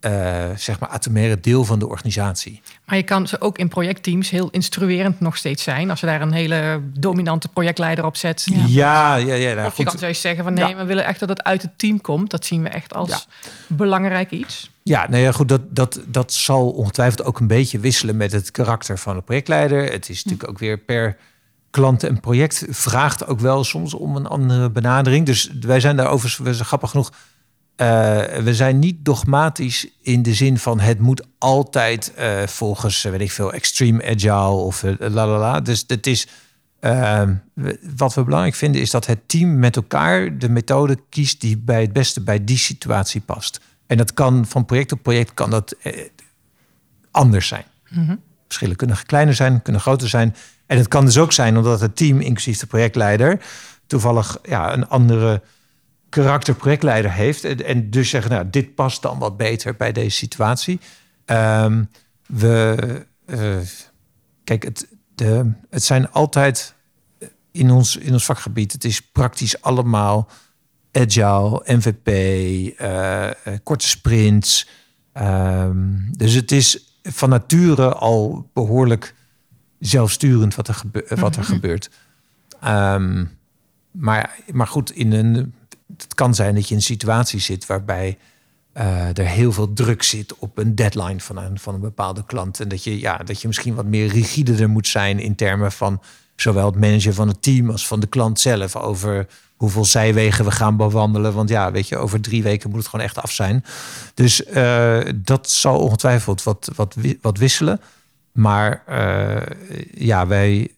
eh, 0.00 0.44
zeg 0.56 0.80
maar, 0.80 0.88
atomaire 0.88 1.40
deel 1.40 1.64
van 1.64 1.78
de 1.78 1.88
organisatie. 1.88 2.62
Maar 2.86 2.96
je 2.96 3.02
kan 3.02 3.28
ze 3.28 3.40
ook 3.40 3.58
in 3.58 3.68
projectteams 3.68 4.30
heel 4.30 4.48
instruerend 4.50 5.20
nog 5.20 5.36
steeds 5.36 5.62
zijn. 5.62 5.90
Als 5.90 6.00
je 6.00 6.06
daar 6.06 6.20
een 6.20 6.32
hele 6.32 6.80
dominante 6.98 7.48
projectleider 7.48 8.04
op 8.04 8.16
zet. 8.16 8.46
Ja. 8.52 8.64
Ja, 8.66 9.14
ja, 9.16 9.34
ja. 9.34 9.54
nou 9.54 9.66
Of 9.66 9.76
je 9.76 9.82
goed. 9.82 9.92
kan 9.92 10.00
juist 10.00 10.20
zeggen 10.20 10.44
van 10.44 10.54
nee, 10.54 10.68
Ja. 10.68 10.76
we 10.76 10.84
willen 10.84 11.04
echt 11.04 11.20
dat 11.20 11.28
het 11.28 11.42
uit 11.42 11.62
het 11.62 11.78
team 11.78 12.00
komt. 12.00 12.30
Dat 12.30 12.44
zien 12.46 12.62
we 12.62 12.68
echt 12.68 12.94
als 12.94 13.08
Ja. 13.10 13.20
belangrijk 13.66 14.30
iets. 14.30 14.70
Ja, 14.82 15.06
nou 15.08 15.22
ja, 15.22 15.32
goed, 15.32 15.48
dat, 15.48 15.60
dat, 15.68 16.00
dat 16.06 16.32
zal 16.32 16.70
ongetwijfeld 16.70 17.24
ook 17.24 17.40
een 17.40 17.46
beetje 17.46 17.78
wisselen 17.78 18.16
met 18.16 18.32
het 18.32 18.50
karakter 18.50 18.98
van 18.98 19.16
de 19.16 19.22
projectleider. 19.22 19.92
Het 19.92 20.08
is 20.08 20.24
natuurlijk 20.24 20.50
ook 20.50 20.58
weer 20.58 20.78
per 20.78 21.16
klant 21.70 22.02
en 22.04 22.20
project 22.20 22.64
vraagt 22.68 23.26
ook 23.26 23.40
wel 23.40 23.64
soms 23.64 23.94
om 23.94 24.16
een 24.16 24.26
andere 24.26 24.70
benadering. 24.70 25.26
Dus 25.26 25.50
wij 25.60 25.80
zijn 25.80 25.96
daar 25.96 26.06
overigens, 26.08 26.46
we 26.46 26.54
zijn 26.54 26.66
grappig 26.66 26.90
genoeg, 26.90 27.12
eh, 27.80 27.86
we 28.42 28.54
zijn 28.54 28.78
niet 28.78 29.04
dogmatisch 29.04 29.86
in 30.02 30.22
de 30.22 30.34
zin 30.34 30.58
van 30.58 30.80
het 30.80 30.98
moet 30.98 31.26
altijd 31.38 32.14
eh, 32.14 32.46
volgens, 32.46 33.04
eh, 33.04 33.10
weet 33.10 33.20
ik 33.20 33.30
veel, 33.32 33.52
extreme 33.52 34.04
agile 34.04 34.48
of 34.50 34.82
la 34.98 35.08
la 35.26 35.38
la. 35.38 35.60
Dus 35.60 35.84
het 35.86 36.06
is, 36.06 36.26
eh, 36.80 37.22
we- 37.54 37.78
wat 37.96 38.14
we 38.14 38.24
belangrijk 38.24 38.54
vinden 38.54 38.80
is 38.80 38.90
dat 38.90 39.06
het 39.06 39.18
team 39.26 39.58
met 39.58 39.76
elkaar 39.76 40.38
de 40.38 40.48
methode 40.48 40.98
kiest 41.08 41.40
die 41.40 41.58
bij 41.58 41.80
het 41.80 41.92
beste 41.92 42.20
bij 42.20 42.44
die 42.44 42.58
situatie 42.58 43.20
past. 43.20 43.60
En 43.86 43.96
dat 43.96 44.14
kan 44.14 44.46
van 44.46 44.64
project 44.64 44.92
op 44.92 45.02
project 45.02 45.34
kan 45.34 45.50
dat 45.50 45.74
anders 47.10 47.48
zijn. 47.48 47.64
Verschillen 48.46 48.76
kunnen 48.76 48.96
kleiner 49.06 49.34
zijn, 49.34 49.62
kunnen 49.62 49.80
groter 49.82 50.08
zijn. 50.08 50.34
En 50.66 50.76
het 50.76 50.88
kan 50.88 51.04
dus 51.04 51.18
ook 51.18 51.32
zijn 51.32 51.56
omdat 51.56 51.80
het 51.80 51.96
team, 51.96 52.20
inclusief 52.20 52.58
de 52.58 52.66
projectleider, 52.66 53.40
toevallig 53.86 54.38
ja, 54.42 54.72
een 54.72 54.88
andere 54.88 55.42
karakter 56.10 56.54
projectleider 56.54 57.12
heeft. 57.12 57.44
En, 57.44 57.64
en 57.64 57.90
dus 57.90 58.08
zeggen, 58.08 58.30
nou, 58.30 58.50
dit 58.50 58.74
past 58.74 59.02
dan 59.02 59.18
wat 59.18 59.36
beter 59.36 59.76
bij 59.76 59.92
deze 59.92 60.16
situatie. 60.16 60.80
Ehm, 61.24 61.84
we, 62.26 62.76
eh, 63.26 63.56
kijk, 64.44 64.62
het, 64.62 64.88
de, 65.14 65.52
het 65.70 65.82
zijn 65.82 66.10
altijd 66.10 66.74
in 67.52 67.70
ons, 67.70 67.96
in 67.96 68.12
ons 68.12 68.24
vakgebied, 68.24 68.72
het 68.72 68.84
is 68.84 69.02
praktisch 69.02 69.62
allemaal 69.62 70.28
agile, 70.92 71.62
MVP, 71.64 72.06
eh, 72.06 73.28
eh, 73.28 73.34
korte 73.62 73.88
sprints. 73.88 74.68
Ehm, 75.12 75.96
dus 76.10 76.32
het 76.34 76.52
is 76.52 76.98
van 77.02 77.28
nature 77.28 77.92
al 77.94 78.50
behoorlijk 78.52 79.14
zelfsturend 79.78 80.54
wat 80.54 80.68
er, 80.68 80.74
gebe- 80.74 81.06
wat 81.08 81.36
er 81.36 81.44
gebeurt. 81.44 81.90
Ehm, 82.60 83.24
maar, 83.90 84.38
maar 84.52 84.66
goed, 84.66 84.90
in 84.90 85.12
een, 85.12 85.54
het 86.02 86.14
kan 86.14 86.34
zijn 86.34 86.54
dat 86.54 86.64
je 86.64 86.70
in 86.70 86.76
een 86.76 86.82
situatie 86.82 87.40
zit 87.40 87.66
waarbij 87.66 88.18
eh, 88.72 89.18
er 89.18 89.26
heel 89.26 89.52
veel 89.52 89.72
druk 89.72 90.02
zit 90.02 90.34
op 90.38 90.58
een 90.58 90.74
deadline 90.74 91.20
van 91.20 91.36
een, 91.36 91.58
van 91.58 91.74
een 91.74 91.80
bepaalde 91.80 92.24
klant. 92.24 92.60
En 92.60 92.68
dat 92.68 92.84
je, 92.84 93.00
ja, 93.00 93.16
dat 93.16 93.40
je 93.40 93.46
misschien 93.46 93.74
wat 93.74 93.84
meer 93.84 94.06
rigider 94.06 94.68
moet 94.68 94.86
zijn 94.86 95.18
in 95.18 95.34
termen 95.34 95.72
van 95.72 96.00
zowel 96.36 96.66
het 96.66 96.80
managen 96.80 97.14
van 97.14 97.28
het 97.28 97.42
team 97.42 97.70
als 97.70 97.86
van 97.86 98.00
de 98.00 98.06
klant 98.06 98.40
zelf 98.40 98.76
over 98.76 99.26
hoeveel 99.56 99.84
zijwegen 99.84 100.44
we 100.44 100.50
gaan 100.50 100.76
bewandelen. 100.76 101.34
Want 101.34 101.48
ja, 101.48 101.72
weet 101.72 101.88
je, 101.88 101.96
over 101.96 102.20
drie 102.20 102.42
weken 102.42 102.70
moet 102.70 102.78
het 102.78 102.88
gewoon 102.88 103.04
echt 103.04 103.18
af 103.18 103.32
zijn. 103.32 103.64
Dus 104.14 104.44
eh, 104.44 105.00
dat 105.16 105.50
zal 105.50 105.78
ongetwijfeld 105.78 106.42
wat, 106.42 106.70
wat, 106.74 106.96
wat 107.20 107.38
wisselen. 107.38 107.80
Maar 108.32 108.82
eh, 108.86 109.56
ja, 109.94 110.26
wij, 110.26 110.74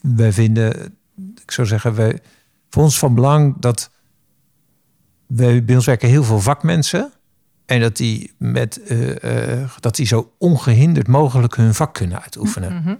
wij 0.00 0.32
vinden, 0.32 0.96
ik 1.42 1.50
zou 1.50 1.66
zeggen, 1.66 1.94
wij, 1.94 2.20
voor 2.70 2.82
ons 2.82 2.98
van 2.98 3.14
belang 3.14 3.54
dat 3.58 3.90
wij, 5.36 5.64
bij 5.64 5.74
ons 5.74 5.86
werken 5.86 6.08
heel 6.08 6.24
veel 6.24 6.40
vakmensen. 6.40 7.12
En 7.66 7.80
dat 7.80 7.96
die, 7.96 8.32
met, 8.38 8.82
eh, 8.82 9.60
eh, 9.62 9.70
dat 9.80 9.96
die 9.96 10.06
zo 10.06 10.32
ongehinderd 10.38 11.08
mogelijk 11.08 11.56
hun 11.56 11.74
vak 11.74 11.94
kunnen 11.94 12.20
uitoefenen. 12.20 12.74
Mhm. 12.74 12.94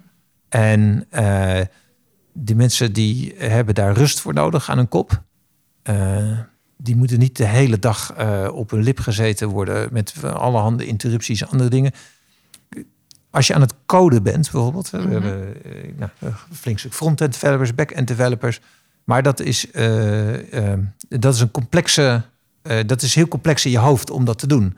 En 0.48 1.06
eh, 1.10 1.60
die 2.32 2.56
mensen 2.56 2.92
die 2.92 3.34
hebben 3.38 3.74
daar 3.74 3.94
rust 3.94 4.20
voor 4.20 4.34
nodig 4.34 4.70
aan 4.70 4.76
hun 4.76 4.88
kop. 4.88 5.22
Die 6.76 6.96
moeten 6.96 7.18
niet 7.18 7.36
de 7.36 7.46
hele 7.46 7.78
dag 7.78 8.14
op 8.50 8.70
hun 8.70 8.82
lip 8.82 8.98
gezeten 8.98 9.48
worden 9.48 9.88
met 9.92 10.14
allerhande 10.24 10.86
interrupties 10.86 11.40
en 11.40 11.48
andere 11.48 11.70
dingen. 11.70 11.92
Als 13.34 13.46
je 13.46 13.54
aan 13.54 13.60
het 13.60 13.74
coden 13.86 14.22
bent, 14.22 14.50
bijvoorbeeld, 14.50 14.90
we 14.90 14.98
hebben 14.98 15.64
eh, 15.64 15.92
nou, 15.96 16.10
flink 16.52 16.78
stuk 16.78 16.94
front-end 16.94 17.32
developers, 17.32 17.74
back-end 17.74 18.08
developers. 18.08 18.60
Maar 19.04 19.22
dat 19.22 19.40
is, 19.40 19.70
eh, 19.70 20.72
eh, 20.72 20.78
dat 21.08 21.34
is 21.34 21.40
een 21.40 21.50
complexe, 21.50 22.22
eh, 22.62 22.78
dat 22.86 23.02
is 23.02 23.14
heel 23.14 23.28
complex 23.28 23.64
in 23.64 23.70
je 23.70 23.78
hoofd 23.78 24.10
om 24.10 24.24
dat 24.24 24.38
te 24.38 24.46
doen. 24.46 24.76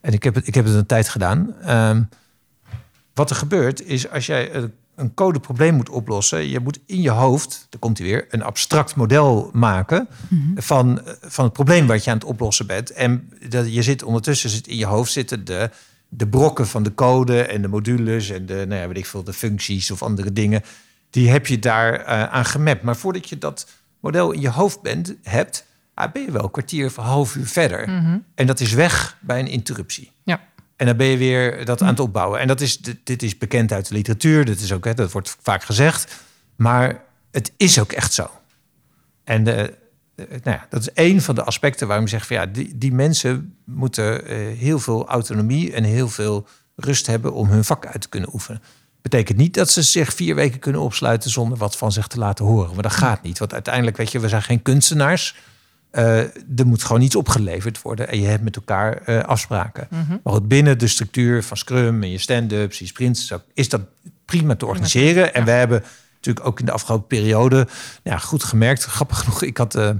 En 0.00 0.12
ik 0.12 0.22
heb 0.22 0.34
het, 0.34 0.46
ik 0.46 0.54
heb 0.54 0.64
het 0.64 0.74
een 0.74 0.86
tijd 0.86 1.08
gedaan. 1.08 1.54
Ehm, 1.62 2.02
wat 3.14 3.30
er 3.30 3.36
gebeurt 3.36 3.82
is 3.86 4.10
als 4.10 4.26
jij 4.26 4.54
een- 4.54 4.72
codeprobleem 5.14 5.74
moet 5.74 5.88
oplossen, 5.88 6.48
je 6.48 6.60
moet 6.60 6.78
in 6.86 7.00
je 7.00 7.10
hoofd, 7.10 7.66
daar 7.70 7.80
komt 7.80 7.98
hij 7.98 8.06
weer, 8.06 8.26
een 8.30 8.42
abstract 8.42 8.94
model 8.94 9.50
maken 9.52 10.08
van, 10.54 11.00
van 11.20 11.44
het 11.44 11.52
probleem 11.52 11.86
wat 11.86 12.04
je 12.04 12.10
aan 12.10 12.16
het 12.16 12.26
oplossen 12.26 12.66
bent. 12.66 12.90
En 12.90 13.32
dat, 13.48 13.74
je 13.74 13.82
zit 13.82 14.02
ondertussen 14.02 14.50
zit 14.50 14.66
in 14.66 14.76
je 14.76 14.86
hoofd 14.86 15.12
zitten 15.12 15.44
de, 15.44 15.70
de 16.08 16.26
brokken 16.28 16.66
van 16.66 16.82
de 16.82 16.94
code 16.94 17.42
en 17.42 17.62
de 17.62 17.68
modules 17.68 18.30
en 18.30 18.46
de, 18.46 18.64
nou 18.68 18.80
ja, 18.80 18.86
weet 18.86 18.96
ik 18.96 19.06
veel, 19.06 19.24
de 19.24 19.32
functies 19.32 19.90
of 19.90 20.02
andere 20.02 20.32
dingen. 20.32 20.62
Die 21.16 21.30
heb 21.30 21.46
je 21.46 21.58
daar 21.58 21.94
eh, 21.94 22.22
aan 22.22 22.44
gemapt. 22.44 22.82
Maar 22.82 22.96
voordat 22.96 23.28
je 23.28 23.38
dat 23.38 23.70
model 24.00 24.30
in 24.30 24.40
je 24.40 24.50
hoofd 24.50 24.82
bent, 24.82 25.14
hebt, 25.22 25.66
ah, 25.94 26.12
ben 26.12 26.22
je 26.22 26.30
wel 26.30 26.42
een 26.42 26.50
kwartier 26.50 26.86
of 26.86 26.96
een 26.96 27.04
half 27.04 27.36
uur 27.36 27.46
verder. 27.46 27.88
En 28.34 28.46
dat 28.46 28.60
is 28.60 28.72
weg 28.72 29.18
bij 29.20 29.38
een 29.38 29.46
interruptie. 29.46 30.12
Ja. 30.22 30.40
En 30.76 30.86
dan 30.86 30.96
ben 30.96 31.06
je 31.06 31.16
weer 31.16 31.64
dat 31.64 31.82
aan 31.82 31.88
het 31.88 32.00
opbouwen. 32.00 32.40
En 32.40 32.46
dat 32.46 32.60
is, 32.60 32.78
dit 33.04 33.22
is 33.22 33.38
bekend 33.38 33.72
uit 33.72 33.88
de 33.88 33.94
literatuur. 33.94 34.44
Dit 34.44 34.60
is 34.60 34.72
ook, 34.72 34.84
hè, 34.84 34.94
dat 34.94 35.12
wordt 35.12 35.36
vaak 35.42 35.62
gezegd. 35.62 36.24
Maar 36.56 37.04
het 37.30 37.52
is 37.56 37.78
ook 37.78 37.92
echt 37.92 38.12
zo. 38.12 38.30
En 39.24 39.44
de, 39.44 39.74
nou 40.16 40.40
ja, 40.44 40.66
dat 40.68 40.80
is 40.80 40.92
één 40.92 41.20
van 41.20 41.34
de 41.34 41.42
aspecten 41.42 41.86
waarom 41.86 42.04
ik 42.04 42.10
zeg 42.10 42.26
van 42.26 42.36
ja, 42.36 42.46
die, 42.46 42.78
die 42.78 42.92
mensen 42.92 43.56
moeten 43.64 44.32
uh, 44.32 44.58
heel 44.58 44.78
veel 44.78 45.08
autonomie 45.08 45.72
en 45.72 45.84
heel 45.84 46.08
veel 46.08 46.46
rust 46.74 47.06
hebben 47.06 47.32
om 47.32 47.48
hun 47.48 47.64
vak 47.64 47.86
uit 47.86 48.00
te 48.00 48.08
kunnen 48.08 48.32
oefenen. 48.32 48.62
Betekent 49.06 49.38
niet 49.38 49.54
dat 49.54 49.70
ze 49.70 49.82
zich 49.82 50.14
vier 50.14 50.34
weken 50.34 50.58
kunnen 50.58 50.80
opsluiten 50.80 51.30
zonder 51.30 51.58
wat 51.58 51.76
van 51.76 51.92
zich 51.92 52.06
te 52.06 52.18
laten 52.18 52.44
horen. 52.44 52.74
Maar 52.74 52.82
dat 52.82 52.92
gaat 52.92 53.22
niet. 53.22 53.38
Want 53.38 53.52
uiteindelijk, 53.52 53.96
weet 53.96 54.12
je, 54.12 54.18
we 54.18 54.28
zijn 54.28 54.42
geen 54.42 54.62
kunstenaars. 54.62 55.36
Uh, 55.92 56.18
er 56.58 56.66
moet 56.66 56.84
gewoon 56.84 57.02
iets 57.02 57.16
opgeleverd 57.16 57.82
worden 57.82 58.08
en 58.08 58.20
je 58.20 58.26
hebt 58.26 58.42
met 58.42 58.56
elkaar 58.56 59.02
uh, 59.06 59.22
afspraken. 59.22 59.86
Mm 59.90 60.04
-hmm. 60.08 60.20
Maar 60.22 60.32
goed, 60.32 60.48
binnen 60.48 60.78
de 60.78 60.86
structuur 60.86 61.42
van 61.42 61.56
Scrum 61.56 62.02
en 62.02 62.10
je 62.10 62.18
stand-ups, 62.18 62.78
je 62.78 62.86
sprints, 62.86 63.32
is 63.54 63.68
dat 63.68 63.80
prima 64.24 64.56
te 64.56 64.66
organiseren. 64.66 65.24
Ja. 65.24 65.32
En 65.32 65.44
we 65.44 65.50
hebben 65.50 65.84
natuurlijk 66.14 66.46
ook 66.46 66.60
in 66.60 66.66
de 66.66 66.72
afgelopen 66.72 67.06
periode 67.06 67.68
ja, 68.02 68.18
goed 68.18 68.44
gemerkt. 68.44 68.84
Grappig 68.96 69.18
genoeg, 69.18 69.42
ik 69.42 69.56
had. 69.56 69.76
Uh, 69.76 69.90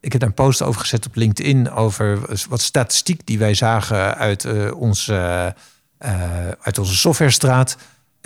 ik 0.00 0.12
heb 0.12 0.20
daar 0.20 0.30
een 0.30 0.34
post 0.34 0.62
over 0.62 0.80
gezet 0.80 1.06
op 1.06 1.14
LinkedIn 1.14 1.70
over 1.70 2.18
wat 2.48 2.60
statistiek 2.60 3.26
die 3.26 3.38
wij 3.38 3.54
zagen 3.54 4.16
uit, 4.16 4.44
uh, 4.44 4.66
uit 6.60 6.78
onze 6.78 6.96
softwarestraat. 6.96 7.76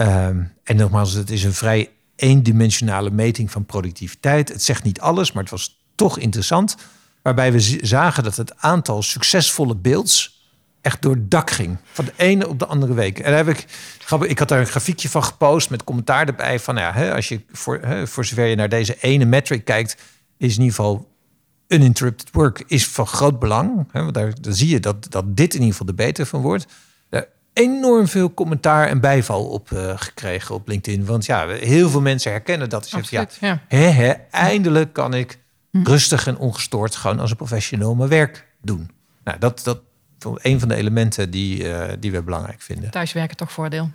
Ehm, 0.01 0.42
en 0.64 0.76
nogmaals, 0.76 1.12
het 1.12 1.30
is 1.30 1.44
een 1.44 1.55
vrij 1.55 1.90
eendimensionale 2.16 3.11
meting 3.11 3.51
van 3.51 3.64
productiviteit. 3.64 4.48
Het 4.48 4.62
zegt 4.62 4.82
niet 4.82 5.01
alles, 5.01 5.32
maar 5.32 5.42
het 5.42 5.53
was 5.53 5.80
toch 5.94 6.18
interessant. 6.18 6.76
Waarbij 7.22 7.53
we 7.53 7.78
zagen 7.80 8.24
dat 8.24 8.36
het 8.36 8.57
aantal 8.57 9.03
succesvolle 9.03 9.76
beelds 9.76 10.44
echt 10.80 11.03
door 11.03 11.14
het 11.14 11.30
dak 11.30 11.51
ging. 11.51 11.76
Van 11.92 12.05
de 12.05 12.12
ene 12.16 12.48
op 12.48 12.59
de 12.59 12.66
andere 12.66 12.94
week. 12.94 13.18
En 13.18 13.30
daar 13.30 13.46
heb 13.46 13.48
ik, 13.48 13.66
ik 14.28 14.38
had 14.38 14.48
daar 14.48 14.61
een 14.61 14.66
grafiekje 14.66 15.09
van 15.09 15.24
gepost 15.24 15.70
met 15.70 15.84
commentaar 15.84 16.26
erbij. 16.26 16.59
Van 16.59 16.76
ja, 16.76 16.92
hè, 16.92 17.14
als 17.14 17.28
je 17.28 17.40
voor, 17.53 17.78
hè, 17.82 18.07
voor 18.07 18.24
zover 18.24 18.46
je 18.46 18.57
naar 18.57 18.68
deze 18.68 18.96
ene 19.01 19.24
metric 19.24 19.64
kijkt, 19.64 19.96
is 20.36 20.55
in 20.55 20.62
ieder 20.62 20.76
geval 20.76 21.09
uninterrupted 21.68 22.28
work 22.32 22.64
is 22.66 22.86
van 22.86 23.07
groot 23.07 23.38
belang. 23.38 23.88
Hè, 23.92 24.03
want 24.03 24.14
daar, 24.14 24.32
zie 24.40 24.68
je 24.68 24.80
dat, 24.80 25.11
dat 25.11 25.36
dit 25.36 25.55
in 25.55 25.61
ieder 25.61 25.76
geval 25.76 25.86
de 25.86 26.03
beter 26.03 26.26
van 26.26 26.40
wordt. 26.40 26.66
Enorm 27.53 28.09
veel 28.09 28.34
commentaar 28.34 28.88
en 28.88 29.01
bijval 29.01 29.44
op 29.44 29.70
uh, 29.70 29.92
gekregen 29.96 30.55
op 30.55 30.68
LinkedIn. 30.68 31.05
Want 31.05 31.26
ja, 31.26 31.48
heel 31.48 31.90
veel 31.90 32.01
mensen 32.01 32.30
herkennen 32.30 32.68
dat. 32.68 32.88
Ze 32.88 33.03
zeggen, 33.03 33.61
ja, 33.68 34.16
eindelijk 34.30 34.92
kan 34.92 35.14
ik 35.14 35.38
rustig 35.72 36.26
en 36.26 36.38
ongestoord 36.38 36.96
gewoon 36.96 37.20
als 37.20 37.30
een 37.30 37.36
professional 37.36 37.94
mijn 37.94 38.09
werk 38.09 38.46
doen. 38.62 38.90
Nou, 39.24 39.38
dat, 39.38 39.61
dat 39.64 39.80
een 40.42 40.61
van 40.61 40.68
de 40.68 40.74
elementen 40.74 41.30
die, 41.30 41.64
uh, 41.64 41.84
die 41.98 42.12
we 42.12 42.22
belangrijk 42.22 42.61
vinden. 42.62 42.90
Thuiswerken 42.90 43.36
toch 43.36 43.53
voordeel? 43.53 43.90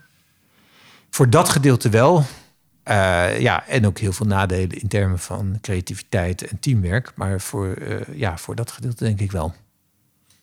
Voor 1.10 1.30
dat 1.30 1.50
gedeelte 1.50 1.90
wel. 1.90 2.18
Uh, 2.18 3.40
ja, 3.40 3.68
en 3.68 3.86
ook 3.86 4.00
heel 4.00 4.14
veel 4.14 4.26
nadelen 4.26 4.82
in 4.82 4.88
termen 4.88 5.20
van 5.20 5.58
creativiteit 5.62 6.48
en 6.48 6.60
teamwerk. 6.60 7.12
Maar 7.16 7.42
voor, 7.42 7.78
ja, 8.12 8.38
voor 8.38 8.56
dat 8.56 8.72
gedeelte 8.72 9.04
denk 9.04 9.20
ik 9.20 9.32
wel. 9.32 9.54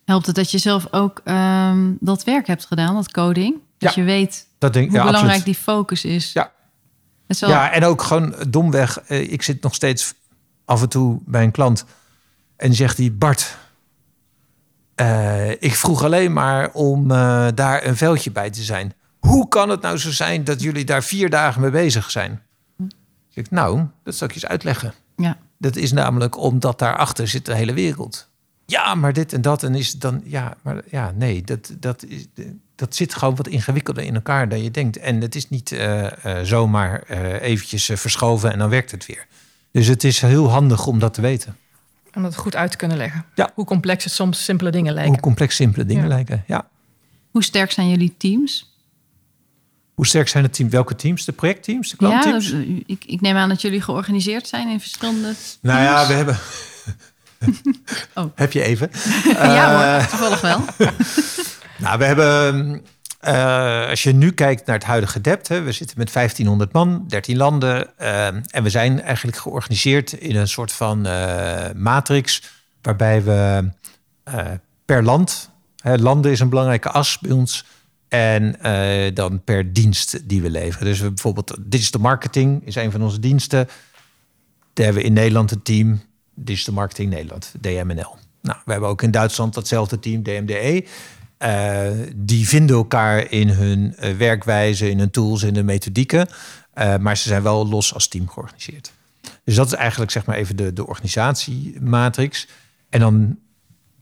Helpt 0.04 0.26
het 0.26 0.34
dat 0.34 0.50
je 0.50 0.58
zelf 0.58 0.86
ook 0.90 1.20
um, 1.24 1.96
dat 2.00 2.24
werk 2.24 2.46
hebt 2.46 2.64
gedaan, 2.64 2.94
dat 2.94 3.10
coding? 3.10 3.56
Dat 3.78 3.94
ja, 3.94 4.00
je 4.00 4.06
weet 4.06 4.46
dat 4.58 4.72
denk, 4.72 4.88
hoe 4.88 4.98
ja, 4.98 5.04
belangrijk 5.04 5.36
absoluut. 5.38 5.56
die 5.56 5.64
focus 5.64 6.04
is. 6.04 6.32
Ja. 6.32 6.52
Wel... 7.26 7.50
ja, 7.50 7.72
en 7.72 7.84
ook 7.84 8.02
gewoon 8.02 8.34
domweg. 8.48 9.00
Uh, 9.08 9.32
ik 9.32 9.42
zit 9.42 9.62
nog 9.62 9.74
steeds 9.74 10.14
af 10.64 10.82
en 10.82 10.88
toe 10.88 11.20
bij 11.24 11.42
een 11.42 11.50
klant 11.50 11.84
en 12.56 12.74
zegt 12.74 12.98
hij: 12.98 13.14
Bart, 13.14 13.56
uh, 14.96 15.50
ik 15.50 15.76
vroeg 15.76 16.04
alleen 16.04 16.32
maar 16.32 16.72
om 16.72 17.10
uh, 17.10 17.46
daar 17.54 17.86
een 17.86 17.96
veldje 17.96 18.30
bij 18.30 18.50
te 18.50 18.62
zijn. 18.62 18.94
Hoe 19.18 19.48
kan 19.48 19.68
het 19.68 19.80
nou 19.80 19.98
zo 19.98 20.10
zijn 20.10 20.44
dat 20.44 20.62
jullie 20.62 20.84
daar 20.84 21.02
vier 21.02 21.30
dagen 21.30 21.60
mee 21.60 21.70
bezig 21.70 22.10
zijn? 22.10 22.42
Ik 23.34 23.50
nou, 23.50 23.86
dat 24.04 24.14
zal 24.14 24.26
ik 24.26 24.34
je 24.34 24.40
eens 24.40 24.50
uitleggen. 24.50 24.94
Ja. 25.16 25.36
Dat 25.58 25.76
is 25.76 25.92
namelijk 25.92 26.38
omdat 26.38 26.78
daarachter 26.78 27.28
zit 27.28 27.46
de 27.46 27.54
hele 27.54 27.72
wereld. 27.72 28.30
Ja, 28.66 28.94
maar 28.94 29.12
dit 29.12 29.32
en 29.32 29.42
dat. 29.42 29.62
En 29.62 29.74
is 29.74 29.92
dan, 29.92 30.22
ja, 30.24 30.56
maar 30.62 30.82
ja, 30.90 31.12
nee, 31.16 31.42
dat, 31.42 31.72
dat, 31.78 32.04
is, 32.04 32.26
dat 32.74 32.96
zit 32.96 33.14
gewoon 33.14 33.36
wat 33.36 33.48
ingewikkelder 33.48 34.04
in 34.04 34.14
elkaar 34.14 34.48
dan 34.48 34.62
je 34.62 34.70
denkt. 34.70 34.96
En 34.96 35.20
het 35.20 35.34
is 35.34 35.48
niet 35.48 35.70
uh, 35.70 36.02
uh, 36.02 36.40
zomaar 36.42 37.04
uh, 37.10 37.42
eventjes 37.42 37.90
verschoven 37.94 38.52
en 38.52 38.58
dan 38.58 38.68
werkt 38.68 38.90
het 38.90 39.06
weer. 39.06 39.26
Dus 39.70 39.86
het 39.86 40.04
is 40.04 40.20
heel 40.20 40.50
handig 40.50 40.86
om 40.86 40.98
dat 40.98 41.14
te 41.14 41.20
weten. 41.20 41.56
Om 42.14 42.22
dat 42.22 42.36
goed 42.36 42.56
uit 42.56 42.70
te 42.70 42.76
kunnen 42.76 42.96
leggen. 42.96 43.24
Ja. 43.34 43.50
Hoe 43.54 43.64
complex 43.64 44.04
het 44.04 44.12
soms 44.12 44.44
simpele 44.44 44.70
dingen 44.70 44.92
lijken. 44.92 45.12
Hoe 45.12 45.22
complex 45.22 45.54
simpele 45.54 45.84
dingen 45.84 46.02
ja. 46.02 46.08
lijken, 46.08 46.44
ja. 46.46 46.68
Hoe 47.30 47.44
sterk 47.44 47.72
zijn 47.72 47.88
jullie 47.88 48.14
teams? 48.16 48.76
Hoe 49.94 50.06
sterk 50.06 50.28
zijn 50.28 50.44
het 50.44 50.52
team? 50.52 50.70
Welke 50.70 50.94
teams? 50.94 51.24
De 51.24 51.32
projectteams? 51.32 51.90
De 51.90 51.96
klantteams? 51.96 52.50
Ja, 52.50 52.56
dat, 52.56 52.66
ik, 52.86 53.04
ik, 53.04 53.20
neem 53.20 53.36
aan 53.36 53.48
dat 53.48 53.62
jullie 53.62 53.80
georganiseerd 53.80 54.48
zijn 54.48 54.68
in 54.68 54.80
verschillende 54.80 55.22
teams. 55.22 55.58
Nou 55.60 55.80
ja, 55.80 56.06
we 56.06 56.12
hebben... 56.12 56.38
oh. 58.14 58.24
Heb 58.34 58.52
je 58.52 58.62
even? 58.62 58.90
ja 59.32 59.96
hoor, 59.96 60.08
toevallig 60.08 60.40
wel. 60.40 60.64
nou, 61.84 61.98
we 61.98 62.04
hebben... 62.04 62.82
Uh, 63.28 63.88
als 63.88 64.02
je 64.02 64.12
nu 64.12 64.32
kijkt 64.32 64.66
naar 64.66 64.76
het 64.76 64.84
huidige 64.84 65.20
dept, 65.20 65.48
hè, 65.48 65.62
we 65.62 65.72
zitten 65.72 65.98
met 65.98 66.12
1500 66.12 66.72
man, 66.72 67.04
13 67.08 67.36
landen. 67.36 67.90
Uh, 68.00 68.26
en 68.26 68.62
we 68.62 68.70
zijn 68.70 69.00
eigenlijk 69.00 69.36
georganiseerd 69.36 70.12
in 70.12 70.36
een 70.36 70.48
soort 70.48 70.72
van 70.72 71.06
uh, 71.06 71.64
matrix, 71.74 72.42
waarbij 72.80 73.22
we 73.22 73.70
per 74.84 75.02
land, 75.02 75.50
hè, 75.76 75.96
landen 75.96 76.30
is 76.30 76.40
een 76.40 76.48
belangrijke 76.48 76.90
as 76.90 77.18
bij 77.18 77.30
ons, 77.30 77.64
en 78.08 78.56
dan 79.14 79.44
per 79.44 79.72
dienst 79.72 80.28
die 80.28 80.42
we 80.42 80.50
leveren. 80.50 80.86
Dus 80.86 81.00
we 81.00 81.08
bijvoorbeeld 81.08 81.56
digital 81.60 82.00
marketing 82.00 82.66
is 82.66 82.74
een 82.74 82.90
van 82.90 83.02
onze 83.02 83.20
diensten. 83.20 83.68
Daar 84.72 84.84
hebben 84.84 85.02
we 85.02 85.08
in 85.08 85.14
Nederland 85.14 85.50
een 85.50 85.62
team, 85.62 86.02
digital 86.34 86.74
marketing 86.74 87.10
Nederland, 87.10 87.54
DMNL. 87.60 88.16
Nou, 88.42 88.58
we 88.64 88.72
hebben 88.72 88.88
ook 88.88 89.02
in 89.02 89.10
Duitsland 89.10 89.54
datzelfde 89.54 89.98
team, 89.98 90.22
DMDE. 90.22 90.84
Uh, 91.42 92.06
die 92.16 92.48
vinden 92.48 92.76
elkaar 92.76 93.30
in 93.30 93.48
hun 93.48 93.94
uh, 94.00 94.16
werkwijze, 94.16 94.90
in 94.90 94.98
hun 94.98 95.10
tools, 95.10 95.42
in 95.42 95.54
de 95.54 95.62
methodieken. 95.62 96.28
Uh, 96.74 96.96
maar 96.96 97.16
ze 97.16 97.28
zijn 97.28 97.42
wel 97.42 97.68
los 97.68 97.94
als 97.94 98.08
team 98.08 98.28
georganiseerd. 98.28 98.92
Dus 99.44 99.54
dat 99.54 99.66
is 99.66 99.72
eigenlijk 99.72 100.10
zeg 100.10 100.24
maar 100.26 100.36
even 100.36 100.56
de, 100.56 100.72
de 100.72 100.86
organisatiematrix. 100.86 102.48
En 102.90 103.00
dan 103.00 103.38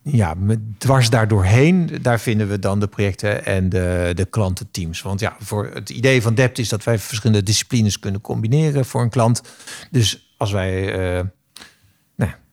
ja, 0.02 0.34
dwars 0.78 1.10
daardoorheen, 1.10 1.98
daar 2.02 2.20
vinden 2.20 2.48
we 2.48 2.58
dan 2.58 2.80
de 2.80 2.88
projecten 2.88 3.44
en 3.44 3.68
de, 3.68 4.12
de 4.14 4.24
klantenteams. 4.24 5.02
Want 5.02 5.20
ja, 5.20 5.36
voor 5.38 5.70
het 5.74 5.90
idee 5.90 6.22
van 6.22 6.34
Dept 6.34 6.58
is 6.58 6.68
dat 6.68 6.84
wij 6.84 6.98
verschillende 6.98 7.42
disciplines 7.42 7.98
kunnen 7.98 8.20
combineren 8.20 8.84
voor 8.84 9.02
een 9.02 9.10
klant. 9.10 9.42
Dus 9.90 10.34
als 10.36 10.52
wij, 10.52 10.94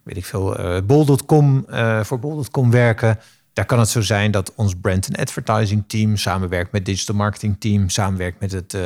weet 0.07 0.17
ik 0.17 0.25
veel, 0.25 0.57
bol.com 0.85 1.65
voor 2.03 2.19
bol.com 2.19 2.71
werken 2.71 3.19
daar 3.57 3.65
kan 3.65 3.79
het 3.79 3.89
zo 3.89 4.01
zijn 4.01 4.31
dat 4.31 4.53
ons 4.55 4.73
brand 4.81 5.07
en 5.07 5.15
advertising 5.15 5.83
team 5.87 6.17
samenwerkt 6.17 6.71
met 6.71 6.85
digital 6.85 7.15
marketing 7.15 7.55
team, 7.59 7.89
samenwerkt 7.89 8.39
met 8.39 8.51
het 8.51 8.73
uh, 8.73 8.81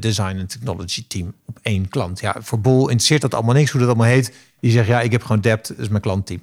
design 0.00 0.36
en 0.36 0.46
technology 0.46 1.04
team 1.08 1.34
op 1.44 1.58
één 1.62 1.88
klant. 1.88 2.20
Ja, 2.20 2.36
voor 2.38 2.60
Bol 2.60 2.80
interesseert 2.80 3.20
dat 3.20 3.34
allemaal 3.34 3.54
niks 3.54 3.70
hoe 3.70 3.80
dat 3.80 3.88
allemaal 3.88 4.06
heet. 4.06 4.32
Die 4.60 4.70
zegt 4.70 4.86
ja, 4.86 5.00
ik 5.00 5.12
heb 5.12 5.22
gewoon 5.22 5.40
Dept, 5.40 5.68
dat 5.68 5.78
is 5.78 5.88
mijn 5.88 6.02
klantteam. 6.02 6.42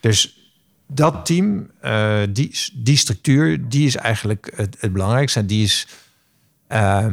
Dus 0.00 0.38
dat 0.86 1.26
team, 1.26 1.70
uh, 1.84 2.20
die, 2.30 2.70
die 2.72 2.96
structuur, 2.96 3.68
die 3.68 3.86
is 3.86 3.96
eigenlijk 3.96 4.52
het, 4.56 4.76
het 4.80 4.92
belangrijkste. 4.92 5.38
En 5.38 5.46
die 5.46 5.64
is, 5.64 5.86
uh, 6.68 7.06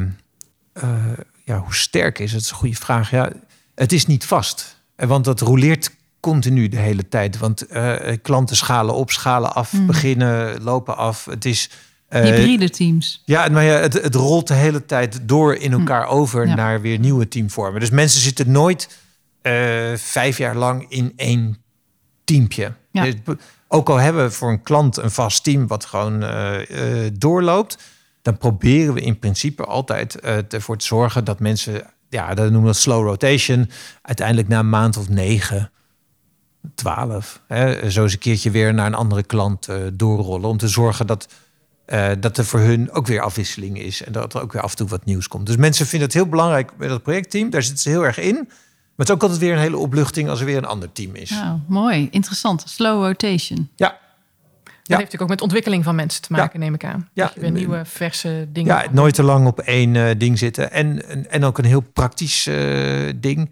ja, 1.44 1.58
hoe 1.58 1.74
sterk 1.74 2.18
is 2.18 2.32
het? 2.32 2.32
Dat 2.32 2.42
is 2.42 2.50
een 2.50 2.56
goede 2.56 2.76
vraag. 2.76 3.10
Ja, 3.10 3.32
het 3.74 3.92
is 3.92 4.06
niet 4.06 4.24
vast, 4.24 4.76
want 4.96 5.24
dat 5.24 5.40
roleert 5.40 5.98
continu 6.20 6.68
de 6.68 6.76
hele 6.76 7.08
tijd. 7.08 7.38
Want 7.38 7.72
uh, 7.72 7.96
klanten 8.22 8.56
schalen 8.56 8.94
op, 8.94 9.10
schalen 9.10 9.54
af, 9.54 9.72
mm. 9.72 9.86
beginnen, 9.86 10.62
lopen 10.62 10.96
af. 10.96 11.24
Het 11.24 11.44
is. 11.44 11.70
Uh, 12.10 12.20
Hybride 12.20 12.70
teams. 12.70 13.22
Ja, 13.24 13.48
maar 13.48 13.64
ja, 13.64 13.72
het, 13.72 13.92
het 13.92 14.14
rolt 14.14 14.48
de 14.48 14.54
hele 14.54 14.86
tijd 14.86 15.18
door 15.22 15.54
in 15.54 15.72
elkaar 15.72 16.04
mm. 16.04 16.10
over 16.10 16.46
ja. 16.46 16.54
naar 16.54 16.80
weer 16.80 16.98
nieuwe 16.98 17.28
teamvormen. 17.28 17.80
Dus 17.80 17.90
mensen 17.90 18.20
zitten 18.20 18.50
nooit 18.50 18.98
uh, 19.42 19.52
vijf 19.96 20.38
jaar 20.38 20.56
lang 20.56 20.86
in 20.88 21.12
één 21.16 21.56
teampje. 22.24 22.72
Ja. 22.92 23.04
Dus, 23.04 23.14
ook 23.68 23.88
al 23.88 23.96
hebben 23.96 24.24
we 24.24 24.30
voor 24.30 24.50
een 24.50 24.62
klant 24.62 24.96
een 24.96 25.10
vast 25.10 25.44
team 25.44 25.66
wat 25.66 25.84
gewoon 25.84 26.24
doorloopt, 27.12 27.78
dan 28.22 28.38
proberen 28.38 28.94
we 28.94 29.00
in 29.00 29.18
principe 29.18 29.64
altijd 29.64 30.20
ervoor 30.52 30.76
te 30.76 30.86
zorgen 30.86 31.24
dat 31.24 31.40
mensen, 31.40 31.82
ja, 32.08 32.34
dat 32.34 32.50
noemen 32.50 32.70
we 32.70 32.76
slow 32.76 33.06
rotation, 33.06 33.70
uiteindelijk 34.02 34.48
na 34.48 34.58
een 34.58 34.68
maand 34.68 34.96
of 34.96 35.08
negen 35.08 35.70
12. 36.74 37.40
Hè, 37.46 37.90
zo 37.90 38.02
eens 38.02 38.12
een 38.12 38.18
keertje 38.18 38.50
weer 38.50 38.74
naar 38.74 38.86
een 38.86 38.94
andere 38.94 39.22
klant 39.22 39.68
uh, 39.68 39.76
doorrollen. 39.92 40.48
Om 40.48 40.56
te 40.56 40.68
zorgen 40.68 41.06
dat, 41.06 41.28
uh, 41.86 42.10
dat 42.20 42.38
er 42.38 42.44
voor 42.44 42.60
hun 42.60 42.90
ook 42.90 43.06
weer 43.06 43.20
afwisseling 43.20 43.78
is. 43.78 44.04
En 44.04 44.12
dat 44.12 44.34
er 44.34 44.42
ook 44.42 44.52
weer 44.52 44.62
af 44.62 44.70
en 44.70 44.76
toe 44.76 44.88
wat 44.88 45.04
nieuws 45.04 45.28
komt. 45.28 45.46
Dus 45.46 45.56
mensen 45.56 45.86
vinden 45.86 46.08
het 46.08 46.16
heel 46.16 46.28
belangrijk 46.28 46.70
met 46.76 46.88
dat 46.88 47.02
projectteam. 47.02 47.50
Daar 47.50 47.62
zitten 47.62 47.82
ze 47.82 47.88
heel 47.88 48.04
erg 48.04 48.18
in. 48.18 48.34
Maar 48.34 49.08
het 49.08 49.08
is 49.08 49.14
ook 49.14 49.30
altijd 49.30 49.40
weer 49.40 49.52
een 49.52 49.70
hele 49.70 49.78
opluchting 49.78 50.28
als 50.28 50.40
er 50.40 50.46
weer 50.46 50.56
een 50.56 50.64
ander 50.64 50.92
team 50.92 51.14
is. 51.14 51.30
Nou, 51.30 51.58
mooi. 51.66 52.08
Interessant. 52.10 52.64
Slow 52.66 53.04
rotation. 53.04 53.68
Ja. 53.76 53.98
heeft 54.66 54.88
natuurlijk 54.88 55.22
ook 55.22 55.28
met 55.28 55.40
ontwikkeling 55.40 55.84
van 55.84 55.94
mensen 55.94 56.22
te 56.22 56.32
maken, 56.32 56.60
neem 56.60 56.74
ik 56.74 56.84
aan. 56.84 57.08
Ja. 57.12 57.24
Dat 57.24 57.34
je 57.34 57.40
weer 57.40 57.50
nieuwe, 57.50 57.84
verse 57.84 58.48
dingen... 58.52 58.74
Ja, 58.74 58.86
nooit 58.92 59.14
te 59.14 59.22
lang 59.22 59.46
op 59.46 59.60
één 59.60 59.96
eh, 59.96 60.18
ding 60.18 60.38
zitten. 60.38 60.72
En, 60.72 61.08
en, 61.08 61.30
en 61.30 61.44
ook 61.44 61.58
een 61.58 61.64
heel 61.64 61.80
praktisch 61.80 62.46
eh, 62.46 62.56
ding. 63.16 63.50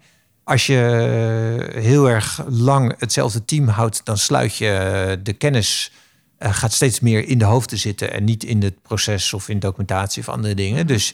Als 0.49 0.65
je 0.65 1.71
heel 1.73 2.09
erg 2.09 2.43
lang 2.47 2.93
hetzelfde 2.97 3.45
team 3.45 3.67
houdt, 3.67 4.01
dan 4.03 4.17
sluit 4.17 4.55
je 4.55 4.69
eh, 4.69 5.17
de 5.23 5.33
kennis... 5.33 5.91
eh, 6.37 6.53
gaat 6.53 6.73
steeds 6.73 6.99
meer 6.99 7.27
in 7.27 7.37
de 7.37 7.45
hoofden 7.45 7.77
zitten 7.77 8.13
en 8.13 8.23
niet 8.23 8.43
in 8.43 8.63
het 8.63 8.81
proces 8.81 9.33
of 9.33 9.49
in 9.49 9.59
documentatie 9.59 10.21
of 10.21 10.29
andere 10.29 10.55
dingen. 10.55 10.87
Dus 10.87 11.13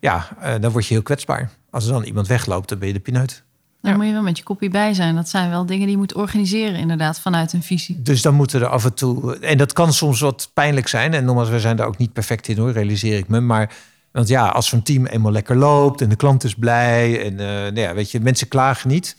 ja, 0.00 0.28
eh, 0.40 0.54
dan 0.60 0.72
word 0.72 0.86
je 0.86 0.94
heel 0.94 1.02
kwetsbaar. 1.02 1.50
Als 1.70 1.86
er 1.86 1.92
dan 1.92 2.02
iemand 2.02 2.26
wegloopt, 2.26 2.68
dan 2.68 2.78
ben 2.78 2.88
je 2.88 2.94
de 2.94 3.00
pineut. 3.00 3.42
Daar 3.80 3.96
moet 3.96 4.06
je 4.06 4.12
wel 4.12 4.22
met 4.22 4.38
je 4.38 4.44
kopie 4.44 4.70
bij 4.70 4.94
zijn. 4.94 5.14
Dat 5.14 5.28
zijn 5.28 5.50
wel 5.50 5.66
dingen 5.66 5.82
die 5.82 5.90
je 5.90 5.96
moet 5.96 6.14
organiseren, 6.14 6.78
inderdaad, 6.78 7.20
vanuit 7.20 7.52
een 7.52 7.62
visie. 7.62 8.02
Dus 8.02 8.22
dan 8.22 8.34
moeten 8.34 8.60
er 8.60 8.66
af 8.66 8.84
en 8.84 8.94
toe. 8.94 9.38
En 9.38 9.58
dat 9.58 9.72
kan 9.72 9.92
soms 9.92 10.20
wat 10.20 10.50
pijnlijk 10.54 10.88
zijn. 10.88 11.14
En 11.14 11.24
nogmaals, 11.24 11.48
we 11.48 11.60
zijn 11.60 11.76
daar 11.76 11.86
ook 11.86 11.98
niet 11.98 12.12
perfect 12.12 12.48
in 12.48 12.58
hoor, 12.58 12.72
realiseer 12.72 13.18
ik 13.18 13.28
me. 13.28 13.40
Maar 13.40 13.74
want 14.12 14.28
ja, 14.28 14.48
als 14.48 14.68
zo'n 14.68 14.82
team 14.82 15.06
eenmaal 15.06 15.32
lekker 15.32 15.56
loopt 15.56 16.00
en 16.00 16.08
de 16.08 16.16
klant 16.16 16.44
is 16.44 16.54
blij. 16.54 17.24
En 17.24 17.40
eh, 17.40 17.46
nou 17.46 17.80
ja, 17.80 17.94
weet 17.94 18.10
je, 18.10 18.20
mensen 18.20 18.48
klagen 18.48 18.88
niet. 18.88 19.16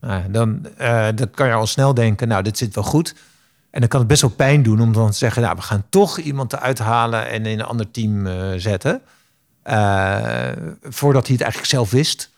Nou, 0.00 0.30
dan, 0.30 0.66
eh, 0.76 1.08
dan 1.14 1.30
kan 1.30 1.46
je 1.46 1.52
al 1.52 1.66
snel 1.66 1.94
denken, 1.94 2.28
nou, 2.28 2.42
dit 2.42 2.58
zit 2.58 2.74
wel 2.74 2.84
goed. 2.84 3.14
En 3.70 3.80
dan 3.80 3.88
kan 3.88 3.98
het 3.98 4.08
best 4.08 4.20
wel 4.20 4.30
pijn 4.30 4.62
doen 4.62 4.80
om 4.80 4.92
dan 4.92 5.10
te 5.10 5.16
zeggen, 5.16 5.42
nou, 5.42 5.56
we 5.56 5.62
gaan 5.62 5.84
toch 5.88 6.18
iemand 6.18 6.52
eruit 6.52 6.78
halen 6.78 7.28
en 7.28 7.46
in 7.46 7.58
een 7.58 7.66
ander 7.66 7.90
team 7.90 8.26
eh, 8.26 8.52
zetten. 8.56 9.02
Voordat 10.82 11.26
hij 11.26 11.34
het 11.34 11.42
eigenlijk 11.42 11.64
zelf 11.64 11.90
wist 11.90 12.30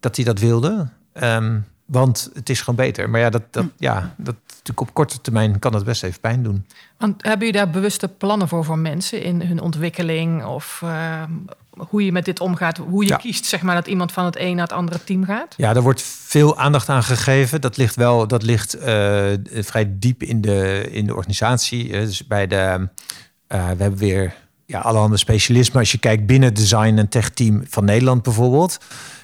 dat 0.00 0.16
hij 0.16 0.24
dat 0.24 0.38
wilde. 0.38 0.88
Ehm, 1.12 1.58
want 1.88 2.30
het 2.34 2.48
is 2.48 2.58
gewoon 2.60 2.74
beter. 2.76 3.10
Maar 3.10 3.20
ja, 3.20 3.30
dat, 3.30 3.42
dat, 3.50 3.64
ja, 3.76 4.14
dat 4.16 4.34
natuurlijk 4.48 4.80
op 4.80 4.94
korte 4.94 5.20
termijn 5.20 5.58
kan 5.58 5.72
dat 5.72 5.84
best 5.84 6.02
even 6.02 6.20
pijn 6.20 6.42
doen. 6.42 6.66
Want 6.98 7.22
hebben 7.22 7.46
jullie 7.46 7.62
daar 7.62 7.70
bewuste 7.70 8.08
plannen 8.08 8.48
voor 8.48 8.64
voor 8.64 8.78
mensen 8.78 9.22
in 9.22 9.42
hun 9.42 9.60
ontwikkeling? 9.60 10.44
Of 10.44 10.80
eh, 10.84 11.22
hoe 11.70 12.04
je 12.04 12.12
met 12.12 12.24
dit 12.24 12.40
omgaat? 12.40 12.76
Hoe 12.76 13.02
je 13.04 13.08
Ja. 13.10 13.16
kiest, 13.16 13.44
zeg 13.44 13.62
maar, 13.62 13.74
dat 13.74 13.86
iemand 13.86 14.12
van 14.12 14.24
het 14.24 14.38
een 14.38 14.54
naar 14.56 14.64
het 14.66 14.72
andere 14.76 15.04
team 15.04 15.24
gaat? 15.24 15.54
Ja, 15.56 15.72
daar 15.72 15.82
wordt 15.82 16.02
veel 16.02 16.58
aandacht 16.58 16.88
aan 16.88 17.02
gegeven. 17.02 17.60
Dat 17.60 17.76
ligt 17.76 17.94
wel, 17.94 18.26
dat 18.26 18.42
ligt 18.42 18.74
eh, 18.74 19.32
vrij 19.50 19.86
diep 19.98 20.22
in 20.22 20.40
de, 20.40 20.88
in 20.90 21.06
de 21.06 21.14
organisatie. 21.14 21.92
Eh, 21.92 22.00
Dus 22.00 22.26
bij 22.26 22.46
de, 22.46 22.88
we 23.46 23.54
hebben 23.56 23.96
weer 23.96 24.34
ja, 24.66 24.80
allerhande 24.80 25.16
specialismen. 25.16 25.78
Als 25.78 25.92
je 25.92 25.98
kijkt 25.98 26.26
binnen 26.26 26.48
het 26.48 26.58
design 26.58 26.96
en 26.98 27.08
tech 27.08 27.30
team 27.30 27.62
van 27.68 27.84
Nederland 27.84 28.22
bijvoorbeeld. 28.22 28.78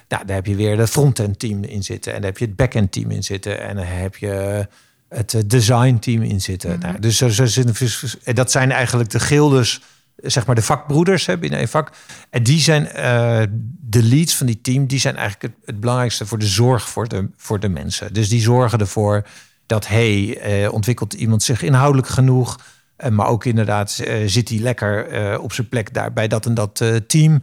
Nou, 0.07 0.25
daar 0.25 0.35
heb 0.35 0.45
je 0.45 0.55
weer 0.55 0.77
de 0.77 0.87
front-end 0.87 1.39
team 1.39 1.63
in 1.63 1.83
zitten. 1.83 2.13
En 2.13 2.21
daar 2.21 2.29
heb 2.29 2.39
je 2.39 2.45
het 2.45 2.55
back-end 2.55 2.91
team 2.91 3.11
in 3.11 3.23
zitten. 3.23 3.61
En 3.61 3.75
dan 3.75 3.85
heb 3.85 4.15
je 4.15 4.67
het 5.09 5.33
eh, 5.33 5.41
design 5.45 5.97
team 5.99 6.21
in 6.21 6.41
zitten. 6.41 6.79
nou, 6.79 6.99
dus 6.99 7.17
zo, 7.17 7.29
zo 7.29 7.45
zitten, 7.45 7.75
en 8.23 8.35
dat 8.35 8.51
zijn 8.51 8.71
eigenlijk 8.71 9.09
de 9.09 9.19
gildes, 9.19 9.81
zeg 10.15 10.45
maar 10.45 10.55
de 10.55 10.61
vakbroeders 10.61 11.25
hè, 11.25 11.37
binnen 11.37 11.59
een 11.59 11.67
vak. 11.67 11.91
En 12.29 12.43
die 12.43 12.59
zijn 12.59 12.87
eh, 12.87 13.41
de 13.81 14.03
leads 14.03 14.35
van 14.35 14.45
die 14.45 14.61
team, 14.61 14.87
die 14.87 14.99
zijn 14.99 15.15
eigenlijk 15.15 15.53
het, 15.53 15.65
het 15.65 15.79
belangrijkste 15.79 16.25
voor 16.25 16.39
de 16.39 16.45
zorg 16.47 16.89
voor 16.89 17.07
de, 17.07 17.29
voor 17.37 17.59
de 17.59 17.69
mensen. 17.69 18.13
Dus 18.13 18.29
die 18.29 18.41
zorgen 18.41 18.79
ervoor 18.79 19.27
dat 19.65 19.87
hey, 19.87 20.37
eh, 20.37 20.73
ontwikkelt 20.73 21.13
iemand 21.13 21.43
zich 21.43 21.61
inhoudelijk 21.61 22.07
genoeg. 22.07 22.59
Eh, 22.95 23.11
maar 23.11 23.27
ook 23.27 23.45
inderdaad, 23.45 23.91
zit 24.25 24.49
hij 24.49 24.59
lekker 24.59 25.39
op 25.39 25.53
zijn 25.53 25.69
plek 25.69 25.93
daar 25.93 26.13
bij 26.13 26.27
dat 26.27 26.45
en 26.45 26.53
dat 26.53 26.83
team. 27.07 27.41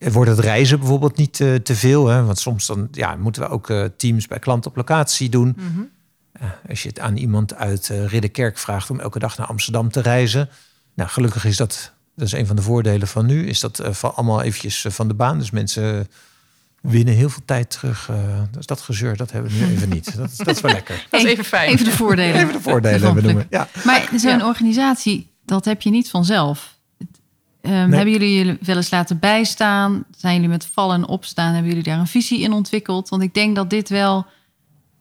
Eh, 0.00 0.12
wordt 0.12 0.30
het 0.30 0.38
reizen 0.38 0.78
bijvoorbeeld 0.78 1.16
niet 1.16 1.40
eh, 1.40 1.54
te 1.54 1.74
veel? 1.74 2.06
Hè? 2.06 2.24
Want 2.24 2.38
soms 2.38 2.66
dan, 2.66 2.88
ja, 2.92 3.16
moeten 3.16 3.42
we 3.42 3.48
ook 3.48 3.70
eh, 3.70 3.84
teams 3.96 4.26
bij 4.26 4.38
klanten 4.38 4.70
op 4.70 4.76
locatie 4.76 5.28
doen. 5.28 5.56
Eh, 6.32 6.48
als 6.68 6.82
je 6.82 6.88
het 6.88 6.98
aan 7.00 7.16
iemand 7.16 7.54
uit 7.54 7.86
Ridderkerk 8.06 8.58
vraagt 8.58 8.90
om 8.90 9.00
elke 9.00 9.18
dag 9.18 9.36
naar 9.38 9.46
Amsterdam 9.46 9.90
te 9.90 10.00
reizen. 10.00 10.48
Nou, 10.94 11.10
gelukkig 11.10 11.44
is 11.44 11.56
dat, 11.56 11.92
dat 12.16 12.26
is 12.26 12.32
een 12.32 12.46
van 12.46 12.56
de 12.56 12.62
voordelen 12.62 13.08
van 13.08 13.26
nu, 13.26 13.46
is 13.46 13.60
dat 13.60 13.78
eh, 13.78 13.92
van 13.92 14.14
allemaal 14.14 14.42
eventjes 14.42 14.84
van 14.88 15.08
de 15.08 15.14
baan. 15.14 15.38
Dus 15.38 15.50
mensen 15.50 16.08
winnen 16.82 17.14
heel 17.14 17.28
veel 17.28 17.42
tijd 17.44 17.70
terug. 17.70 18.10
dus 18.50 18.66
dat 18.66 18.80
gezeur, 18.80 19.16
dat 19.16 19.30
hebben 19.32 19.50
we 19.50 19.56
nu 19.64 19.72
even 19.72 19.88
niet. 19.88 20.16
Dat, 20.16 20.30
dat 20.36 20.48
is 20.56 20.60
wel 20.60 20.72
lekker. 20.72 21.06
Dat 21.10 21.20
is 21.20 21.26
even 21.26 21.44
fijn. 21.44 21.70
Even 21.70 21.84
de 21.84 21.90
voordelen. 21.90 22.34
Even 22.40 22.52
de 22.52 22.60
voordelen 22.60 22.92
ervan 22.94 23.14
hebben 23.14 23.24
noemen. 23.24 23.48
plukken. 23.48 23.70
Ja. 23.74 23.84
Maar 23.84 24.18
zo'n 24.20 24.38
Ja. 24.38 24.46
organisatie, 24.46 25.30
dat 25.44 25.64
heb 25.64 25.82
je 25.82 25.90
niet 25.90 26.10
vanzelf. 26.10 26.78
Ehm, 27.62 27.72
Nee. 27.88 27.96
Hebben 27.96 28.10
jullie 28.12 28.44
je 28.44 28.58
wel 28.60 28.76
eens 28.76 28.90
laten 28.90 29.18
bijstaan? 29.18 30.04
Zijn 30.16 30.34
jullie 30.34 30.48
met 30.48 30.66
vallen 30.66 30.96
en 30.96 31.06
opstaan? 31.08 31.52
Hebben 31.52 31.68
jullie 31.68 31.84
daar 31.84 31.98
een 31.98 32.06
visie 32.06 32.40
in 32.40 32.52
ontwikkeld? 32.52 33.08
Want 33.08 33.22
ik 33.22 33.34
denk 33.34 33.56
dat 33.56 33.70
dit 33.70 33.88
wel 33.88 34.26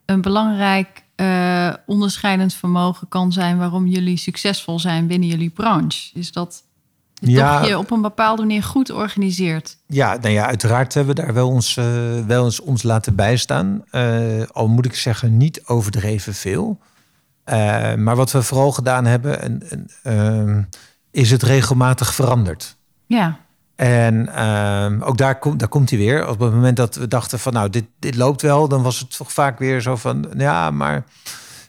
een 0.06 0.22
belangrijk 0.22 1.04
eh, 1.16 1.74
onderscheidend 1.86 2.54
vermogen 2.54 3.08
kan 3.08 3.32
zijn... 3.32 3.58
waarom 3.58 3.88
jullie 3.88 4.18
succesvol 4.18 4.80
zijn 4.80 5.08
binnen 5.08 5.28
jullie 5.30 5.50
branche. 5.50 6.10
Is 6.14 6.32
dat 6.32 6.64
je 7.14 7.32
Ja. 7.32 7.60
toch 7.60 7.68
je 7.70 7.78
op 7.78 7.92
een 7.92 8.02
bepaalde 8.02 8.42
manier 8.42 8.64
goed 8.64 8.92
organiseert. 8.92 9.78
Ja, 9.88 10.18
nou 10.22 10.34
ja, 10.34 10.46
uiteraard 10.46 10.94
hebben 10.94 11.16
we 11.16 11.22
daar 11.22 11.34
wel, 11.34 11.50
ons, 11.50 11.78
eh, 11.78 11.86
wel 12.28 12.46
eens 12.46 12.60
ons 12.60 12.84
laten 12.84 13.16
bijstaan. 13.16 13.84
Eh, 13.92 14.42
al 14.52 14.68
moet 14.68 14.86
ik 14.86 14.96
zeggen, 14.96 15.38
niet 15.38 15.62
overdreven 15.66 16.34
veel. 16.34 16.80
Maar 17.98 18.16
wat 18.16 18.32
we 18.32 18.44
vooral 18.44 18.72
gedaan 18.72 19.06
hebben, 19.06 19.42
en, 19.42 19.64
en, 19.70 19.88
ehm, 20.04 20.64
is 21.12 21.32
het 21.32 21.44
regelmatig 21.44 22.14
veranderd. 22.14 22.78
Ja, 23.06 23.40
En 23.76 24.36
ehm, 24.36 25.02
ook 25.02 25.18
daar, 25.18 25.40
komt 25.40 25.60
daar 25.60 25.68
komt 25.68 25.90
hij 25.90 26.00
weer. 26.00 26.28
Op 26.28 26.40
het 26.40 26.54
moment 26.54 26.78
dat 26.78 26.96
we 26.96 27.08
dachten 27.08 27.40
van 27.40 27.54
nou, 27.54 27.70
dit, 27.70 27.86
dit 28.00 28.16
loopt 28.16 28.42
wel, 28.42 28.68
dan 28.68 28.82
was 28.82 29.00
het 29.00 29.18
toch 29.18 29.32
vaak 29.32 29.60
weer 29.60 29.82
zo 29.82 29.96
van 29.96 30.28
ja, 30.38 30.72
maar 30.72 31.04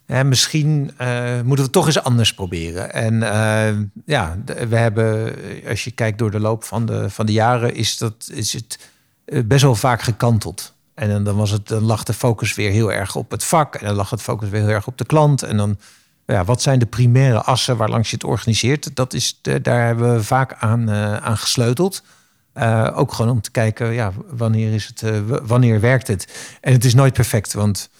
hè, 0.06 0.24
misschien 0.24 0.92
eh, 0.96 1.40
moeten 1.44 1.64
we 1.64 1.70
toch 1.70 1.86
eens 1.86 2.02
anders 2.02 2.34
proberen. 2.34 2.92
En 2.92 3.22
eh, 3.22 3.76
ja, 4.04 4.36
we 4.68 4.76
hebben, 4.76 5.34
als 5.68 5.84
je 5.84 5.90
kijkt 5.90 6.18
door 6.18 6.30
de 6.30 6.40
loop 6.40 6.64
van 6.64 6.86
de, 6.86 7.10
van 7.10 7.26
de 7.26 7.32
jaren, 7.32 7.74
is, 7.74 7.98
dat, 7.98 8.30
is 8.32 8.52
het 8.52 8.90
eh, 9.24 9.42
best 9.44 9.62
wel 9.62 9.74
vaak 9.74 10.02
gekanteld. 10.02 10.74
En 10.94 11.08
dan, 11.08 11.24
dan, 11.24 11.36
was 11.36 11.50
het, 11.50 11.68
dan 11.68 11.82
lag 11.82 12.04
de 12.04 12.12
focus 12.12 12.54
weer 12.54 12.70
heel 12.70 12.92
erg 12.92 13.16
op 13.16 13.30
het 13.30 13.44
vak. 13.44 13.74
En 13.74 13.86
dan 13.86 13.96
lag 13.96 14.10
het 14.10 14.22
focus 14.22 14.48
weer 14.48 14.60
heel 14.60 14.70
erg 14.70 14.86
op 14.86 14.98
de 14.98 15.06
klant. 15.06 15.42
En 15.42 15.56
dan, 15.56 15.78
ja, 16.30 16.44
wat 16.44 16.62
zijn 16.62 16.78
de 16.78 16.86
primaire 16.86 17.42
assen 17.42 17.76
waar 17.76 17.88
langs 17.88 18.10
je 18.10 18.16
het 18.16 18.24
organiseert? 18.24 18.96
Dat 18.96 19.14
is, 19.14 19.38
de, 19.42 19.60
daar 19.60 19.86
hebben 19.86 20.14
we 20.14 20.24
vaak 20.24 20.54
aan, 20.58 20.88
eh, 20.88 21.16
aan 21.16 21.36
gesleuteld. 21.36 22.02
Eh, 22.52 22.92
ook 22.94 23.12
gewoon 23.12 23.30
om 23.30 23.40
te 23.40 23.50
kijken, 23.50 23.92
ja, 23.92 24.12
wanneer, 24.28 24.72
is 24.72 24.86
het, 24.86 25.02
eh, 25.02 25.20
wanneer 25.42 25.80
werkt 25.80 26.06
het? 26.06 26.56
En 26.60 26.72
het 26.72 26.84
is 26.84 26.94
nooit 26.94 27.12
perfect, 27.12 27.52
want 27.52 27.90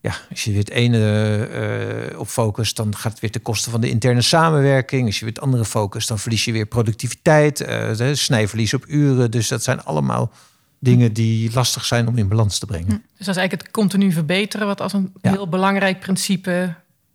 ja, 0.00 0.14
als 0.30 0.44
je 0.44 0.50
weer 0.50 0.60
het 0.60 0.70
ene 0.70 2.12
op 2.16 2.28
focust, 2.28 2.76
dan 2.76 2.96
gaat 2.96 3.12
het 3.12 3.20
weer 3.20 3.30
ten 3.30 3.42
koste 3.42 3.70
van 3.70 3.80
de 3.80 3.88
interne 3.88 4.22
samenwerking. 4.22 5.06
Als 5.06 5.18
je 5.18 5.24
weer 5.24 5.34
het 5.34 5.42
andere 5.42 5.64
focust, 5.64 6.08
dan 6.08 6.18
verlies 6.18 6.44
je 6.44 6.52
weer 6.52 6.66
productiviteit, 6.66 7.66
snijverlies 8.12 8.74
op 8.74 8.84
uren. 8.86 9.30
Dus 9.30 9.48
dat 9.48 9.62
zijn 9.62 9.84
allemaal 9.84 10.32
dingen 10.78 11.12
die 11.12 11.50
lastig 11.54 11.84
zijn 11.84 12.08
om 12.08 12.18
in 12.18 12.28
balans 12.28 12.58
te 12.58 12.66
brengen. 12.66 12.88
Dus 12.88 13.26
dat 13.26 13.28
is 13.28 13.36
eigenlijk 13.36 13.62
het 13.62 13.70
continu 13.70 14.12
verbeteren... 14.12 14.66
wat 14.66 14.80
als 14.80 14.92
een 14.92 15.12
Ja. 15.22 15.30
heel 15.30 15.48
belangrijk 15.48 16.00
principe 16.00 16.74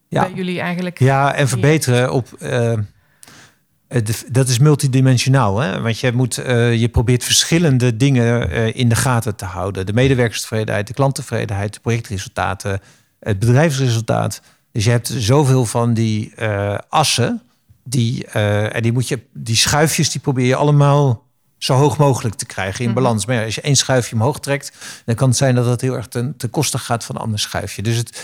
Ja. 0.10 0.22
bij 0.22 0.32
jullie 0.34 0.60
eigenlijk... 0.60 1.00
Ja, 1.00 1.34
en 1.34 1.48
verbeteren 1.48 2.12
op. 2.12 2.34
eh, 2.34 2.74
dat 4.32 4.48
is 4.48 4.60
multidimensionaal, 4.60 5.60
hè? 5.60 5.82
Want 5.82 6.00
je, 6.00 6.12
moet, 6.12 6.38
eh, 6.38 6.76
je 6.76 6.90
probeert 6.90 7.24
verschillende 7.24 7.98
dingen 7.98 8.50
eh, 8.52 8.76
in 8.76 8.90
de 8.90 8.96
gaten 8.96 9.36
te 9.36 9.46
houden: 9.46 9.86
de 9.86 9.94
medewerkerstevredenheid, 9.94 10.88
de 10.88 10.94
klanttevredenheid, 10.94 11.74
de 11.74 11.80
projectresultaten, 11.80 12.82
het 13.20 13.40
bedrijfsresultaat. 13.40 14.42
Dus 14.72 14.84
je 14.84 14.90
hebt 14.90 15.14
zoveel 15.18 15.66
van 15.66 15.94
die 15.94 16.34
assen, 16.90 17.42
die, 17.84 18.26
en 18.28 18.82
die, 18.82 18.92
moet 18.92 19.08
je, 19.08 19.20
die 19.34 19.56
schuifjes, 19.56 20.10
die 20.12 20.22
probeer 20.22 20.46
je 20.46 20.56
allemaal 20.56 21.28
zo 21.58 21.74
hoog 21.74 21.98
mogelijk 21.98 22.36
te 22.36 22.46
krijgen 22.46 22.80
in 22.84 22.92
Mhm. 22.92 23.00
balans. 23.02 23.26
Maar 23.26 23.36
ja, 23.36 23.44
als 23.44 23.56
je 23.56 23.62
één 23.62 23.76
schuifje 23.76 24.16
omhoog 24.16 24.40
trekt, 24.40 24.72
dan 25.06 25.16
kan 25.16 25.28
het 25.28 25.38
zijn 25.38 25.56
dat 25.56 25.66
dat 25.66 25.82
heel 25.82 25.96
erg 25.96 26.08
ten, 26.08 26.34
ten 26.38 26.50
koste 26.50 26.78
gaat 26.78 27.04
van 27.04 27.16
een 27.16 27.22
ander 27.22 27.40
schuifje. 27.40 27.82
Dus 27.82 27.98
het, 27.98 28.24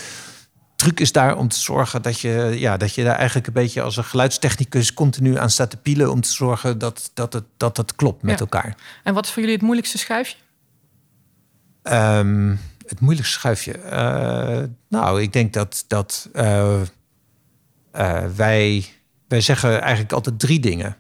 truc 0.75 0.99
is 0.99 1.11
daar 1.11 1.37
om 1.37 1.47
te 1.47 1.59
zorgen 1.59 2.01
dat 2.01 2.19
je, 2.19 2.55
ja, 2.57 2.77
dat 2.77 2.95
je 2.95 3.03
daar 3.03 3.15
eigenlijk 3.15 3.47
een 3.47 3.53
beetje 3.53 3.81
als 3.81 3.97
een 3.97 4.03
geluidstechnicus 4.03 4.93
continu 4.93 5.37
aan 5.37 5.49
staat 5.49 5.69
te 5.69 5.77
pielen 5.77 6.11
om 6.11 6.21
te 6.21 6.31
zorgen 6.31 6.77
dat, 6.77 7.11
dat, 7.13 7.33
het, 7.33 7.43
dat 7.57 7.77
het 7.77 7.95
klopt 7.95 8.21
met 8.21 8.33
Ja. 8.33 8.39
elkaar. 8.39 8.75
En 9.03 9.13
wat 9.13 9.25
is 9.25 9.31
voor 9.31 9.39
jullie 9.39 9.55
het 9.55 9.63
moeilijkste 9.65 9.97
schuifje? 9.97 10.37
Ehm, 11.83 12.55
het 12.87 12.99
moeilijkste 12.99 13.39
schuifje. 13.39 13.73
Eh, 13.77 14.63
nou, 14.89 15.21
ik 15.21 15.33
denk 15.33 15.53
dat, 15.53 15.85
dat 15.87 16.29
eh, 16.33 16.81
eh, 17.91 18.25
wij, 18.35 18.85
wij 19.27 19.41
zeggen 19.41 19.81
eigenlijk 19.81 20.11
altijd 20.11 20.39
drie 20.39 20.59
dingen. 20.59 20.97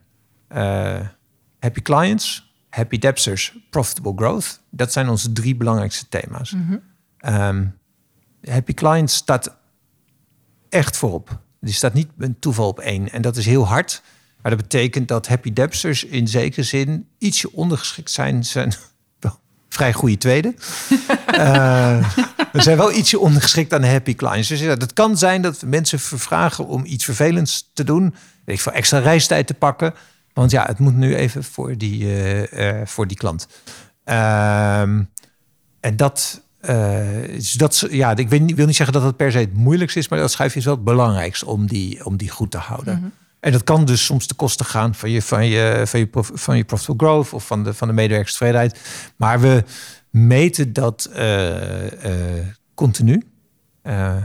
Happy 1.59 1.81
clients, 1.81 2.53
happy 2.69 2.97
debtors, 2.97 3.57
profitable 3.69 4.13
growth. 4.15 4.59
Dat 4.69 4.91
zijn 4.91 5.09
onze 5.09 5.31
drie 5.31 5.55
belangrijkste 5.55 6.05
thema's. 6.09 6.55
Ehm, 7.17 7.65
happy 8.49 8.73
clients 8.73 9.15
staat 9.15 9.57
echt 10.75 10.97
voorop. 10.97 11.39
Die 11.59 11.73
staat 11.73 11.93
niet 11.93 12.07
een 12.17 12.39
toeval 12.39 12.67
op 12.67 12.79
één. 12.79 13.11
En 13.11 13.21
dat 13.21 13.37
is 13.37 13.45
heel 13.45 13.67
hard. 13.67 14.01
Maar 14.41 14.51
dat 14.51 14.61
betekent 14.61 15.07
dat 15.07 15.27
happy 15.27 15.53
debtors 15.53 16.03
in 16.03 16.27
zekere 16.27 16.63
zin 16.63 17.07
ietsje 17.17 17.51
ondergeschikt 17.51 18.11
zijn. 18.11 18.45
zijn 18.45 18.73
wel 19.19 19.39
vrij 19.69 19.93
goede 19.93 20.17
tweede. 20.17 20.53
We 22.51 22.61
zijn 22.61 22.77
wel 22.77 22.91
ietsje 22.91 23.19
ongeschikt 23.19 23.73
aan 23.73 23.81
de 23.81 23.87
happy 23.87 24.15
clients. 24.15 24.47
Dus 24.47 24.59
ja, 24.59 24.69
het 24.69 24.93
kan 24.93 25.17
zijn 25.17 25.41
dat 25.41 25.61
mensen 25.65 25.99
vervragen 25.99 26.67
om 26.67 26.85
iets 26.85 27.05
vervelends 27.05 27.71
te 27.73 27.83
doen. 27.83 28.15
Weet 28.45 28.55
ik 28.55 28.61
veel, 28.61 28.71
extra 28.71 28.99
reistijd 28.99 29.47
te 29.47 29.53
pakken. 29.53 29.93
Want 30.33 30.51
ja, 30.51 30.65
het 30.65 30.79
moet 30.79 30.95
nu 30.95 31.15
even 31.15 31.43
voor 31.43 31.77
die, 31.77 32.05
eh, 32.05 32.79
eh, 32.81 32.87
voor 32.87 33.07
die 33.07 33.17
klant. 33.17 33.47
Ehm, 34.03 35.03
en 35.79 35.95
dat, 35.95 36.41
dus 37.27 37.51
dat, 37.51 37.87
ja, 37.89 38.15
ik 38.15 38.29
wil 38.29 38.39
niet, 38.39 38.55
wil 38.55 38.65
niet 38.65 38.75
zeggen 38.75 38.95
dat 38.95 39.03
het 39.03 39.17
per 39.17 39.31
se 39.31 39.37
het 39.37 39.53
moeilijkste 39.53 39.99
is, 39.99 40.07
maar 40.07 40.19
dat 40.19 40.31
schrijf 40.31 40.53
je 40.53 40.59
is 40.59 40.65
wel 40.65 40.75
het 40.75 40.83
belangrijkste 40.83 41.45
om 41.45 41.67
die, 41.67 42.05
om 42.05 42.17
die 42.17 42.29
goed 42.29 42.51
te 42.51 42.57
houden. 42.57 42.97
Mhm. 42.97 43.07
En 43.45 43.51
dat 43.51 43.63
kan 43.63 43.85
dus 43.85 44.05
soms 44.05 44.27
de 44.27 44.33
kosten 44.33 44.65
gaan 44.65 44.95
van 44.95 45.09
je, 45.09 45.21
van 45.21 45.47
je, 45.47 45.83
van 45.85 45.99
je, 45.99 46.07
prof- 46.07 46.31
van 46.33 46.57
je 46.57 46.63
profitable 46.63 47.07
growth 47.07 47.33
of 47.33 47.47
van 47.47 47.63
de, 47.63 47.73
van 47.73 47.87
de 47.87 47.93
medewerkerstevredenheid. 47.93 48.79
Maar 49.15 49.39
we 49.39 49.63
meten 50.09 50.73
dat 50.73 51.09
eh, 51.13 52.39
eh, 52.39 52.45
continu. 52.73 53.23
Eh, 53.81 54.15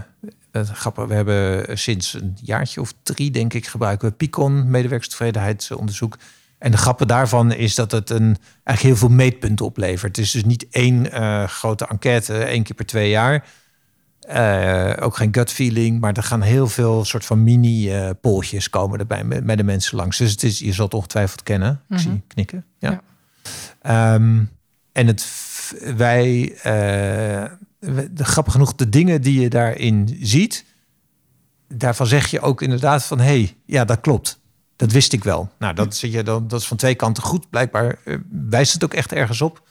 grappig. 0.52 1.04
We 1.04 1.14
hebben 1.14 1.78
sinds 1.78 2.14
een 2.14 2.36
jaartje 2.42 2.80
of 2.80 2.94
drie, 3.02 3.30
denk 3.30 3.54
ik, 3.54 3.66
gebruiken 3.66 4.08
we 4.08 4.14
Picon, 4.14 4.70
medewerkerstevredenheidsonderzoek. 4.70 6.16
En 6.60 6.70
de 6.70 6.76
grappen 6.76 7.06
daarvan 7.06 7.52
is 7.52 7.74
dat 7.74 7.90
het 7.90 8.10
een, 8.10 8.36
eigenlijk 8.64 8.80
heel 8.80 9.08
veel 9.08 9.16
meetpunten 9.16 9.66
oplevert. 9.66 10.16
Het 10.16 10.26
is 10.26 10.30
dus 10.30 10.44
niet 10.44 10.66
één 10.70 11.12
eh, 11.12 11.44
grote 11.44 11.86
enquête, 11.86 12.44
één 12.44 12.62
keer 12.62 12.76
per 12.76 12.86
twee 12.86 13.10
jaar. 13.10 13.44
Eh, 14.20 14.92
ook 15.00 15.16
geen 15.16 15.34
gut 15.34 15.50
feeling, 15.50 16.00
maar 16.00 16.12
er 16.12 16.22
gaan 16.22 16.42
heel 16.42 16.66
veel 16.66 17.04
soort 17.04 17.24
van 17.24 17.42
mini-polletjes 17.44 18.70
komen 18.70 18.98
erbij 18.98 19.26
bij, 19.26 19.42
bij 19.42 19.56
de 19.56 19.62
mensen 19.62 19.96
langs. 19.96 20.18
Dus 20.18 20.30
het 20.30 20.42
is, 20.42 20.58
je 20.58 20.72
zal 20.72 20.84
het 20.84 20.94
ongetwijfeld 20.94 21.42
kennen. 21.42 21.80
Ik 21.88 21.98
zie 21.98 22.12
je 22.12 22.20
knikken. 22.26 22.64
Ja. 22.78 22.90
Ja. 22.90 23.02
Ehm, 23.82 24.44
en 24.92 25.06
het, 25.06 25.26
wij, 25.96 26.54
eh, 26.62 27.44
de, 28.10 28.24
grappig 28.24 28.52
genoeg, 28.52 28.74
de 28.74 28.88
dingen 28.88 29.22
die 29.22 29.40
je 29.40 29.48
daarin 29.48 30.18
ziet, 30.20 30.64
daarvan 31.68 32.06
zeg 32.06 32.26
je 32.26 32.40
ook 32.40 32.62
inderdaad 32.62 33.04
van, 33.04 33.18
hé, 33.18 33.24
hey, 33.24 33.56
ja, 33.66 33.84
dat 33.84 34.00
klopt. 34.00 34.39
Dat 34.80 34.92
wist 34.92 35.12
ik 35.12 35.24
wel. 35.24 35.50
Nou, 35.58 35.74
dat, 35.74 35.94
zit 35.96 36.12
je 36.12 36.22
dan, 36.22 36.48
dat 36.48 36.60
is 36.60 36.66
van 36.66 36.76
twee 36.76 36.94
kanten 36.94 37.22
goed. 37.22 37.50
Blijkbaar 37.50 37.96
eh, 38.04 38.16
wijst 38.48 38.72
het 38.72 38.84
ook 38.84 38.94
echt 38.94 39.12
ergens 39.12 39.40
op. 39.40 39.62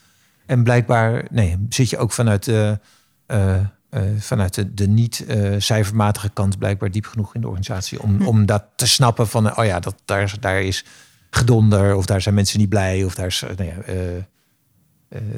En 0.46 0.64
blijkbaar, 0.64 1.26
nee, 1.32 1.66
zit 1.70 1.90
je 1.90 1.98
ook 1.98 2.12
vanuit 2.12 2.44
de, 2.46 2.80
eh, 3.26 3.56
eh, 3.56 4.02
vanuit 4.20 4.54
de, 4.54 4.74
de 4.74 4.88
niet-cijfermatige 4.88 6.30
kant 6.30 6.58
blijkbaar 6.58 6.92
diep 6.92 7.06
genoeg 7.06 7.36
in 7.36 7.42
de 7.42 7.48
organisatie 7.48 8.02
om, 8.02 8.28
om 8.28 8.46
dat 8.46 8.64
te 8.76 8.88
snappen 8.88 9.28
van, 9.28 9.58
oh 9.58 9.66
ja, 9.66 9.80
dat, 9.80 9.96
daar, 10.06 10.22
is- 10.22 10.34
daar 10.40 10.62
is 10.62 10.86
gedonder 11.30 11.96
of 11.96 12.06
daar 12.06 12.22
zijn 12.22 12.36
mensen 12.36 12.60
niet 12.60 12.70
blij 12.70 13.04
of 13.04 13.16
daar 13.16 13.26
is 13.28 13.44
nou 13.58 13.70
ja, 13.70 13.76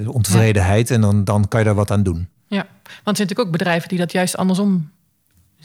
ontevredenheid 0.06 0.92
en 0.92 1.02
dan, 1.02 1.24
dan 1.24 1.48
kan 1.48 1.60
je 1.60 1.66
daar 1.66 1.76
wat 1.76 1.92
aan 1.92 2.04
doen. 2.04 2.28
Ja, 2.48 2.58
want 2.58 2.68
er 2.84 2.92
zijn 2.94 3.04
natuurlijk 3.28 3.40
ook 3.40 3.52
bedrijven 3.52 3.90
die 3.90 3.98
dat 3.98 4.12
juist 4.12 4.38
andersom 4.38 4.92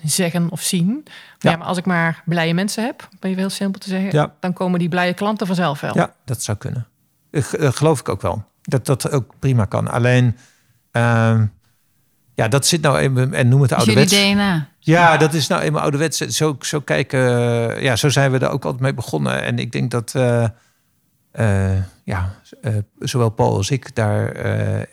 zeggen 0.05 0.51
of 0.51 0.61
zien. 0.61 1.03
Ja. 1.39 1.51
Ja. 1.51 1.57
maar 1.57 1.67
als 1.67 1.79
ik 1.79 1.87
maar 1.87 2.23
blije 2.25 2.55
mensen 2.55 2.85
heb, 2.85 3.09
ben 3.21 3.31
je 3.31 3.37
heel 3.37 3.51
simpel 3.51 3.81
te 3.81 3.89
zeggen, 3.89 4.11
Ja. 4.13 4.35
dan 4.41 4.53
komen 4.53 4.79
die 4.79 4.89
blije 4.89 5.15
klanten 5.15 5.47
vanzelf 5.47 5.81
wel. 5.81 5.97
Ja, 5.97 6.15
dat 6.25 6.43
zou 6.43 6.59
kunnen. 6.59 6.87
Ge- 7.33 7.57
eh, 7.59 7.73
geloof 7.73 8.01
ik 8.01 8.09
ook 8.09 8.23
wel. 8.23 8.45
Dat 8.63 8.87
dat 8.87 9.11
ook 9.11 9.35
prima 9.39 9.65
kan. 9.65 9.89
Alleen, 9.91 10.37
ehm, 10.91 11.47
ja, 12.35 12.49
dat 12.49 12.67
zit 12.67 12.81
nou 12.81 12.99
even, 12.99 13.35
en 13.35 13.49
noem 13.49 13.61
het 13.61 13.71
Dat 13.71 13.79
is 13.79 13.85
jullie 13.85 14.01
ouderwets. 14.01 14.33
DNA. 14.33 14.69
Ja, 14.79 15.17
dat 15.17 15.35
is 15.35 15.47
nou 15.47 15.63
eenmaal 15.63 15.83
ouderwets. 15.83 16.19
Zo, 16.19 16.57
zo 16.61 16.81
kijken, 16.81 17.21
eh, 17.77 17.83
ja, 17.83 17.97
zo 17.97 18.09
zijn 18.09 18.31
we 18.31 18.39
er 18.39 18.49
ook 18.51 18.65
altijd 18.65 18.83
mee 18.83 18.95
begonnen. 18.95 19.43
En 19.43 19.59
ik 19.59 19.73
denk 19.73 19.91
dat, 19.91 20.15
eh, 20.15 20.45
eh, 21.31 21.83
ja, 22.05 22.35
zowel 22.99 23.31
Paul 23.31 23.57
als 23.57 23.71
ik 23.71 23.95
daar 23.95 24.29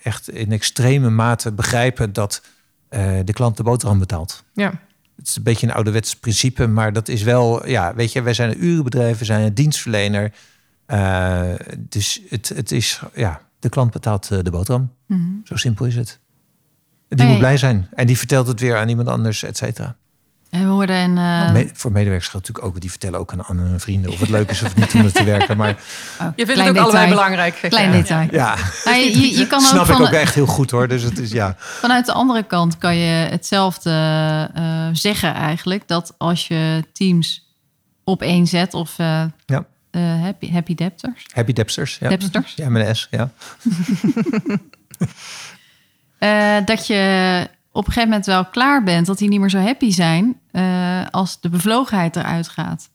echt 0.03 0.29
in 0.29 0.51
extreme 0.51 1.09
mate 1.09 1.51
begrijpen 1.51 2.13
dat 2.13 2.41
eh, 2.89 3.19
de 3.23 3.33
klant 3.33 3.57
de 3.57 3.63
boterham 3.63 3.99
betaalt. 3.99 4.43
Ja. 4.53 4.71
Het 5.23 5.31
is 5.31 5.37
een 5.37 5.43
beetje 5.43 5.67
een 5.67 5.73
ouderwets 5.73 6.15
principe, 6.15 6.67
maar 6.67 6.93
dat 6.93 7.07
is 7.07 7.21
wel, 7.23 7.67
ja, 7.67 7.93
weet 7.95 8.11
je, 8.11 8.21
wij 8.21 8.33
zijn 8.33 8.49
een 8.49 8.63
urenbedrijf, 8.65 9.17
we 9.17 9.25
zijn 9.25 9.45
een 9.45 9.53
dienstverlener. 9.53 10.33
Eh, 10.85 11.53
dus 11.79 12.21
het, 12.29 12.49
het 12.49 12.71
is, 12.71 13.01
ja, 13.15 13.41
de 13.59 13.69
klant 13.69 13.91
betaalt 13.91 14.31
eh, 14.31 14.39
de 14.41 14.51
boterham. 14.51 14.93
Mhm. 15.07 15.21
Zo 15.43 15.55
simpel 15.55 15.85
is 15.85 15.95
het. 15.95 16.19
Die 17.07 17.19
Hey. 17.19 17.27
moet 17.27 17.37
blij 17.39 17.57
zijn. 17.57 17.87
En 17.93 18.07
die 18.07 18.17
vertelt 18.17 18.47
het 18.47 18.59
weer 18.59 18.77
aan 18.77 18.89
iemand 18.89 19.07
anders, 19.07 19.43
et 19.43 19.57
cetera. 19.57 19.95
En 20.53 20.59
we 20.61 20.65
hoorden 20.67 20.95
een... 20.95 21.17
eh, 21.17 21.51
Me- 21.51 21.69
voor 21.73 21.91
medewerkers 21.91 22.29
geldt 22.29 22.47
natuurlijk 22.47 22.75
ook, 22.75 22.81
die 22.81 22.89
vertellen 22.89 23.19
ook 23.19 23.31
aan, 23.31 23.43
aan 23.43 23.57
hun 23.57 23.79
vrienden 23.79 24.11
of 24.11 24.19
het 24.19 24.29
leuk 24.29 24.49
is 24.51 24.61
of 24.63 24.75
niet 24.75 24.93
om 24.93 25.05
er 25.05 25.11
te 25.13 25.23
werken. 25.23 25.57
Maar 25.57 25.69
oh, 26.21 26.27
Je 26.35 26.45
vindt 26.45 26.61
het 26.61 26.69
ook 26.69 26.77
allebei 26.77 27.09
belangrijk. 27.09 27.59
Klein 27.69 27.91
detail. 27.91 28.27
ja, 28.31 28.55
je, 28.85 29.19
je, 29.19 29.37
je 29.37 29.47
kan 29.47 29.59
ook, 29.63 29.65
snap 29.67 29.87
ik 29.87 29.91
van, 29.95 30.01
ook 30.01 30.11
echt 30.13 30.33
heel 30.35 30.45
goed 30.45 30.71
hoor. 30.71 30.87
Dus 30.87 31.01
het 31.03 31.19
is 31.19 31.31
ja. 31.31 31.55
vanuit 31.57 32.05
de 32.05 32.13
andere 32.13 32.43
kant 32.43 32.77
kan 32.77 32.95
je 32.95 33.27
hetzelfde 33.29 33.91
eh, 34.53 34.87
zeggen 34.91 35.33
eigenlijk. 35.33 35.87
Dat 35.87 36.13
als 36.17 36.47
je 36.47 36.83
teams 36.93 37.51
op 38.03 38.21
één 38.21 38.47
zet 38.47 38.73
of 38.73 38.99
eh, 38.99 39.23
Ja. 39.45 39.65
eh, 39.91 40.21
happy, 40.21 40.51
happy 40.51 40.75
debtors. 40.75 41.25
Happy 41.33 41.53
Depsters. 41.53 41.97
Ja. 41.99 42.17
Ja, 42.55 42.69
met 42.69 42.87
een 42.87 42.95
S. 42.95 43.07
Ja. 43.11 43.29
Eh, 46.17 46.55
dat 46.65 46.87
je 46.87 47.47
op 47.73 47.87
een 47.87 47.93
gegeven 47.93 48.09
moment 48.09 48.25
wel 48.25 48.45
klaar 48.45 48.83
bent, 48.83 49.05
dat 49.05 49.17
die 49.17 49.29
niet 49.29 49.39
meer 49.39 49.49
zo 49.49 49.59
happy 49.59 49.91
zijn 49.91 50.39
eh, 50.51 51.05
als 51.11 51.41
de 51.41 51.49
bevlogenheid 51.49 52.15
eruit 52.15 52.47
gaat. 52.47 52.89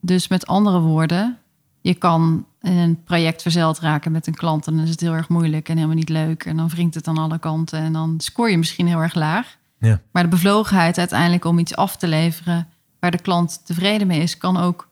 Dus 0.00 0.28
met 0.28 0.46
andere 0.46 0.80
woorden, 0.80 1.38
je 1.80 1.94
kan 1.94 2.46
in 2.60 2.76
een 2.76 3.02
project 3.04 3.42
verzeld 3.42 3.78
raken 3.78 4.12
met 4.12 4.26
een 4.26 4.34
klant 4.34 4.66
en 4.66 4.74
dan 4.74 4.84
is 4.84 4.90
het 4.90 5.00
heel 5.00 5.12
erg 5.12 5.28
moeilijk 5.28 5.68
en 5.68 5.74
helemaal 5.74 5.96
niet 5.96 6.08
leuk 6.08 6.44
en 6.44 6.56
dan 6.56 6.68
wringt 6.68 6.94
het 6.94 7.08
aan 7.08 7.18
alle 7.18 7.38
kanten 7.38 7.78
en 7.78 7.92
dan 7.92 8.14
scoor 8.18 8.50
je 8.50 8.58
misschien 8.58 8.86
heel 8.86 9.00
erg 9.00 9.14
laag. 9.14 9.56
Ja. 9.78 10.00
Maar 10.12 10.22
de 10.22 10.28
bevlogenheid 10.28 10.98
uiteindelijk 10.98 11.44
om 11.44 11.58
iets 11.58 11.76
af 11.76 11.96
te 11.96 12.08
leveren 12.08 12.68
waar 13.00 13.10
de 13.10 13.20
klant 13.20 13.66
tevreden 13.66 14.06
mee 14.06 14.20
is, 14.20 14.38
kan 14.38 14.56
ook 14.56 14.88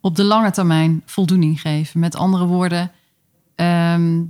op 0.00 0.16
de 0.16 0.24
lange 0.24 0.50
termijn 0.50 1.02
voldoening 1.04 1.60
geven. 1.60 2.00
Met 2.00 2.16
andere 2.16 2.46
woorden, 2.46 2.90
ehm, 3.54 4.22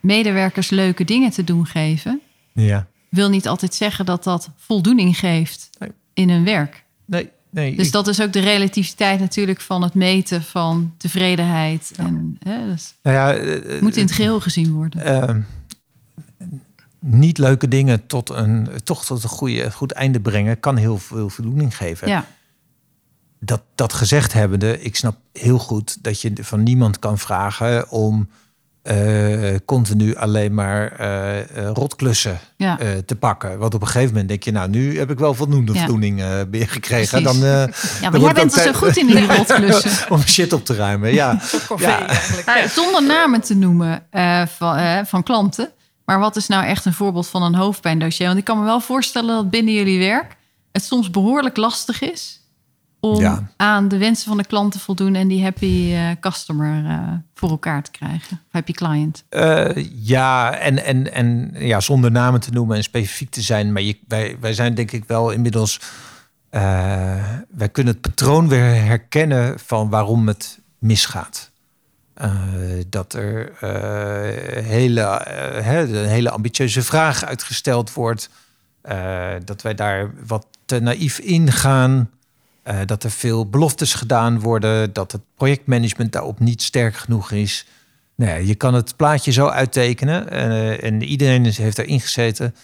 medewerkers 0.00 0.70
leuke 0.70 1.04
dingen 1.04 1.30
te 1.30 1.44
doen 1.44 1.66
geven, 1.66 2.20
ja. 2.52 2.86
Wil 3.08 3.28
niet 3.28 3.48
altijd 3.48 3.74
zeggen 3.74 4.04
dat 4.06 4.24
dat 4.24 4.50
voldoening 4.56 5.18
geeft 5.18 5.70
Nee. 5.78 5.90
in 6.14 6.30
hun 6.30 6.44
werk. 6.44 6.84
Nee, 7.04 7.30
nee. 7.50 7.76
Dus 7.76 7.86
ik- 7.86 7.92
dat 7.92 8.06
is 8.08 8.20
ook 8.22 8.32
de 8.32 8.40
relativiteit 8.40 9.20
natuurlijk 9.20 9.60
van 9.60 9.82
het 9.82 9.94
meten 9.94 10.42
van 10.42 10.94
tevredenheid. 10.96 11.92
En 11.96 12.36
hè, 12.38 12.66
dus 12.70 12.94
nou 13.02 13.16
ja, 13.16 13.32
eh, 13.34 13.70
het 13.72 13.80
moet 13.80 13.96
in 13.96 14.02
het 14.04 14.12
geheel 14.14 14.40
gezien 14.40 14.72
worden. 14.72 15.04
eh, 15.04 15.36
niet 17.00 17.38
leuke 17.38 17.68
dingen 17.68 18.06
tot 18.06 18.30
een, 18.30 18.68
toch 18.84 19.04
tot 19.04 19.22
een 19.22 19.28
goede, 19.28 19.70
goed 19.72 19.92
einde 19.92 20.20
brengen, 20.20 20.60
kan 20.60 20.76
heel 20.76 20.98
veel 20.98 21.28
voldoening 21.28 21.76
geven. 21.76 22.08
Ja, 22.08 22.26
Dat, 23.40 23.62
dat 23.74 23.92
gezegd 23.92 24.32
hebbende, 24.32 24.80
ik 24.82 24.96
snap 24.96 25.16
heel 25.32 25.58
goed 25.58 26.02
dat 26.02 26.20
je 26.20 26.32
van 26.40 26.62
niemand 26.62 26.98
kan 26.98 27.18
vragen 27.18 27.90
om 27.90 28.28
eh, 28.88 29.54
continu 29.64 30.16
alleen 30.16 30.54
maar 30.54 30.92
eh, 30.92 31.38
eh, 31.38 31.46
rotklussen 31.72 32.38
ja. 32.56 32.78
eh, 32.78 32.88
te 33.06 33.14
pakken. 33.16 33.58
Want 33.58 33.74
op 33.74 33.80
een 33.80 33.86
gegeven 33.86 34.08
moment 34.10 34.28
denk 34.28 34.42
je, 34.42 34.52
nou, 34.52 34.68
nu 34.68 34.98
heb 34.98 35.10
ik 35.10 35.18
wel 35.18 35.34
voldoende 35.34 35.72
Ja. 35.72 35.78
voldoening 35.78 36.20
eh 36.22 36.40
gekregen. 36.68 37.22
Dan, 37.22 37.34
eh, 37.36 37.40
ja, 38.00 38.10
maar 38.10 38.20
jij 38.20 38.32
bent 38.32 38.52
er 38.56 38.58
zo 38.58 38.64
tijd- 38.64 38.76
goed 38.76 38.96
in 38.96 39.06
die 39.06 39.26
rotklussen. 39.36 40.10
om 40.10 40.20
shit 40.20 40.52
op 40.52 40.64
te 40.64 40.74
ruimen. 40.74 41.12
Ja, 41.14 41.40
Ja. 41.76 42.06
eigenlijk. 42.06 42.68
Zonder 42.70 43.02
namen 43.02 43.40
te 43.40 43.54
noemen 43.54 44.02
eh, 44.10 44.42
van, 44.56 45.06
van 45.06 45.22
klanten. 45.22 45.70
Maar 46.04 46.18
wat 46.18 46.36
is 46.36 46.46
nou 46.46 46.64
echt 46.64 46.84
een 46.84 46.92
voorbeeld 46.94 47.28
van 47.28 47.42
een 47.42 47.54
hoofdpijndossier? 47.54 48.26
Want 48.26 48.38
ik 48.38 48.44
kan 48.44 48.58
me 48.58 48.64
wel 48.64 48.80
voorstellen 48.80 49.34
dat 49.34 49.50
binnen 49.50 49.74
jullie 49.74 49.98
werk 49.98 50.36
het 50.72 50.84
soms 50.84 51.10
behoorlijk 51.10 51.56
lastig 51.56 52.00
is 52.02 52.37
om 53.00 53.20
Ja. 53.20 53.50
aan 53.56 53.88
de 53.88 53.98
wensen 53.98 54.28
van 54.28 54.36
de 54.36 54.46
klant 54.46 54.72
te 54.72 54.78
voldoen 54.78 55.14
en 55.14 55.28
die 55.28 55.42
happy 55.42 55.92
eh, 55.92 56.10
customer 56.20 56.84
eh, 56.84 57.12
voor 57.34 57.50
elkaar 57.50 57.82
te 57.82 57.90
krijgen. 57.90 58.40
Happy 58.50 58.72
client. 58.72 59.24
Eh, 59.28 59.70
ja, 59.92 60.54
en, 60.54 60.84
en, 60.84 61.12
en 61.12 61.50
ja, 61.54 61.80
zonder 61.80 62.10
namen 62.10 62.40
te 62.40 62.50
noemen 62.50 62.76
en 62.76 62.82
specifiek 62.82 63.30
te 63.30 63.42
zijn. 63.42 63.72
Maar 63.72 63.82
je, 63.82 63.98
wij, 64.08 64.36
wij 64.40 64.52
zijn 64.52 64.74
denk 64.74 64.92
ik 64.92 65.04
wel 65.06 65.30
inmiddels. 65.30 65.80
wij 67.50 67.68
kunnen 67.72 67.92
het 67.92 68.02
patroon 68.02 68.48
weer 68.48 68.74
herkennen 68.84 69.58
van 69.58 69.88
waarom 69.88 70.28
het 70.28 70.58
misgaat. 70.78 71.50
Dat 72.88 73.12
er 73.12 73.52
hele, 74.64 75.00
hè, 75.62 76.02
een 76.02 76.08
hele 76.08 76.30
ambitieuze 76.30 76.82
vraag 76.82 77.24
uitgesteld 77.24 77.92
wordt. 77.92 78.30
Dat 79.44 79.62
wij 79.62 79.74
daar 79.74 80.10
wat 80.26 80.46
te 80.64 80.80
naïef 80.80 81.18
ingaan. 81.18 82.10
Eh, 82.68 82.78
dat 82.86 83.04
er 83.04 83.10
veel 83.10 83.48
beloftes 83.48 83.94
gedaan 83.94 84.40
worden. 84.40 84.92
Dat 84.92 85.12
het 85.12 85.20
projectmanagement 85.34 86.12
daarop 86.12 86.38
niet 86.40 86.62
sterk 86.62 86.96
genoeg 86.96 87.30
is. 87.30 87.66
Nou 88.14 88.30
ja, 88.30 88.36
je 88.36 88.54
kan 88.54 88.74
het 88.74 88.96
plaatje 88.96 89.30
zo 89.32 89.46
uittekenen. 89.46 90.30
eh, 90.30 90.84
en 90.84 91.02
iedereen 91.02 91.46
is- 91.46 91.58
heeft 91.58 91.78
erin 91.78 92.00
gezeten. 92.00 92.54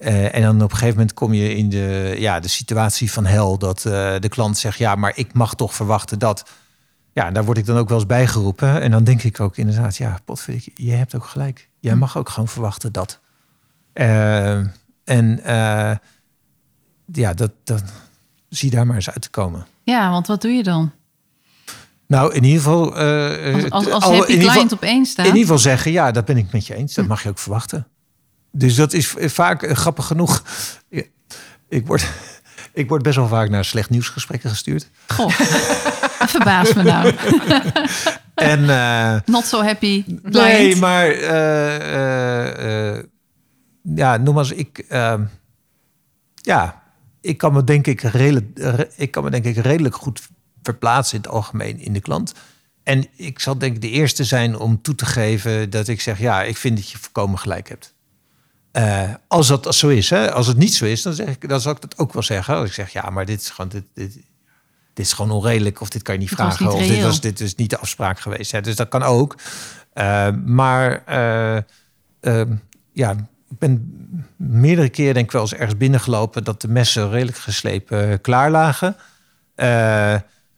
Eh, 0.00 0.34
en 0.34 0.42
dan 0.42 0.54
op 0.62 0.70
een 0.70 0.76
gegeven 0.76 0.94
moment 0.96 1.14
kom 1.14 1.32
je 1.32 1.54
in 1.54 1.68
de, 1.68 2.14
ja, 2.18 2.40
de 2.40 2.48
situatie 2.48 3.12
van 3.12 3.26
hel. 3.26 3.58
Dat 3.58 3.80
de 4.20 4.28
klant 4.28 4.58
zegt, 4.58 4.78
ja, 4.78 4.94
maar 4.94 5.12
ik 5.14 5.32
mag 5.32 5.54
toch 5.54 5.74
verwachten 5.74 6.18
dat. 6.18 6.50
Ja, 7.12 7.30
daar 7.30 7.44
word 7.44 7.58
ik 7.58 7.66
dan 7.66 7.76
ook 7.76 7.88
wel 7.88 7.98
eens 7.98 8.06
bijgeroepen. 8.06 8.80
En 8.80 8.90
dan 8.90 9.04
denk 9.04 9.22
ik 9.22 9.40
ook 9.40 9.56
inderdaad, 9.56 9.96
ja, 9.96 10.18
potverdik, 10.24 10.72
je 10.74 10.92
hebt 10.92 11.14
ook 11.14 11.24
gelijk. 11.24 11.68
Jij 11.80 11.94
mag 11.94 12.16
ook 12.16 12.28
gewoon 12.28 12.48
verwachten 12.48 12.92
dat. 12.92 13.20
En 15.04 15.40
ja, 17.12 17.34
dat, 17.34 17.50
dat 17.64 17.82
zie 18.48 18.70
daar 18.70 18.86
maar 18.86 18.96
eens 18.96 19.10
uit 19.10 19.22
te 19.22 19.30
komen. 19.30 19.66
Ja, 19.82 20.10
want 20.10 20.26
wat 20.26 20.42
doe 20.42 20.50
je 20.50 20.62
dan? 20.62 20.92
Nou, 22.06 22.34
in 22.34 22.44
ieder 22.44 22.62
geval. 22.62 23.02
Uh, 23.02 23.54
als 23.54 23.70
als, 23.70 24.04
als 24.04 24.04
happy 24.04 24.38
client 24.38 24.72
op 24.72 24.82
één 24.82 25.06
staat. 25.06 25.26
In 25.26 25.32
ieder 25.32 25.46
geval 25.46 25.58
zeggen, 25.58 25.92
ja, 25.92 26.10
dat 26.10 26.24
ben 26.24 26.36
ik 26.36 26.52
met 26.52 26.66
je 26.66 26.74
eens. 26.74 26.94
Dat 26.94 27.04
hm. 27.04 27.10
mag 27.10 27.22
je 27.22 27.28
ook 27.28 27.38
verwachten. 27.38 27.86
Dus 28.52 28.74
dat 28.74 28.92
is 28.92 29.14
vaak 29.16 29.62
uh, 29.62 29.72
grappig 29.72 30.06
genoeg. 30.06 30.42
Ik 31.68 31.86
word, 31.86 32.08
ik 32.72 32.88
word 32.88 33.02
best 33.02 33.16
wel 33.16 33.28
vaak 33.28 33.48
naar 33.48 33.64
slecht 33.64 33.90
nieuwsgesprekken 33.90 34.50
gestuurd. 34.50 34.88
Goh, 35.06 35.30
verbaas 36.34 36.72
me 36.74 36.82
nou. 36.82 37.14
en, 38.34 38.60
uh, 38.60 39.14
Not 39.24 39.44
so 39.44 39.62
happy. 39.62 40.04
Client. 40.04 40.32
Nee, 40.32 40.76
maar 40.76 41.14
ja, 43.94 44.16
nogmaals, 44.16 44.50
ik, 44.50 44.78
ehm, 44.78 45.24
ja, 46.34 46.82
ik 47.20 47.38
kan 47.38 47.52
me 47.52 47.64
denk 47.64 47.86
ik 47.86 48.00
redelijk, 48.00 48.58
ik 48.96 49.10
kan 49.10 49.24
me 49.24 49.30
denk 49.30 49.44
ik 49.44 49.56
redelijk 49.56 49.94
goed 49.94 50.28
verplaatsen 50.62 51.16
in 51.16 51.22
het 51.22 51.32
algemeen 51.32 51.78
in 51.78 51.92
de 51.92 52.00
klant. 52.00 52.32
En 52.82 53.06
ik 53.16 53.38
zal 53.38 53.58
denk 53.58 53.74
ik 53.74 53.80
de 53.80 53.90
eerste 53.90 54.24
zijn 54.24 54.58
om 54.58 54.82
toe 54.82 54.94
te 54.94 55.06
geven 55.06 55.70
dat 55.70 55.88
ik 55.88 56.00
zeg, 56.00 56.18
ja, 56.18 56.42
ik 56.42 56.56
vind 56.56 56.76
dat 56.76 56.90
je 56.90 56.98
voorkomen 56.98 57.38
gelijk 57.38 57.68
hebt. 57.68 57.94
Uh, 58.72 59.14
als 59.28 59.46
dat 59.46 59.74
zo 59.74 59.88
is, 59.88 60.10
hè? 60.10 60.32
als 60.32 60.46
het 60.46 60.56
niet 60.56 60.74
zo 60.74 60.84
is, 60.84 61.02
dan, 61.02 61.12
zeg 61.12 61.28
ik, 61.28 61.48
dan 61.48 61.60
zal 61.60 61.72
ik 61.72 61.80
dat 61.80 61.98
ook 61.98 62.12
wel 62.12 62.22
zeggen. 62.22 62.54
Als 62.54 62.68
ik 62.68 62.74
zeg, 62.74 62.92
ja, 62.92 63.10
maar 63.10 63.24
dit 63.24 63.40
is 63.40 63.50
gewoon, 63.50 63.70
dit, 63.70 63.84
dit, 63.94 64.14
dit 64.94 65.06
is 65.06 65.12
gewoon 65.12 65.30
onredelijk, 65.30 65.80
of 65.80 65.88
dit 65.88 66.02
kan 66.02 66.14
je 66.14 66.20
niet 66.20 66.30
vragen, 66.30 66.66
niet 66.66 66.74
of 66.74 66.86
dit, 66.86 67.02
was, 67.02 67.20
dit 67.20 67.40
is 67.40 67.54
niet 67.54 67.70
de 67.70 67.78
afspraak 67.78 68.20
geweest. 68.20 68.52
Hè? 68.52 68.60
Dus 68.60 68.76
dat 68.76 68.88
kan 68.88 69.02
ook. 69.02 69.36
Uh, 69.94 70.28
maar 70.44 71.02
uh, 72.20 72.42
ja, 72.92 73.28
ik 73.50 73.58
ben 73.58 73.92
meerdere 74.36 74.88
keren 74.88 75.14
denk 75.14 75.26
ik 75.26 75.32
wel 75.32 75.42
eens 75.42 75.54
ergens 75.54 75.76
binnengelopen 75.76 76.44
dat 76.44 76.60
de 76.60 76.68
messen 76.68 77.10
redelijk 77.10 77.38
geslepen 77.38 78.20
klaar 78.20 78.50
lagen. 78.50 78.96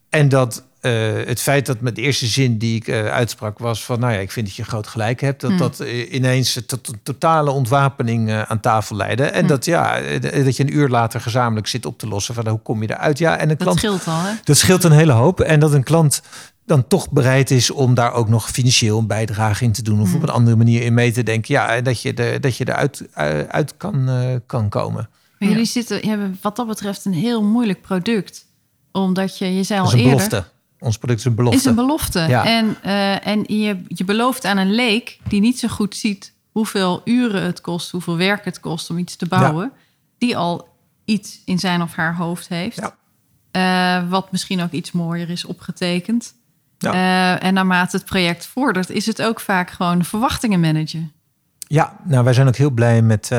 en 0.08 0.28
dat 0.28 0.64
uh, 0.82 1.26
het 1.26 1.40
feit 1.40 1.66
dat 1.66 1.80
met 1.80 1.96
de 1.96 2.02
eerste 2.02 2.26
zin 2.26 2.58
die 2.58 2.76
ik 2.76 2.86
uh, 2.86 3.06
uitsprak 3.06 3.58
was 3.58 3.84
van, 3.84 4.00
nou 4.00 4.12
ja, 4.12 4.18
ik 4.18 4.30
vind 4.30 4.46
dat 4.46 4.56
je 4.56 4.64
groot 4.64 4.86
gelijk 4.86 5.20
hebt, 5.20 5.40
dat 5.40 5.50
hmm. 5.50 5.58
dat 5.58 5.80
ineens 6.10 6.60
tot 6.66 6.88
een 6.88 7.00
totale 7.02 7.50
ontwapening 7.50 8.32
aan 8.32 8.60
tafel 8.60 8.96
leidde. 8.96 9.24
En 9.24 9.38
hmm. 9.38 9.48
dat 9.48 9.64
ja, 9.64 10.00
dat 10.20 10.56
je 10.56 10.62
een 10.62 10.76
uur 10.76 10.88
later 10.88 11.20
gezamenlijk 11.20 11.66
zit 11.66 11.86
op 11.86 11.98
te 11.98 12.08
lossen 12.08 12.34
van 12.34 12.48
hoe 12.48 12.58
kom 12.58 12.82
je 12.82 12.90
eruit? 12.90 13.18
Ja, 13.18 13.36
en 13.36 13.50
een 13.50 13.56
klant. 13.56 13.80
Dat 13.82 13.90
scheelt 13.92 14.16
al, 14.16 14.22
hè? 14.22 14.32
Dat 14.44 14.56
scheelt 14.56 14.84
een 14.84 14.92
hele 14.92 15.12
hoop. 15.12 15.40
En 15.40 15.60
dat 15.60 15.72
een 15.72 15.82
klant 15.82 16.22
dan 16.70 16.86
toch 16.86 17.10
bereid 17.10 17.50
is 17.50 17.70
om 17.70 17.94
daar 17.94 18.12
ook 18.12 18.28
nog 18.28 18.50
financieel 18.50 18.98
een 18.98 19.06
bijdrage 19.06 19.64
in 19.64 19.72
te 19.72 19.82
doen. 19.82 20.00
Of 20.00 20.06
op 20.06 20.12
hmm. 20.12 20.22
een 20.22 20.34
andere 20.34 20.56
manier 20.56 20.82
in 20.82 20.94
mee 20.94 21.12
te 21.12 21.22
denken. 21.22 21.54
Ja, 21.54 21.80
dat 21.80 22.02
je, 22.02 22.14
de, 22.14 22.38
dat 22.40 22.56
je 22.56 22.68
eruit 22.68 23.08
uit 23.48 23.76
kan, 23.76 24.08
kan 24.46 24.68
komen. 24.68 25.08
Maar 25.38 25.48
jullie 25.48 25.64
zitten, 25.64 26.08
hebben 26.08 26.38
wat 26.42 26.56
dat 26.56 26.66
betreft 26.66 27.04
een 27.04 27.12
heel 27.12 27.42
moeilijk 27.42 27.80
product. 27.80 28.46
Omdat 28.92 29.38
je, 29.38 29.54
je 29.54 29.62
zei 29.62 29.80
al 29.80 29.92
eerder... 29.94 30.04
Belofte. 30.04 30.44
Ons 30.78 30.98
product 30.98 31.20
is 31.20 31.26
een 31.26 31.34
belofte. 31.34 31.58
Is 31.58 31.64
een 31.64 31.74
belofte. 31.74 32.20
Ja. 32.20 32.46
En, 32.46 32.76
uh, 32.84 33.26
en 33.26 33.44
je, 33.46 33.82
je 33.88 34.04
belooft 34.04 34.44
aan 34.44 34.56
een 34.56 34.72
leek 34.72 35.18
die 35.28 35.40
niet 35.40 35.58
zo 35.58 35.68
goed 35.68 35.96
ziet 35.96 36.32
hoeveel 36.50 37.00
uren 37.04 37.42
het 37.42 37.60
kost, 37.60 37.90
hoeveel 37.90 38.16
werk 38.16 38.44
het 38.44 38.60
kost 38.60 38.90
om 38.90 38.98
iets 38.98 39.16
te 39.16 39.26
bouwen, 39.26 39.72
die 40.18 40.36
al 40.36 40.68
iets 41.04 41.40
in 41.44 41.58
zijn 41.58 41.82
of 41.82 41.94
haar 41.94 42.16
hoofd 42.16 42.48
heeft. 42.48 42.80
Ja. 42.80 44.02
Uh, 44.02 44.10
wat 44.10 44.32
misschien 44.32 44.62
ook 44.62 44.70
iets 44.70 44.92
mooier 44.92 45.30
is 45.30 45.44
opgetekend. 45.44 46.34
Ja. 46.82 46.94
Uh, 46.94 47.44
en 47.44 47.54
naarmate 47.54 47.96
het 47.96 48.06
project 48.06 48.46
vordert, 48.46 48.90
is 48.90 49.06
het 49.06 49.22
ook 49.22 49.40
vaak 49.40 49.70
gewoon 49.70 50.04
verwachtingen 50.04 50.60
managen. 50.60 51.12
Ja, 51.58 51.96
nou 52.04 52.24
wij 52.24 52.32
zijn 52.32 52.46
ook 52.46 52.56
heel 52.56 52.70
blij 52.70 53.02
met, 53.02 53.30
uh, 53.32 53.38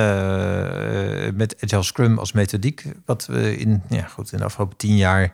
met 1.33 1.55
Agile 1.59 1.83
Scrum 1.83 2.17
als 2.17 2.31
methodiek. 2.31 2.83
Wat 3.05 3.25
we 3.25 3.57
in, 3.57 3.81
ja, 3.89 4.03
goed, 4.03 4.31
in 4.31 4.37
de 4.37 4.43
afgelopen 4.43 4.77
tien 4.77 4.95
jaar 4.95 5.33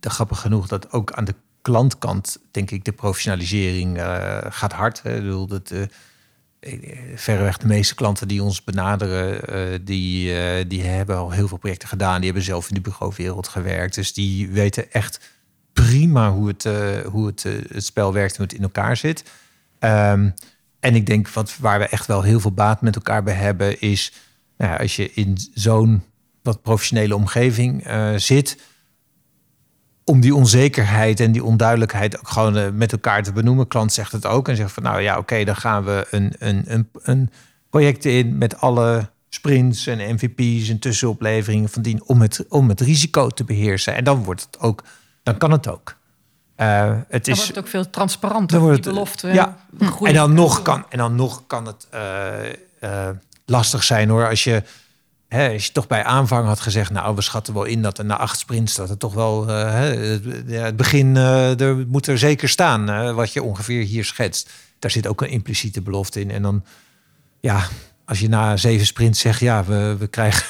de 0.00 0.10
grappig 0.10 0.40
genoeg 0.40 0.66
dat 0.66 0.92
ook 0.92 1.12
aan 1.12 1.24
de 1.24 1.34
klantkant, 1.62 2.38
denk 2.50 2.70
ik, 2.70 2.84
de 2.84 2.92
professionalisering 2.92 4.00
gaat 4.48 4.72
hard. 4.72 5.02
Hè. 5.02 5.14
Ik 5.14 5.22
bedoel, 5.22 5.46
dat, 5.46 5.72
verreweg 7.14 7.56
de 7.56 7.66
meeste 7.66 7.94
klanten 7.94 8.28
die 8.28 8.42
ons 8.42 8.64
benaderen, 8.64 9.54
uh, 9.54 9.78
die, 9.82 10.66
die 10.66 10.82
hebben 10.82 11.16
al 11.16 11.30
heel 11.30 11.48
veel 11.48 11.56
projecten 11.58 11.88
gedaan. 11.88 12.16
Die 12.16 12.24
hebben 12.24 12.42
zelf 12.42 12.68
in 12.68 12.74
de 12.74 12.80
bureauwereld 12.80 13.48
gewerkt. 13.48 13.94
Dus 13.94 14.12
die 14.12 14.48
weten 14.48 14.92
echt 14.92 15.20
prima 15.74 16.30
hoe 16.30 16.48
het, 16.48 16.68
hoe 17.04 17.26
het, 17.26 17.42
het 17.68 17.84
spel 17.84 18.12
werkt 18.12 18.30
en 18.30 18.36
hoe 18.36 18.46
het 18.46 18.56
in 18.56 18.62
elkaar 18.62 18.96
zit. 18.96 19.24
Um, 19.80 20.34
en 20.80 20.94
ik 20.94 21.06
denk 21.06 21.28
wat, 21.28 21.56
waar 21.58 21.78
we 21.78 21.86
echt 21.88 22.06
wel 22.06 22.22
heel 22.22 22.40
veel 22.40 22.52
baat 22.52 22.80
met 22.80 22.94
elkaar 22.94 23.22
bij 23.22 23.34
hebben, 23.34 23.80
is 23.80 24.12
nou 24.56 24.72
ja, 24.72 24.76
als 24.76 24.96
je 24.96 25.12
in 25.12 25.38
zo'n 25.54 26.02
wat 26.42 26.62
professionele 26.62 27.16
omgeving 27.16 27.86
zit 28.16 28.56
om 30.04 30.20
die 30.20 30.34
onzekerheid 30.34 31.20
en 31.20 31.32
die 31.32 31.44
onduidelijkheid 31.44 32.18
ook 32.18 32.28
gewoon 32.28 32.56
eh, 32.56 32.70
met 32.70 32.92
elkaar 32.92 33.22
te 33.22 33.32
benoemen. 33.32 33.68
Klant 33.68 33.92
zegt 33.92 34.12
het 34.12 34.26
ook 34.26 34.48
en 34.48 34.56
zegt 34.56 34.72
van 34.72 34.82
nou 34.82 35.00
ja, 35.00 35.18
oké, 35.18 35.44
dan 35.44 35.56
gaan 35.56 35.84
we 35.84 36.06
een, 36.10 36.32
een, 36.38 36.64
een, 36.66 36.88
een 37.02 37.30
project 37.70 38.04
in 38.04 38.38
met 38.38 38.60
alle 38.60 39.10
sprints 39.28 39.86
en 39.86 40.14
MVP's 40.14 40.68
en 40.68 40.78
tussenopleveringen 40.78 41.68
van 41.68 41.82
dien 41.82 42.04
om 42.04 42.20
het, 42.20 42.44
om 42.48 42.68
het 42.68 42.80
risico 42.80 43.28
te 43.28 43.44
beheersen. 43.44 43.94
En 43.94 44.04
dan 44.04 44.24
wordt 44.24 44.42
het 44.42 44.60
ook, 44.60 44.84
dan 45.24 45.38
kan 45.38 45.50
het 45.50 45.68
ook. 45.68 45.96
Uh, 46.56 46.88
het 47.08 47.24
dan 47.24 47.34
is, 47.34 47.36
wordt 47.36 47.46
het 47.46 47.58
ook 47.58 47.68
veel 47.68 47.90
transparanter, 47.90 48.60
wordt 48.60 48.84
het, 48.84 48.94
belofte. 48.94 49.28
Ja, 49.28 49.56
en 50.02 50.14
dan, 50.14 50.34
nog 50.34 50.62
kan, 50.62 50.84
en 50.88 50.98
dan 50.98 51.14
nog 51.14 51.46
kan 51.46 51.66
het 51.66 51.86
uh, 52.80 53.08
lastig 53.46 53.84
zijn 53.84 54.08
hoor, 54.08 54.28
als 54.28 54.44
je 54.44 54.62
Hè, 55.28 55.52
als 55.52 55.66
je 55.66 55.72
toch 55.72 55.86
bij 55.86 56.04
aanvang 56.04 56.46
had 56.46 56.60
gezegd, 56.60 56.90
nou, 56.90 57.14
we 57.14 57.22
schatten 57.22 57.54
wel 57.54 57.64
in 57.64 57.82
dat 57.82 57.98
er 57.98 58.04
na 58.04 58.16
acht 58.16 58.38
sprints 58.38 58.74
dat 58.74 58.88
het 58.88 58.98
toch 58.98 59.14
wel 59.14 59.46
het 59.46 60.76
begin 60.76 61.16
er 61.16 61.86
moet 61.86 62.06
er 62.06 62.18
zeker 62.18 62.48
staan, 62.48 63.14
wat 63.14 63.32
je 63.32 63.42
ongeveer 63.42 63.84
hier 63.84 64.04
schetst. 64.04 64.50
Daar 64.78 64.90
zit 64.90 65.06
ook 65.06 65.20
een 65.20 65.28
impliciete 65.28 65.80
belofte 65.80 66.20
in. 66.20 66.30
En 66.30 66.42
dan, 66.42 66.64
ja, 67.40 67.68
als 68.04 68.20
je 68.20 68.28
na 68.28 68.56
zeven 68.56 68.86
sprints 68.86 69.20
zegt, 69.20 69.40
ja, 69.40 69.64
we, 69.64 69.96
we 69.98 70.06
krijgen. 70.06 70.46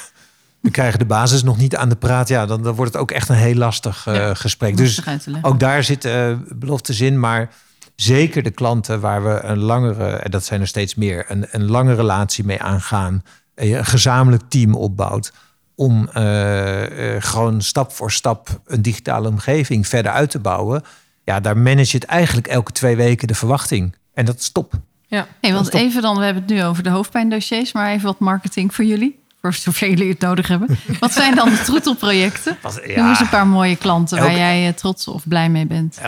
We 0.65 0.71
krijgen 0.71 0.99
de 0.99 1.05
basis 1.05 1.43
nog 1.43 1.57
niet 1.57 1.75
aan 1.75 1.89
de 1.89 1.95
praat. 1.95 2.27
Ja, 2.27 2.45
dan, 2.45 2.63
dan 2.63 2.75
wordt 2.75 2.93
het 2.93 3.01
ook 3.01 3.11
echt 3.11 3.29
een 3.29 3.35
heel 3.35 3.55
lastig 3.55 4.07
gesprek. 4.33 4.77
Dus 4.77 5.01
ook 5.41 5.59
daar 5.59 5.83
zit 5.83 6.09
beloftes 6.55 7.01
in. 7.01 7.19
Maar 7.19 7.49
zeker 7.95 8.43
de 8.43 8.51
klanten 8.51 8.99
waar 8.99 9.23
we 9.23 9.41
een 9.43 9.59
langere, 9.59 10.09
en 10.09 10.31
dat 10.31 10.45
zijn 10.45 10.61
er 10.61 10.67
steeds 10.67 10.95
meer, 10.95 11.25
een, 11.27 11.47
een 11.51 11.65
lange 11.65 11.93
relatie 11.93 12.45
mee 12.45 12.61
aangaan 12.61 13.23
een 13.55 13.85
gezamenlijk 13.85 14.43
team 14.47 14.75
opbouwt 14.75 15.33
om 15.75 16.09
uh, 16.17 16.83
gewoon 17.19 17.61
stap 17.61 17.91
voor 17.91 18.11
stap 18.11 18.61
een 18.65 18.81
digitale 18.81 19.27
omgeving 19.27 19.87
verder 19.87 20.11
uit 20.11 20.29
te 20.29 20.39
bouwen. 20.39 20.83
Ja, 21.23 21.39
daar 21.39 21.57
manage 21.57 21.91
je 21.91 21.97
het 21.97 22.03
eigenlijk 22.03 22.47
elke 22.47 22.71
twee 22.71 22.95
weken 22.95 23.27
de 23.27 23.35
verwachting. 23.35 23.95
En 24.13 24.25
dat 24.25 24.39
is 24.39 24.49
top. 24.49 24.73
Ja, 25.07 25.27
hey, 25.41 25.53
want 25.53 25.73
even 25.73 26.01
dan, 26.01 26.17
we 26.17 26.23
hebben 26.23 26.43
het 26.43 26.51
nu 26.51 26.63
over 26.63 26.83
de 26.83 26.89
hoofdpijndossiers, 26.89 27.73
maar 27.73 27.91
even 27.91 28.05
wat 28.05 28.19
marketing 28.19 28.75
voor 28.75 28.85
jullie. 28.85 29.19
Voor 29.45 29.53
zover 29.53 29.89
jullie 29.89 30.09
het 30.09 30.19
nodig 30.19 30.47
hebben. 30.47 30.77
Wat 30.99 31.11
zijn 31.11 31.35
dan 31.35 31.49
de 31.49 31.61
troetelprojecten? 31.61 32.57
Ja. 32.85 32.95
Noem 32.95 33.09
eens 33.09 33.19
een 33.19 33.29
paar 33.29 33.47
mooie 33.47 33.75
klanten 33.75 34.17
waar 34.17 34.35
jij 34.35 34.73
trots 34.73 35.07
of 35.07 35.27
blij 35.27 35.49
mee 35.49 35.65
bent. 35.65 35.99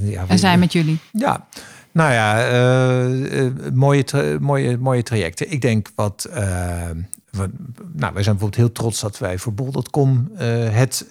ja, 0.00 0.24
en 0.28 0.38
zijn 0.38 0.58
met 0.58 0.72
jullie. 0.72 0.98
Ja, 1.12 1.46
nou 1.92 2.12
ja, 2.12 2.50
uh, 2.52 3.46
mooie, 3.72 4.04
mooie, 4.40 4.78
mooie 4.78 5.02
trajecten. 5.02 5.50
Ik 5.50 5.60
denk 5.60 5.90
wat. 5.94 6.28
Uh, 6.34 6.90
wat, 7.30 7.48
nou, 7.92 8.14
wij 8.14 8.22
zijn 8.22 8.36
bijvoorbeeld 8.36 8.56
heel 8.56 8.72
trots 8.72 9.00
dat 9.00 9.18
wij 9.18 9.38
voor 9.38 9.54
Bol.com 9.54 10.30
het 10.70 11.06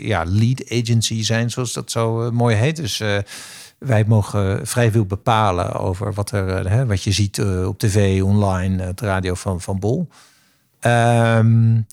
ja, 0.00 0.24
lead 0.26 0.64
agency 0.70 1.22
zijn, 1.22 1.50
zoals 1.50 1.72
dat 1.72 1.90
zo 1.90 2.30
mooi 2.32 2.56
heet. 2.56 2.76
Dus 2.76 3.02
wij 3.78 4.04
mogen 4.06 4.66
vrij 4.66 4.90
veel 4.90 5.04
bepalen 5.04 5.72
over 5.72 6.12
wat, 6.12 6.30
er, 6.30 6.70
hè, 6.70 6.86
wat 6.86 7.02
je 7.02 7.12
ziet 7.12 7.40
op 7.44 7.78
tv, 7.78 8.22
online, 8.22 8.82
het 8.82 9.00
radio 9.00 9.34
van, 9.34 9.60
van 9.60 9.78
Bol. 9.78 10.08
Um, 10.80 11.86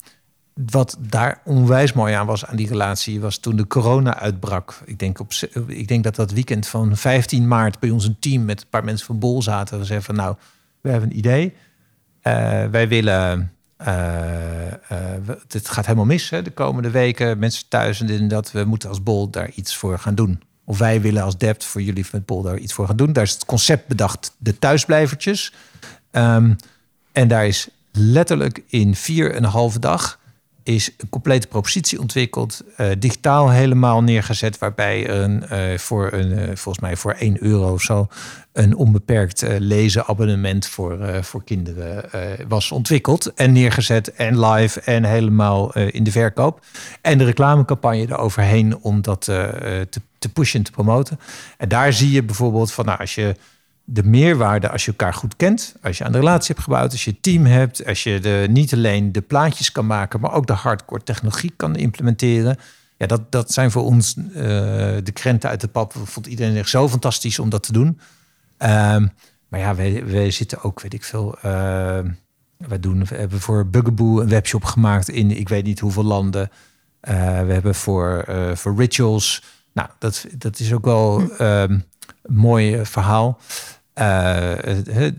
wat 0.70 0.96
daar 1.00 1.40
onwijs 1.44 1.92
mooi 1.92 2.14
aan 2.14 2.26
was 2.26 2.46
aan 2.46 2.56
die 2.56 2.68
relatie, 2.68 3.20
was 3.20 3.38
toen 3.38 3.56
de 3.56 3.66
corona 3.66 4.18
uitbrak. 4.18 4.80
Ik 4.84 4.98
denk, 4.98 5.20
op, 5.20 5.32
ik 5.66 5.88
denk 5.88 6.04
dat 6.04 6.14
dat 6.14 6.30
weekend 6.30 6.66
van 6.66 6.96
15 6.96 7.48
maart 7.48 7.78
bij 7.78 7.90
ons 7.90 8.04
een 8.04 8.18
team 8.18 8.44
met 8.44 8.60
een 8.60 8.68
paar 8.68 8.84
mensen 8.84 9.06
van 9.06 9.18
Bol 9.18 9.42
zaten. 9.42 9.78
We 9.78 9.84
zeiden 9.84 10.06
van 10.06 10.16
nou, 10.16 10.36
we 10.80 10.90
hebben 10.90 11.10
een 11.10 11.16
idee. 11.18 11.54
Uh, 12.22 12.64
wij 12.64 12.88
willen. 12.88 13.52
Uh, 13.80 13.88
het 15.48 15.68
gaat 15.68 15.84
helemaal 15.84 16.06
mis 16.06 16.30
hè, 16.30 16.42
de 16.42 16.50
komende 16.50 16.90
weken. 16.90 17.38
Mensen 17.38 17.68
thuis 17.68 18.00
en 18.00 18.28
dat. 18.28 18.52
We 18.52 18.64
moeten 18.64 18.88
als 18.88 19.02
Bol 19.02 19.30
daar 19.30 19.50
iets 19.54 19.76
voor 19.76 19.98
gaan 19.98 20.14
doen. 20.14 20.42
Of 20.64 20.78
wij 20.78 21.00
willen 21.00 21.22
als 21.22 21.38
Dept 21.38 21.64
voor 21.64 21.82
jullie 21.82 22.06
met 22.12 22.26
Bol 22.26 22.42
daar 22.42 22.58
iets 22.58 22.72
voor 22.72 22.86
gaan 22.86 22.96
doen. 22.96 23.12
Daar 23.12 23.24
is 23.24 23.32
het 23.32 23.44
concept 23.44 23.86
bedacht, 23.86 24.34
de 24.38 24.58
thuisblijvertjes. 24.58 25.52
Um, 26.12 26.56
en 27.12 27.28
daar 27.28 27.46
is 27.46 27.68
letterlijk 27.96 28.62
in 28.66 28.94
vier 28.94 29.34
en 29.34 29.44
een 29.44 29.50
halve 29.50 29.78
dag 29.78 30.18
is 30.66 30.90
een 30.96 31.08
complete 31.08 31.46
propositie 31.46 32.00
ontwikkeld, 32.00 32.62
uh, 32.80 32.86
digitaal 32.98 33.50
helemaal 33.50 34.02
neergezet, 34.02 34.58
waarbij 34.58 35.08
een, 35.08 35.44
uh, 35.52 35.78
voor 35.78 36.12
een, 36.12 36.30
uh, 36.30 36.44
volgens 36.44 36.78
mij 36.78 36.96
voor 36.96 37.12
1 37.12 37.42
euro 37.42 37.72
of 37.72 37.82
zo 37.82 38.08
een 38.52 38.76
onbeperkt 38.76 39.44
lezen 39.58 40.06
abonnement 40.06 40.66
voor, 40.66 41.24
voor 41.24 41.44
kinderen 41.44 42.04
was 42.48 42.72
ontwikkeld 42.72 43.34
en 43.34 43.52
neergezet 43.52 44.12
en 44.12 44.40
live 44.46 44.80
en 44.80 45.04
helemaal 45.04 45.74
in 45.74 46.04
de 46.04 46.10
verkoop. 46.10 46.64
En 47.00 47.18
de 47.18 47.24
reclamecampagne 47.24 48.06
eroverheen 48.08 48.78
om 48.78 49.02
dat 49.02 49.20
te, 49.20 49.86
te 50.18 50.28
pushen 50.28 50.58
en 50.58 50.64
te 50.64 50.70
promoten. 50.70 51.20
En 51.58 51.68
daar 51.68 51.92
zie 51.92 52.10
je 52.10 52.22
bijvoorbeeld 52.22 52.72
van, 52.72 52.84
nou, 52.84 52.98
als 52.98 53.14
je 53.14 53.36
de 53.88 54.02
meerwaarde 54.02 54.70
als 54.70 54.84
je 54.84 54.90
elkaar 54.90 55.14
goed 55.14 55.36
kent, 55.36 55.76
als 55.82 55.98
je 55.98 56.04
aan 56.04 56.12
de 56.12 56.18
relatie 56.18 56.54
hebt 56.54 56.66
gebouwd, 56.66 56.92
als 56.92 57.04
je 57.04 57.20
team 57.20 57.44
hebt, 57.44 57.86
als 57.86 58.02
je 58.02 58.20
de, 58.20 58.46
niet 58.50 58.74
alleen 58.74 59.12
de 59.12 59.20
plaatjes 59.20 59.72
kan 59.72 59.86
maken, 59.86 60.20
maar 60.20 60.32
ook 60.32 60.46
de 60.46 60.52
hardcore 60.52 61.02
technologie 61.02 61.52
kan 61.56 61.76
implementeren. 61.76 62.58
Ja, 62.96 63.06
dat, 63.06 63.32
dat 63.32 63.52
zijn 63.52 63.70
voor 63.70 63.84
ons 63.84 64.16
uh, 64.16 64.34
de 65.02 65.12
krenten 65.12 65.50
uit 65.50 65.60
de 65.60 65.68
pap. 65.68 65.92
Vond 66.04 66.26
iedereen 66.26 66.56
echt 66.56 66.68
zo 66.68 66.88
fantastisch 66.88 67.38
om 67.38 67.48
dat 67.50 67.62
te 67.62 67.72
doen. 67.72 67.86
Um, 67.86 69.12
maar 69.48 69.60
ja, 69.60 69.74
wij, 69.74 70.06
wij 70.06 70.30
zitten 70.30 70.62
ook, 70.62 70.80
weet 70.80 70.94
ik 70.94 71.04
veel. 71.04 71.36
Uh, 71.36 71.42
wij 72.56 72.80
doen, 72.80 73.04
we 73.04 73.16
hebben 73.16 73.40
voor 73.40 73.66
Bugaboo 73.66 74.20
een 74.20 74.28
webshop 74.28 74.64
gemaakt 74.64 75.08
in 75.08 75.30
ik 75.30 75.48
weet 75.48 75.64
niet 75.64 75.80
hoeveel 75.80 76.04
landen. 76.04 76.50
Uh, 77.08 77.14
we 77.40 77.52
hebben 77.52 77.74
voor, 77.74 78.24
voor 78.54 78.76
Rituals. 78.76 79.42
Nou, 79.72 79.88
dat, 79.98 80.26
dat 80.38 80.58
is 80.58 80.72
ook 80.72 80.84
wel 80.84 81.30
um, 81.40 81.84
mooi 82.22 82.84
verhaal. 82.84 83.38
Uh, 84.00 84.52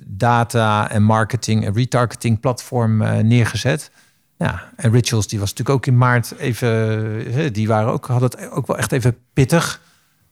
data 0.05 0.89
en 0.89 1.03
marketing 1.03 1.65
en 1.65 1.73
retargeting 1.73 2.39
platform 2.39 3.01
uh, 3.01 3.17
neergezet. 3.17 3.91
Ja, 4.37 4.63
en 4.75 4.91
Rituals, 4.91 5.27
die 5.27 5.39
was 5.39 5.49
natuurlijk 5.49 5.77
ook 5.77 5.85
in 5.85 5.97
maart 5.97 6.37
even, 6.37 7.53
die 7.53 7.67
waren 7.67 7.91
ook, 7.91 8.07
hadden 8.07 8.29
het 8.29 8.49
ook 8.51 8.67
wel 8.67 8.77
echt 8.77 8.91
even 8.91 9.17
pittig. 9.33 9.81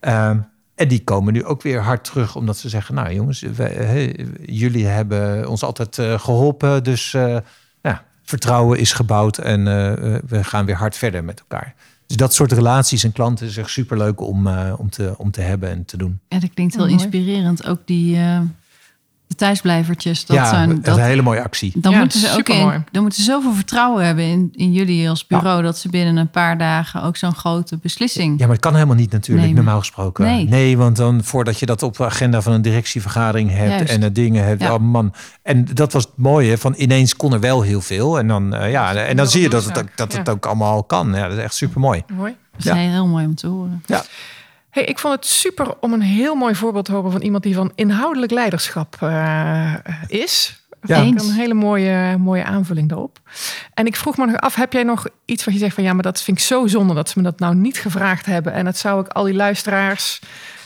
Uh, 0.01 0.29
en 0.75 0.87
die 0.87 1.03
komen 1.03 1.33
nu 1.33 1.43
ook 1.43 1.61
weer 1.61 1.81
hard 1.81 2.03
terug, 2.03 2.35
omdat 2.35 2.57
ze 2.57 2.69
zeggen: 2.69 2.95
Nou, 2.95 3.13
jongens, 3.13 3.45
jullie 4.45 4.85
hebben 4.85 5.49
ons 5.49 5.63
altijd 5.63 5.95
geholpen. 6.21 6.83
Dus 6.83 7.11
ja, 7.81 8.03
vertrouwen 8.23 8.79
is 8.79 8.93
gebouwd 8.93 9.37
en 9.37 9.63
we 10.27 10.43
gaan 10.43 10.65
weer 10.65 10.75
hard 10.77 10.97
verder 10.97 11.23
met 11.23 11.39
elkaar. 11.39 11.75
Dus 12.07 12.17
dat 12.17 12.33
soort 12.33 12.51
relaties 12.51 13.03
en 13.03 13.11
klanten 13.11 13.47
is 13.47 13.57
echt 13.57 13.69
superleuk 13.69 14.21
om, 14.21 14.47
uh, 14.47 14.73
om, 14.77 14.89
te, 14.89 15.13
om 15.17 15.31
te 15.31 15.41
hebben 15.41 15.69
en 15.69 15.85
te 15.85 15.97
doen. 15.97 16.19
En 16.27 16.39
dat 16.39 16.53
klinkt 16.53 16.75
heel 16.75 16.87
inspirerend. 16.87 17.65
Ook 17.65 17.79
die, 17.85 18.15
uh, 18.15 18.41
de 19.27 19.35
thuisblijvertjes. 19.35 20.25
Dat 20.25 20.37
ja, 20.37 20.49
zijn, 20.49 20.81
dat, 20.81 20.95
is 20.95 21.01
een 21.01 21.07
hele 21.07 21.21
mooie 21.21 21.43
actie. 21.43 21.71
Dan, 21.75 21.91
ja, 21.91 21.99
moeten 21.99 22.19
ze 22.19 22.31
ook 22.37 22.49
in, 22.49 22.85
dan 22.91 23.01
moeten 23.01 23.23
ze 23.23 23.31
zoveel 23.31 23.53
vertrouwen 23.53 24.05
hebben 24.05 24.23
in, 24.23 24.49
in 24.55 24.73
jullie 24.73 25.09
als 25.09 25.27
bureau... 25.27 25.63
dat 25.63 25.77
ze 25.77 25.89
binnen 25.89 26.17
een 26.17 26.29
paar 26.29 26.57
dagen 26.57 27.03
ook 27.03 27.17
zo'n 27.17 27.35
grote 27.35 27.77
beslissing... 27.77 28.39
Ja, 28.39 28.45
maar 28.45 28.55
het 28.55 28.63
kan 28.63 28.73
helemaal 28.73 28.95
niet 28.95 29.11
natuurlijk, 29.11 29.53
normaal 29.53 29.79
gesproken. 29.79 30.25
Nee. 30.25 30.47
nee. 30.47 30.77
want 30.77 30.95
dan 30.95 31.23
voordat 31.23 31.59
je 31.59 31.65
dat 31.65 31.83
op 31.83 31.97
de 31.97 32.05
agenda 32.05 32.41
van 32.41 32.53
een 32.53 32.61
directievergadering 32.61 33.51
hebt... 33.51 33.71
Juist. 33.71 33.93
en 33.93 33.99
de 33.99 34.11
dingen 34.11 34.45
hebt, 34.45 34.61
ja. 34.61 34.73
oh 34.73 34.79
man. 34.79 35.13
En 35.41 35.65
dat 35.73 35.93
was 35.93 36.03
het 36.03 36.17
mooie, 36.17 36.57
van 36.57 36.73
ineens 36.77 37.15
kon 37.15 37.33
er 37.33 37.39
wel 37.39 37.61
heel 37.61 37.81
veel. 37.81 38.19
En 38.19 38.27
dan, 38.27 38.55
uh, 38.55 38.71
ja, 38.71 38.95
en 38.95 39.17
dan 39.17 39.27
zie 39.27 39.41
je 39.41 39.49
dat 39.49 39.65
het, 39.65 39.83
dat 39.95 40.13
het 40.13 40.29
ook 40.29 40.45
allemaal 40.45 40.83
kan. 40.83 41.13
Ja, 41.13 41.27
dat 41.27 41.37
is 41.37 41.43
echt 41.43 41.55
super 41.55 41.79
mooi. 41.79 42.03
Mooi. 42.13 42.35
Dat 42.57 42.75
is 42.75 42.81
heel 42.81 43.07
mooi 43.07 43.25
om 43.25 43.35
te 43.35 43.47
horen. 43.47 43.83
Ja. 43.85 44.03
Hey, 44.75 44.83
ik 44.83 44.99
vond 44.99 45.15
het 45.15 45.25
super 45.25 45.73
om 45.79 45.93
een 45.93 46.01
heel 46.01 46.35
mooi 46.35 46.55
voorbeeld 46.55 46.85
te 46.85 46.91
horen 46.91 47.11
van 47.11 47.21
iemand 47.21 47.43
die 47.43 47.55
van 47.55 47.71
inhoudelijk 47.75 48.31
leiderschap 48.31 48.97
uh, 49.03 49.73
is. 50.07 50.63
Ja. 50.81 51.01
Een 51.01 51.31
hele 51.31 51.53
mooie, 51.53 52.17
mooie 52.17 52.43
aanvulling 52.43 52.89
daarop. 52.89 53.19
En 53.73 53.85
ik 53.85 53.95
vroeg 53.95 54.17
me 54.17 54.25
nog 54.25 54.35
af, 54.35 54.55
heb 54.55 54.73
jij 54.73 54.83
nog 54.83 55.07
iets 55.25 55.45
wat 55.45 55.53
je 55.53 55.59
zegt 55.59 55.75
van 55.75 55.83
ja, 55.83 55.93
maar 55.93 56.03
dat 56.03 56.21
vind 56.21 56.37
ik 56.37 56.43
zo 56.43 56.67
zonde 56.67 56.93
dat 56.93 57.09
ze 57.09 57.13
me 57.17 57.23
dat 57.23 57.39
nou 57.39 57.55
niet 57.55 57.77
gevraagd 57.77 58.25
hebben. 58.25 58.53
En 58.53 58.65
dat 58.65 58.77
zou 58.77 59.01
ik 59.01 59.07
al 59.07 59.23
die 59.23 59.33
luisteraars 59.33 60.19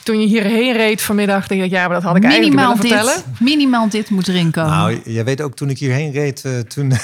toen 0.04 0.20
je 0.20 0.28
hierheen 0.28 0.74
reed 0.74 1.02
vanmiddag, 1.02 1.48
denk 1.48 1.64
ik, 1.64 1.72
ja, 1.72 1.88
maar 1.88 1.94
dat 1.94 2.04
had 2.04 2.16
ik 2.16 2.22
minimaal 2.22 2.66
eigenlijk 2.66 2.82
willen 2.82 3.06
vertellen. 3.06 3.36
Dit, 3.38 3.48
minimaal 3.48 3.90
dit 3.90 4.10
moet 4.10 4.28
erin 4.28 4.52
komen. 4.52 4.72
Nou, 4.72 5.02
jij 5.06 5.24
weet 5.24 5.42
ook, 5.42 5.56
toen 5.56 5.70
ik 5.70 5.78
hierheen 5.78 6.12
reed, 6.12 6.44
uh, 6.46 6.60
toen 6.60 6.92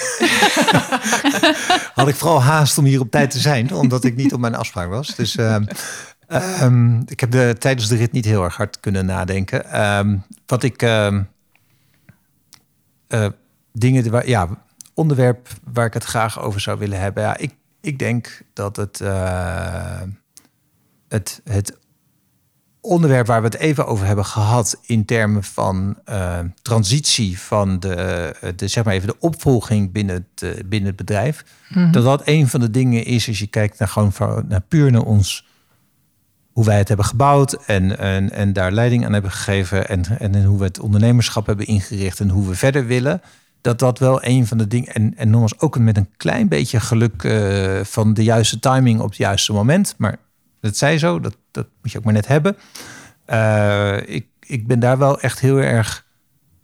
had 1.95 2.07
ik 2.07 2.15
vooral 2.15 2.41
haast 2.41 2.77
om 2.77 2.85
hier 2.85 2.99
op 2.99 3.11
tijd 3.11 3.31
te 3.31 3.39
zijn, 3.39 3.73
omdat 3.73 4.03
ik 4.03 4.15
niet 4.15 4.33
op 4.33 4.39
mijn 4.39 4.55
afspraak 4.55 4.89
was. 4.89 5.15
Dus 5.15 5.35
uh, 5.35 5.55
Um, 6.61 7.03
ik 7.05 7.19
heb 7.19 7.31
de, 7.31 7.55
tijdens 7.59 7.87
de 7.87 7.95
rit 7.95 8.11
niet 8.11 8.25
heel 8.25 8.43
erg 8.43 8.55
hard 8.55 8.79
kunnen 8.79 9.05
nadenken. 9.05 9.81
Um, 9.81 10.23
wat 10.45 10.63
ik. 10.63 10.81
Um, 10.81 11.27
uh, 13.09 13.27
dingen, 13.71 14.11
waar, 14.11 14.27
ja, 14.27 14.47
onderwerp 14.93 15.47
waar 15.73 15.85
ik 15.85 15.93
het 15.93 16.03
graag 16.03 16.41
over 16.41 16.59
zou 16.59 16.79
willen 16.79 16.99
hebben. 16.99 17.23
Ja, 17.23 17.37
ik, 17.37 17.55
ik 17.81 17.99
denk 17.99 18.41
dat 18.53 18.75
het, 18.75 18.99
uh, 18.99 20.01
het, 21.07 21.41
het 21.43 21.77
onderwerp 22.81 23.27
waar 23.27 23.41
we 23.41 23.47
het 23.47 23.57
even 23.57 23.85
over 23.85 24.05
hebben 24.05 24.25
gehad 24.25 24.79
in 24.85 25.05
termen 25.05 25.43
van 25.43 25.97
uh, 26.09 26.39
transitie 26.61 27.39
van 27.39 27.79
de, 27.79 28.35
de, 28.55 28.67
zeg 28.67 28.83
maar 28.83 28.93
even 28.93 29.07
de 29.07 29.19
opvolging 29.19 29.91
binnen 29.91 30.27
het, 30.35 30.69
binnen 30.69 30.87
het 30.87 30.97
bedrijf. 30.97 31.45
Mm 31.69 31.83
-hmm. 31.83 31.91
Dat 31.91 32.03
dat 32.03 32.21
een 32.25 32.47
van 32.47 32.59
de 32.59 32.71
dingen 32.71 33.05
is 33.05 33.27
als 33.27 33.39
je 33.39 33.47
kijkt 33.47 33.79
naar 33.79 33.87
gewoon 33.87 34.13
naar 34.47 34.61
puur 34.61 34.91
naar 34.91 35.01
ons 35.01 35.44
hoe 36.55 36.65
wij 36.65 36.77
het 36.77 36.87
hebben 36.87 37.05
gebouwd 37.05 37.53
en, 37.53 37.97
en, 37.97 38.31
en 38.31 38.53
daar 38.53 38.71
leiding 38.71 39.05
aan 39.05 39.13
hebben 39.13 39.31
gegeven 39.31 39.87
en, 39.87 40.19
en 40.19 40.43
hoe 40.43 40.57
we 40.57 40.63
het 40.63 40.79
ondernemerschap 40.79 41.45
hebben 41.45 41.65
ingericht 41.65 42.19
en 42.19 42.29
hoe 42.29 42.47
we 42.47 42.55
verder 42.55 42.85
willen. 42.85 43.21
Dat 43.61 43.79
dat 43.79 43.99
wel 43.99 44.25
een 44.25 44.47
van 44.47 44.57
de 44.57 44.67
dingen. 44.67 44.93
En, 44.93 45.13
en 45.17 45.29
nogmaals 45.29 45.59
ook 45.59 45.77
met 45.77 45.97
een 45.97 46.09
klein 46.17 46.47
beetje 46.47 46.79
geluk 46.79 47.23
uh, 47.23 47.79
van 47.83 48.13
de 48.13 48.23
juiste 48.23 48.59
timing 48.59 48.99
op 48.99 49.07
het 49.07 49.17
juiste 49.17 49.53
moment. 49.53 49.95
Maar 49.97 50.17
dat 50.61 50.77
zij 50.77 50.97
zo, 50.97 51.19
dat, 51.19 51.37
dat 51.51 51.67
moet 51.81 51.91
je 51.91 51.97
ook 51.97 52.03
maar 52.03 52.13
net 52.13 52.27
hebben. 52.27 52.57
Uh, 53.29 53.97
ik, 54.05 54.25
ik 54.39 54.67
ben 54.67 54.79
daar 54.79 54.97
wel 54.97 55.19
echt 55.19 55.39
heel 55.39 55.57
erg 55.57 56.05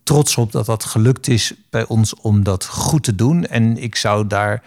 trots 0.04 0.38
op 0.38 0.52
dat 0.52 0.66
dat 0.66 0.84
gelukt 0.84 1.28
is 1.28 1.54
bij 1.70 1.86
ons 1.86 2.16
om 2.16 2.44
dat 2.44 2.66
goed 2.66 3.04
te 3.04 3.16
doen. 3.16 3.46
En 3.46 3.78
ik 3.78 3.96
zou 3.96 4.28
daar. 4.28 4.64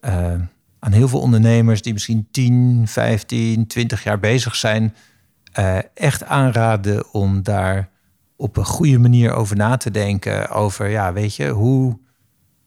Uh, 0.00 0.32
aan 0.78 0.92
heel 0.92 1.08
veel 1.08 1.20
ondernemers 1.20 1.82
die 1.82 1.92
misschien 1.92 2.28
10, 2.30 2.82
15, 2.84 3.66
20 3.66 4.02
jaar 4.02 4.18
bezig 4.18 4.56
zijn, 4.56 4.94
uh, 5.58 5.78
echt 5.94 6.24
aanraden 6.24 7.12
om 7.12 7.42
daar 7.42 7.88
op 8.36 8.56
een 8.56 8.64
goede 8.64 8.98
manier 8.98 9.32
over 9.32 9.56
na 9.56 9.76
te 9.76 9.90
denken. 9.90 10.50
Over, 10.50 10.88
ja, 10.88 11.12
weet 11.12 11.36
je, 11.36 11.48
hoe, 11.48 11.98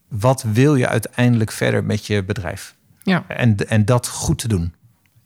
wat 0.07 0.45
wil 0.53 0.75
je 0.75 0.87
uiteindelijk 0.87 1.51
verder 1.51 1.83
met 1.83 2.05
je 2.05 2.23
bedrijf? 2.23 2.75
Ja. 3.03 3.23
En, 3.27 3.55
en 3.55 3.85
dat 3.85 4.07
goed 4.07 4.37
te 4.37 4.47
doen. 4.47 4.73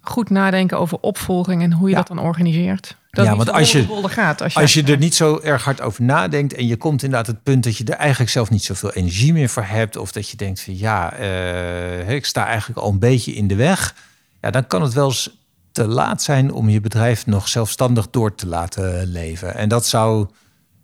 Goed 0.05 0.29
nadenken 0.29 0.79
over 0.79 0.97
opvolging 1.01 1.61
en 1.61 1.73
hoe 1.73 1.89
je 1.89 1.95
ja. 1.95 1.97
dat 1.97 2.07
dan 2.07 2.19
organiseert. 2.19 2.95
Dat 3.09 3.25
ja, 3.25 3.35
want 3.35 3.51
als 3.51 3.71
je, 3.71 4.01
gaat, 4.03 4.41
als 4.41 4.53
je, 4.53 4.59
als 4.59 4.73
je 4.73 4.83
er 4.83 4.97
niet 4.97 5.15
zo 5.15 5.39
erg 5.43 5.63
hard 5.63 5.81
over 5.81 6.03
nadenkt 6.03 6.53
en 6.53 6.67
je 6.67 6.77
komt 6.77 7.03
inderdaad 7.03 7.27
het 7.27 7.43
punt 7.43 7.63
dat 7.63 7.77
je 7.77 7.83
er 7.83 7.93
eigenlijk 7.93 8.31
zelf 8.31 8.49
niet 8.49 8.63
zoveel 8.63 8.91
energie 8.91 9.33
meer 9.33 9.49
voor 9.49 9.63
hebt, 9.63 9.97
of 9.97 10.11
dat 10.11 10.29
je 10.29 10.37
denkt 10.37 10.61
van 10.61 10.77
ja, 10.77 11.19
uh, 11.19 12.09
ik 12.09 12.25
sta 12.25 12.45
eigenlijk 12.45 12.79
al 12.79 12.91
een 12.91 12.99
beetje 12.99 13.33
in 13.33 13.47
de 13.47 13.55
weg, 13.55 13.95
ja, 14.41 14.51
dan 14.51 14.67
kan 14.67 14.81
het 14.81 14.93
wel 14.93 15.07
eens 15.07 15.37
te 15.71 15.87
laat 15.87 16.21
zijn 16.23 16.51
om 16.51 16.69
je 16.69 16.81
bedrijf 16.81 17.25
nog 17.25 17.47
zelfstandig 17.47 18.09
door 18.09 18.35
te 18.35 18.47
laten 18.47 19.07
leven. 19.07 19.55
En 19.55 19.69
dat 19.69 19.87
zou, 19.87 20.27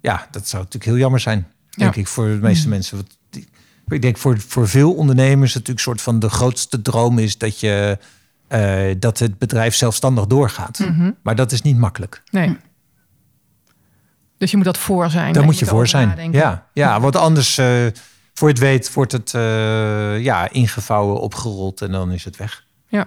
ja, 0.01 0.27
dat 0.31 0.47
zou 0.47 0.63
natuurlijk 0.63 0.91
heel 0.91 1.01
jammer 1.01 1.19
zijn, 1.19 1.47
denk 1.69 1.95
ja. 1.95 2.01
ik, 2.01 2.07
voor 2.07 2.25
de 2.25 2.39
meeste 2.41 2.63
mm. 2.63 2.69
mensen. 2.69 3.07
Ik 3.87 4.01
denk 4.01 4.17
voor, 4.17 4.39
voor 4.39 4.67
veel 4.67 4.93
ondernemers 4.93 5.53
natuurlijk 5.53 5.79
een 5.79 5.85
soort 5.85 6.01
van 6.01 6.19
de 6.19 6.29
grootste 6.29 6.81
droom 6.81 7.19
is 7.19 7.37
dat 7.37 7.59
je 7.59 7.97
uh, 8.53 8.95
dat 8.99 9.19
het 9.19 9.37
bedrijf 9.37 9.75
zelfstandig 9.75 10.27
doorgaat. 10.27 10.79
Mm 10.79 10.95
-hmm. 10.95 11.15
Maar 11.21 11.35
dat 11.35 11.51
is 11.51 11.61
niet 11.61 11.77
makkelijk. 11.77 12.21
Nee. 12.31 12.57
Dus 14.37 14.51
je 14.51 14.57
moet 14.57 14.65
dat 14.65 14.77
voor 14.77 15.09
zijn. 15.09 15.33
Daar 15.33 15.43
moet 15.43 15.59
je 15.59 15.65
voor 15.65 15.87
zijn. 15.87 16.31
Ja, 16.31 16.65
ja, 16.73 16.99
want 16.99 17.15
anders, 17.15 17.57
uh, 17.57 17.65
voor 18.33 18.47
je 18.47 18.53
het 18.53 18.59
weet, 18.59 18.93
wordt 18.93 19.11
het 19.11 19.33
uh, 19.33 19.41
ja, 20.19 20.51
ingevouwen, 20.51 21.19
opgerold 21.19 21.81
en 21.81 21.91
dan 21.91 22.11
is 22.11 22.25
het 22.25 22.37
weg. 22.37 22.65
Ja. 22.87 23.05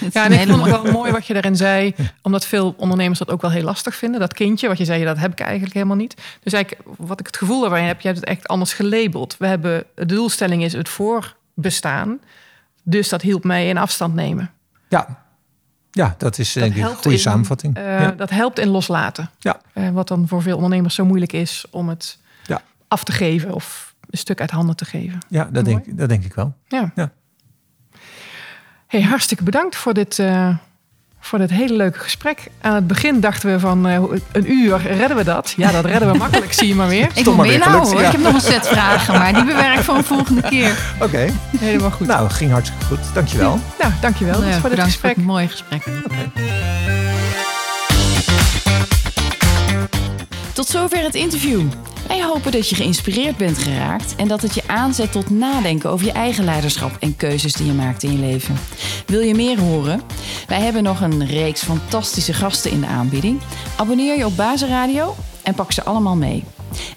Ja, 0.12 0.24
en 0.24 0.32
ik 0.32 0.48
vond 0.48 0.64
het 0.64 0.82
wel 0.82 0.92
mooi 0.92 1.12
wat 1.12 1.26
je 1.26 1.32
daarin 1.32 1.56
zei. 1.56 1.94
Omdat 2.22 2.46
veel 2.46 2.74
ondernemers 2.76 3.18
dat 3.18 3.30
ook 3.30 3.40
wel 3.40 3.50
heel 3.50 3.62
lastig 3.62 3.94
vinden. 3.94 4.20
Dat 4.20 4.34
kindje, 4.34 4.68
wat 4.68 4.78
je 4.78 4.84
zei, 4.84 5.04
dat 5.04 5.18
heb 5.18 5.32
ik 5.32 5.40
eigenlijk 5.40 5.74
helemaal 5.74 5.96
niet. 5.96 6.14
Dus 6.42 6.52
eigenlijk, 6.52 6.88
wat 6.98 7.20
ik 7.20 7.26
het 7.26 7.36
gevoel 7.36 7.64
erbij 7.64 7.82
heb, 7.82 8.00
je 8.00 8.08
hebt 8.08 8.20
het 8.20 8.28
echt 8.28 8.48
anders 8.48 8.72
gelabeld. 8.72 9.36
We 9.38 9.46
hebben, 9.46 9.84
de 9.94 10.06
doelstelling 10.06 10.62
is 10.62 10.72
het 10.72 10.88
voorbestaan. 10.88 12.20
Dus 12.82 13.08
dat 13.08 13.22
hielp 13.22 13.44
mij 13.44 13.68
in 13.68 13.78
afstand 13.78 14.14
nemen. 14.14 14.50
Ja, 14.92 15.24
ja, 15.90 16.14
dat 16.18 16.38
is 16.38 16.52
dat 16.52 16.62
een 16.62 16.84
goede 16.84 17.10
in, 17.10 17.18
samenvatting. 17.18 17.78
Uh, 17.78 17.84
ja. 17.84 18.10
Dat 18.10 18.30
helpt 18.30 18.58
in 18.58 18.68
loslaten. 18.68 19.30
Ja. 19.38 19.60
Uh, 19.74 19.90
wat 19.90 20.08
dan 20.08 20.28
voor 20.28 20.42
veel 20.42 20.56
ondernemers 20.56 20.94
zo 20.94 21.04
moeilijk 21.04 21.32
is 21.32 21.64
om 21.70 21.88
het 21.88 22.18
ja. 22.46 22.62
af 22.88 23.04
te 23.04 23.12
geven 23.12 23.54
of 23.54 23.94
een 24.10 24.18
stuk 24.18 24.40
uit 24.40 24.50
handen 24.50 24.76
te 24.76 24.84
geven. 24.84 25.18
Ja, 25.28 25.48
dat, 25.52 25.64
denk, 25.64 25.98
dat 25.98 26.08
denk 26.08 26.24
ik 26.24 26.34
wel. 26.34 26.54
Ja. 26.68 26.92
ja. 26.94 27.12
Hey, 28.86 29.02
hartstikke 29.02 29.44
bedankt 29.44 29.76
voor 29.76 29.94
dit 29.94 30.18
uh, 30.18 30.56
voor 31.24 31.38
dit 31.38 31.50
hele 31.50 31.74
leuke 31.74 31.98
gesprek. 31.98 32.46
Aan 32.60 32.74
het 32.74 32.86
begin 32.86 33.20
dachten 33.20 33.52
we 33.52 33.60
van 33.60 33.88
uh, 33.88 34.02
een 34.32 34.52
uur 34.52 34.80
redden 34.86 35.16
we 35.16 35.24
dat. 35.24 35.54
Ja, 35.56 35.70
dat 35.70 35.84
redden 35.84 36.12
we 36.12 36.18
makkelijk, 36.18 36.52
zie 36.52 36.68
je 36.68 36.74
maar 36.74 36.88
weer. 36.88 37.08
Ik 37.14 37.24
wil 37.24 37.34
meer 37.34 37.58
nou 37.58 37.86
hoor. 37.86 38.00
Ik 38.02 38.12
heb 38.12 38.20
nog 38.20 38.34
een 38.34 38.40
set 38.40 38.68
vragen, 38.68 39.14
maar 39.18 39.34
die 39.34 39.44
bewerk 39.44 39.80
voor 39.80 39.94
een 39.94 40.04
volgende 40.04 40.42
keer. 40.42 40.78
Oké. 41.00 41.26
Helemaal 41.58 41.90
goed. 41.90 42.06
Nou, 42.06 42.30
ging 42.30 42.50
hartstikke 42.50 42.84
goed. 42.84 43.00
Dankjewel. 43.14 43.58
Nou, 43.78 43.92
dankjewel 44.00 44.38
Nou 44.40 44.50
ja, 44.52 44.58
voor 44.58 44.70
dit 44.70 44.80
gesprek. 44.80 45.14
voor 45.14 45.22
het 45.22 45.32
mooie 45.32 45.48
gesprek. 45.48 45.82
Tot 50.52 50.66
zover 50.66 51.02
het 51.02 51.14
interview. 51.14 51.62
Wij 52.06 52.22
hopen 52.22 52.52
dat 52.52 52.68
je 52.68 52.74
geïnspireerd 52.74 53.36
bent 53.36 53.58
geraakt 53.58 54.16
en 54.16 54.28
dat 54.28 54.42
het 54.42 54.54
je 54.54 54.62
aanzet 54.66 55.12
tot 55.12 55.30
nadenken 55.30 55.90
over 55.90 56.06
je 56.06 56.12
eigen 56.12 56.44
leiderschap 56.44 56.96
en 57.00 57.16
keuzes 57.16 57.52
die 57.52 57.66
je 57.66 57.72
maakt 57.72 58.02
in 58.02 58.12
je 58.12 58.18
leven. 58.18 58.56
Wil 59.06 59.20
je 59.20 59.34
meer 59.34 59.60
horen? 59.60 60.02
Wij 60.46 60.60
hebben 60.60 60.82
nog 60.82 61.00
een 61.00 61.26
reeks 61.26 61.62
fantastische 61.62 62.32
gasten 62.32 62.70
in 62.70 62.80
de 62.80 62.86
aanbieding. 62.86 63.40
Abonneer 63.76 64.18
je 64.18 64.26
op 64.26 64.36
Bazenradio 64.36 65.14
en 65.42 65.54
pak 65.54 65.72
ze 65.72 65.82
allemaal 65.82 66.16
mee. 66.16 66.44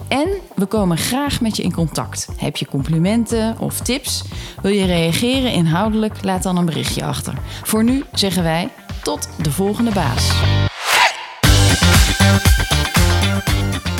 En 0.08 0.28
we 0.56 0.66
komen 0.66 0.98
graag 0.98 1.42
met 1.42 1.58
je 1.58 1.64
in 1.64 1.74
contact. 1.74 2.28
Heb 2.38 2.58
je 2.58 2.68
complimenten 2.68 3.56
of 3.60 3.80
tips? 3.80 4.24
Wil 4.62 4.72
je 4.72 4.86
reageren 4.86 5.52
inhoudelijk? 5.52 6.24
Laat 6.24 6.44
dan 6.44 6.58
een 6.58 6.66
berichtje 6.66 7.04
achter. 7.04 7.34
Voor 7.64 7.84
nu 7.84 8.04
zeggen 8.14 8.44
wij 8.44 8.70
tot 9.04 9.30
de 9.42 9.52
volgende 9.52 9.92
baas. 9.92 10.32
Thank 13.42 13.90
you. 13.90 13.95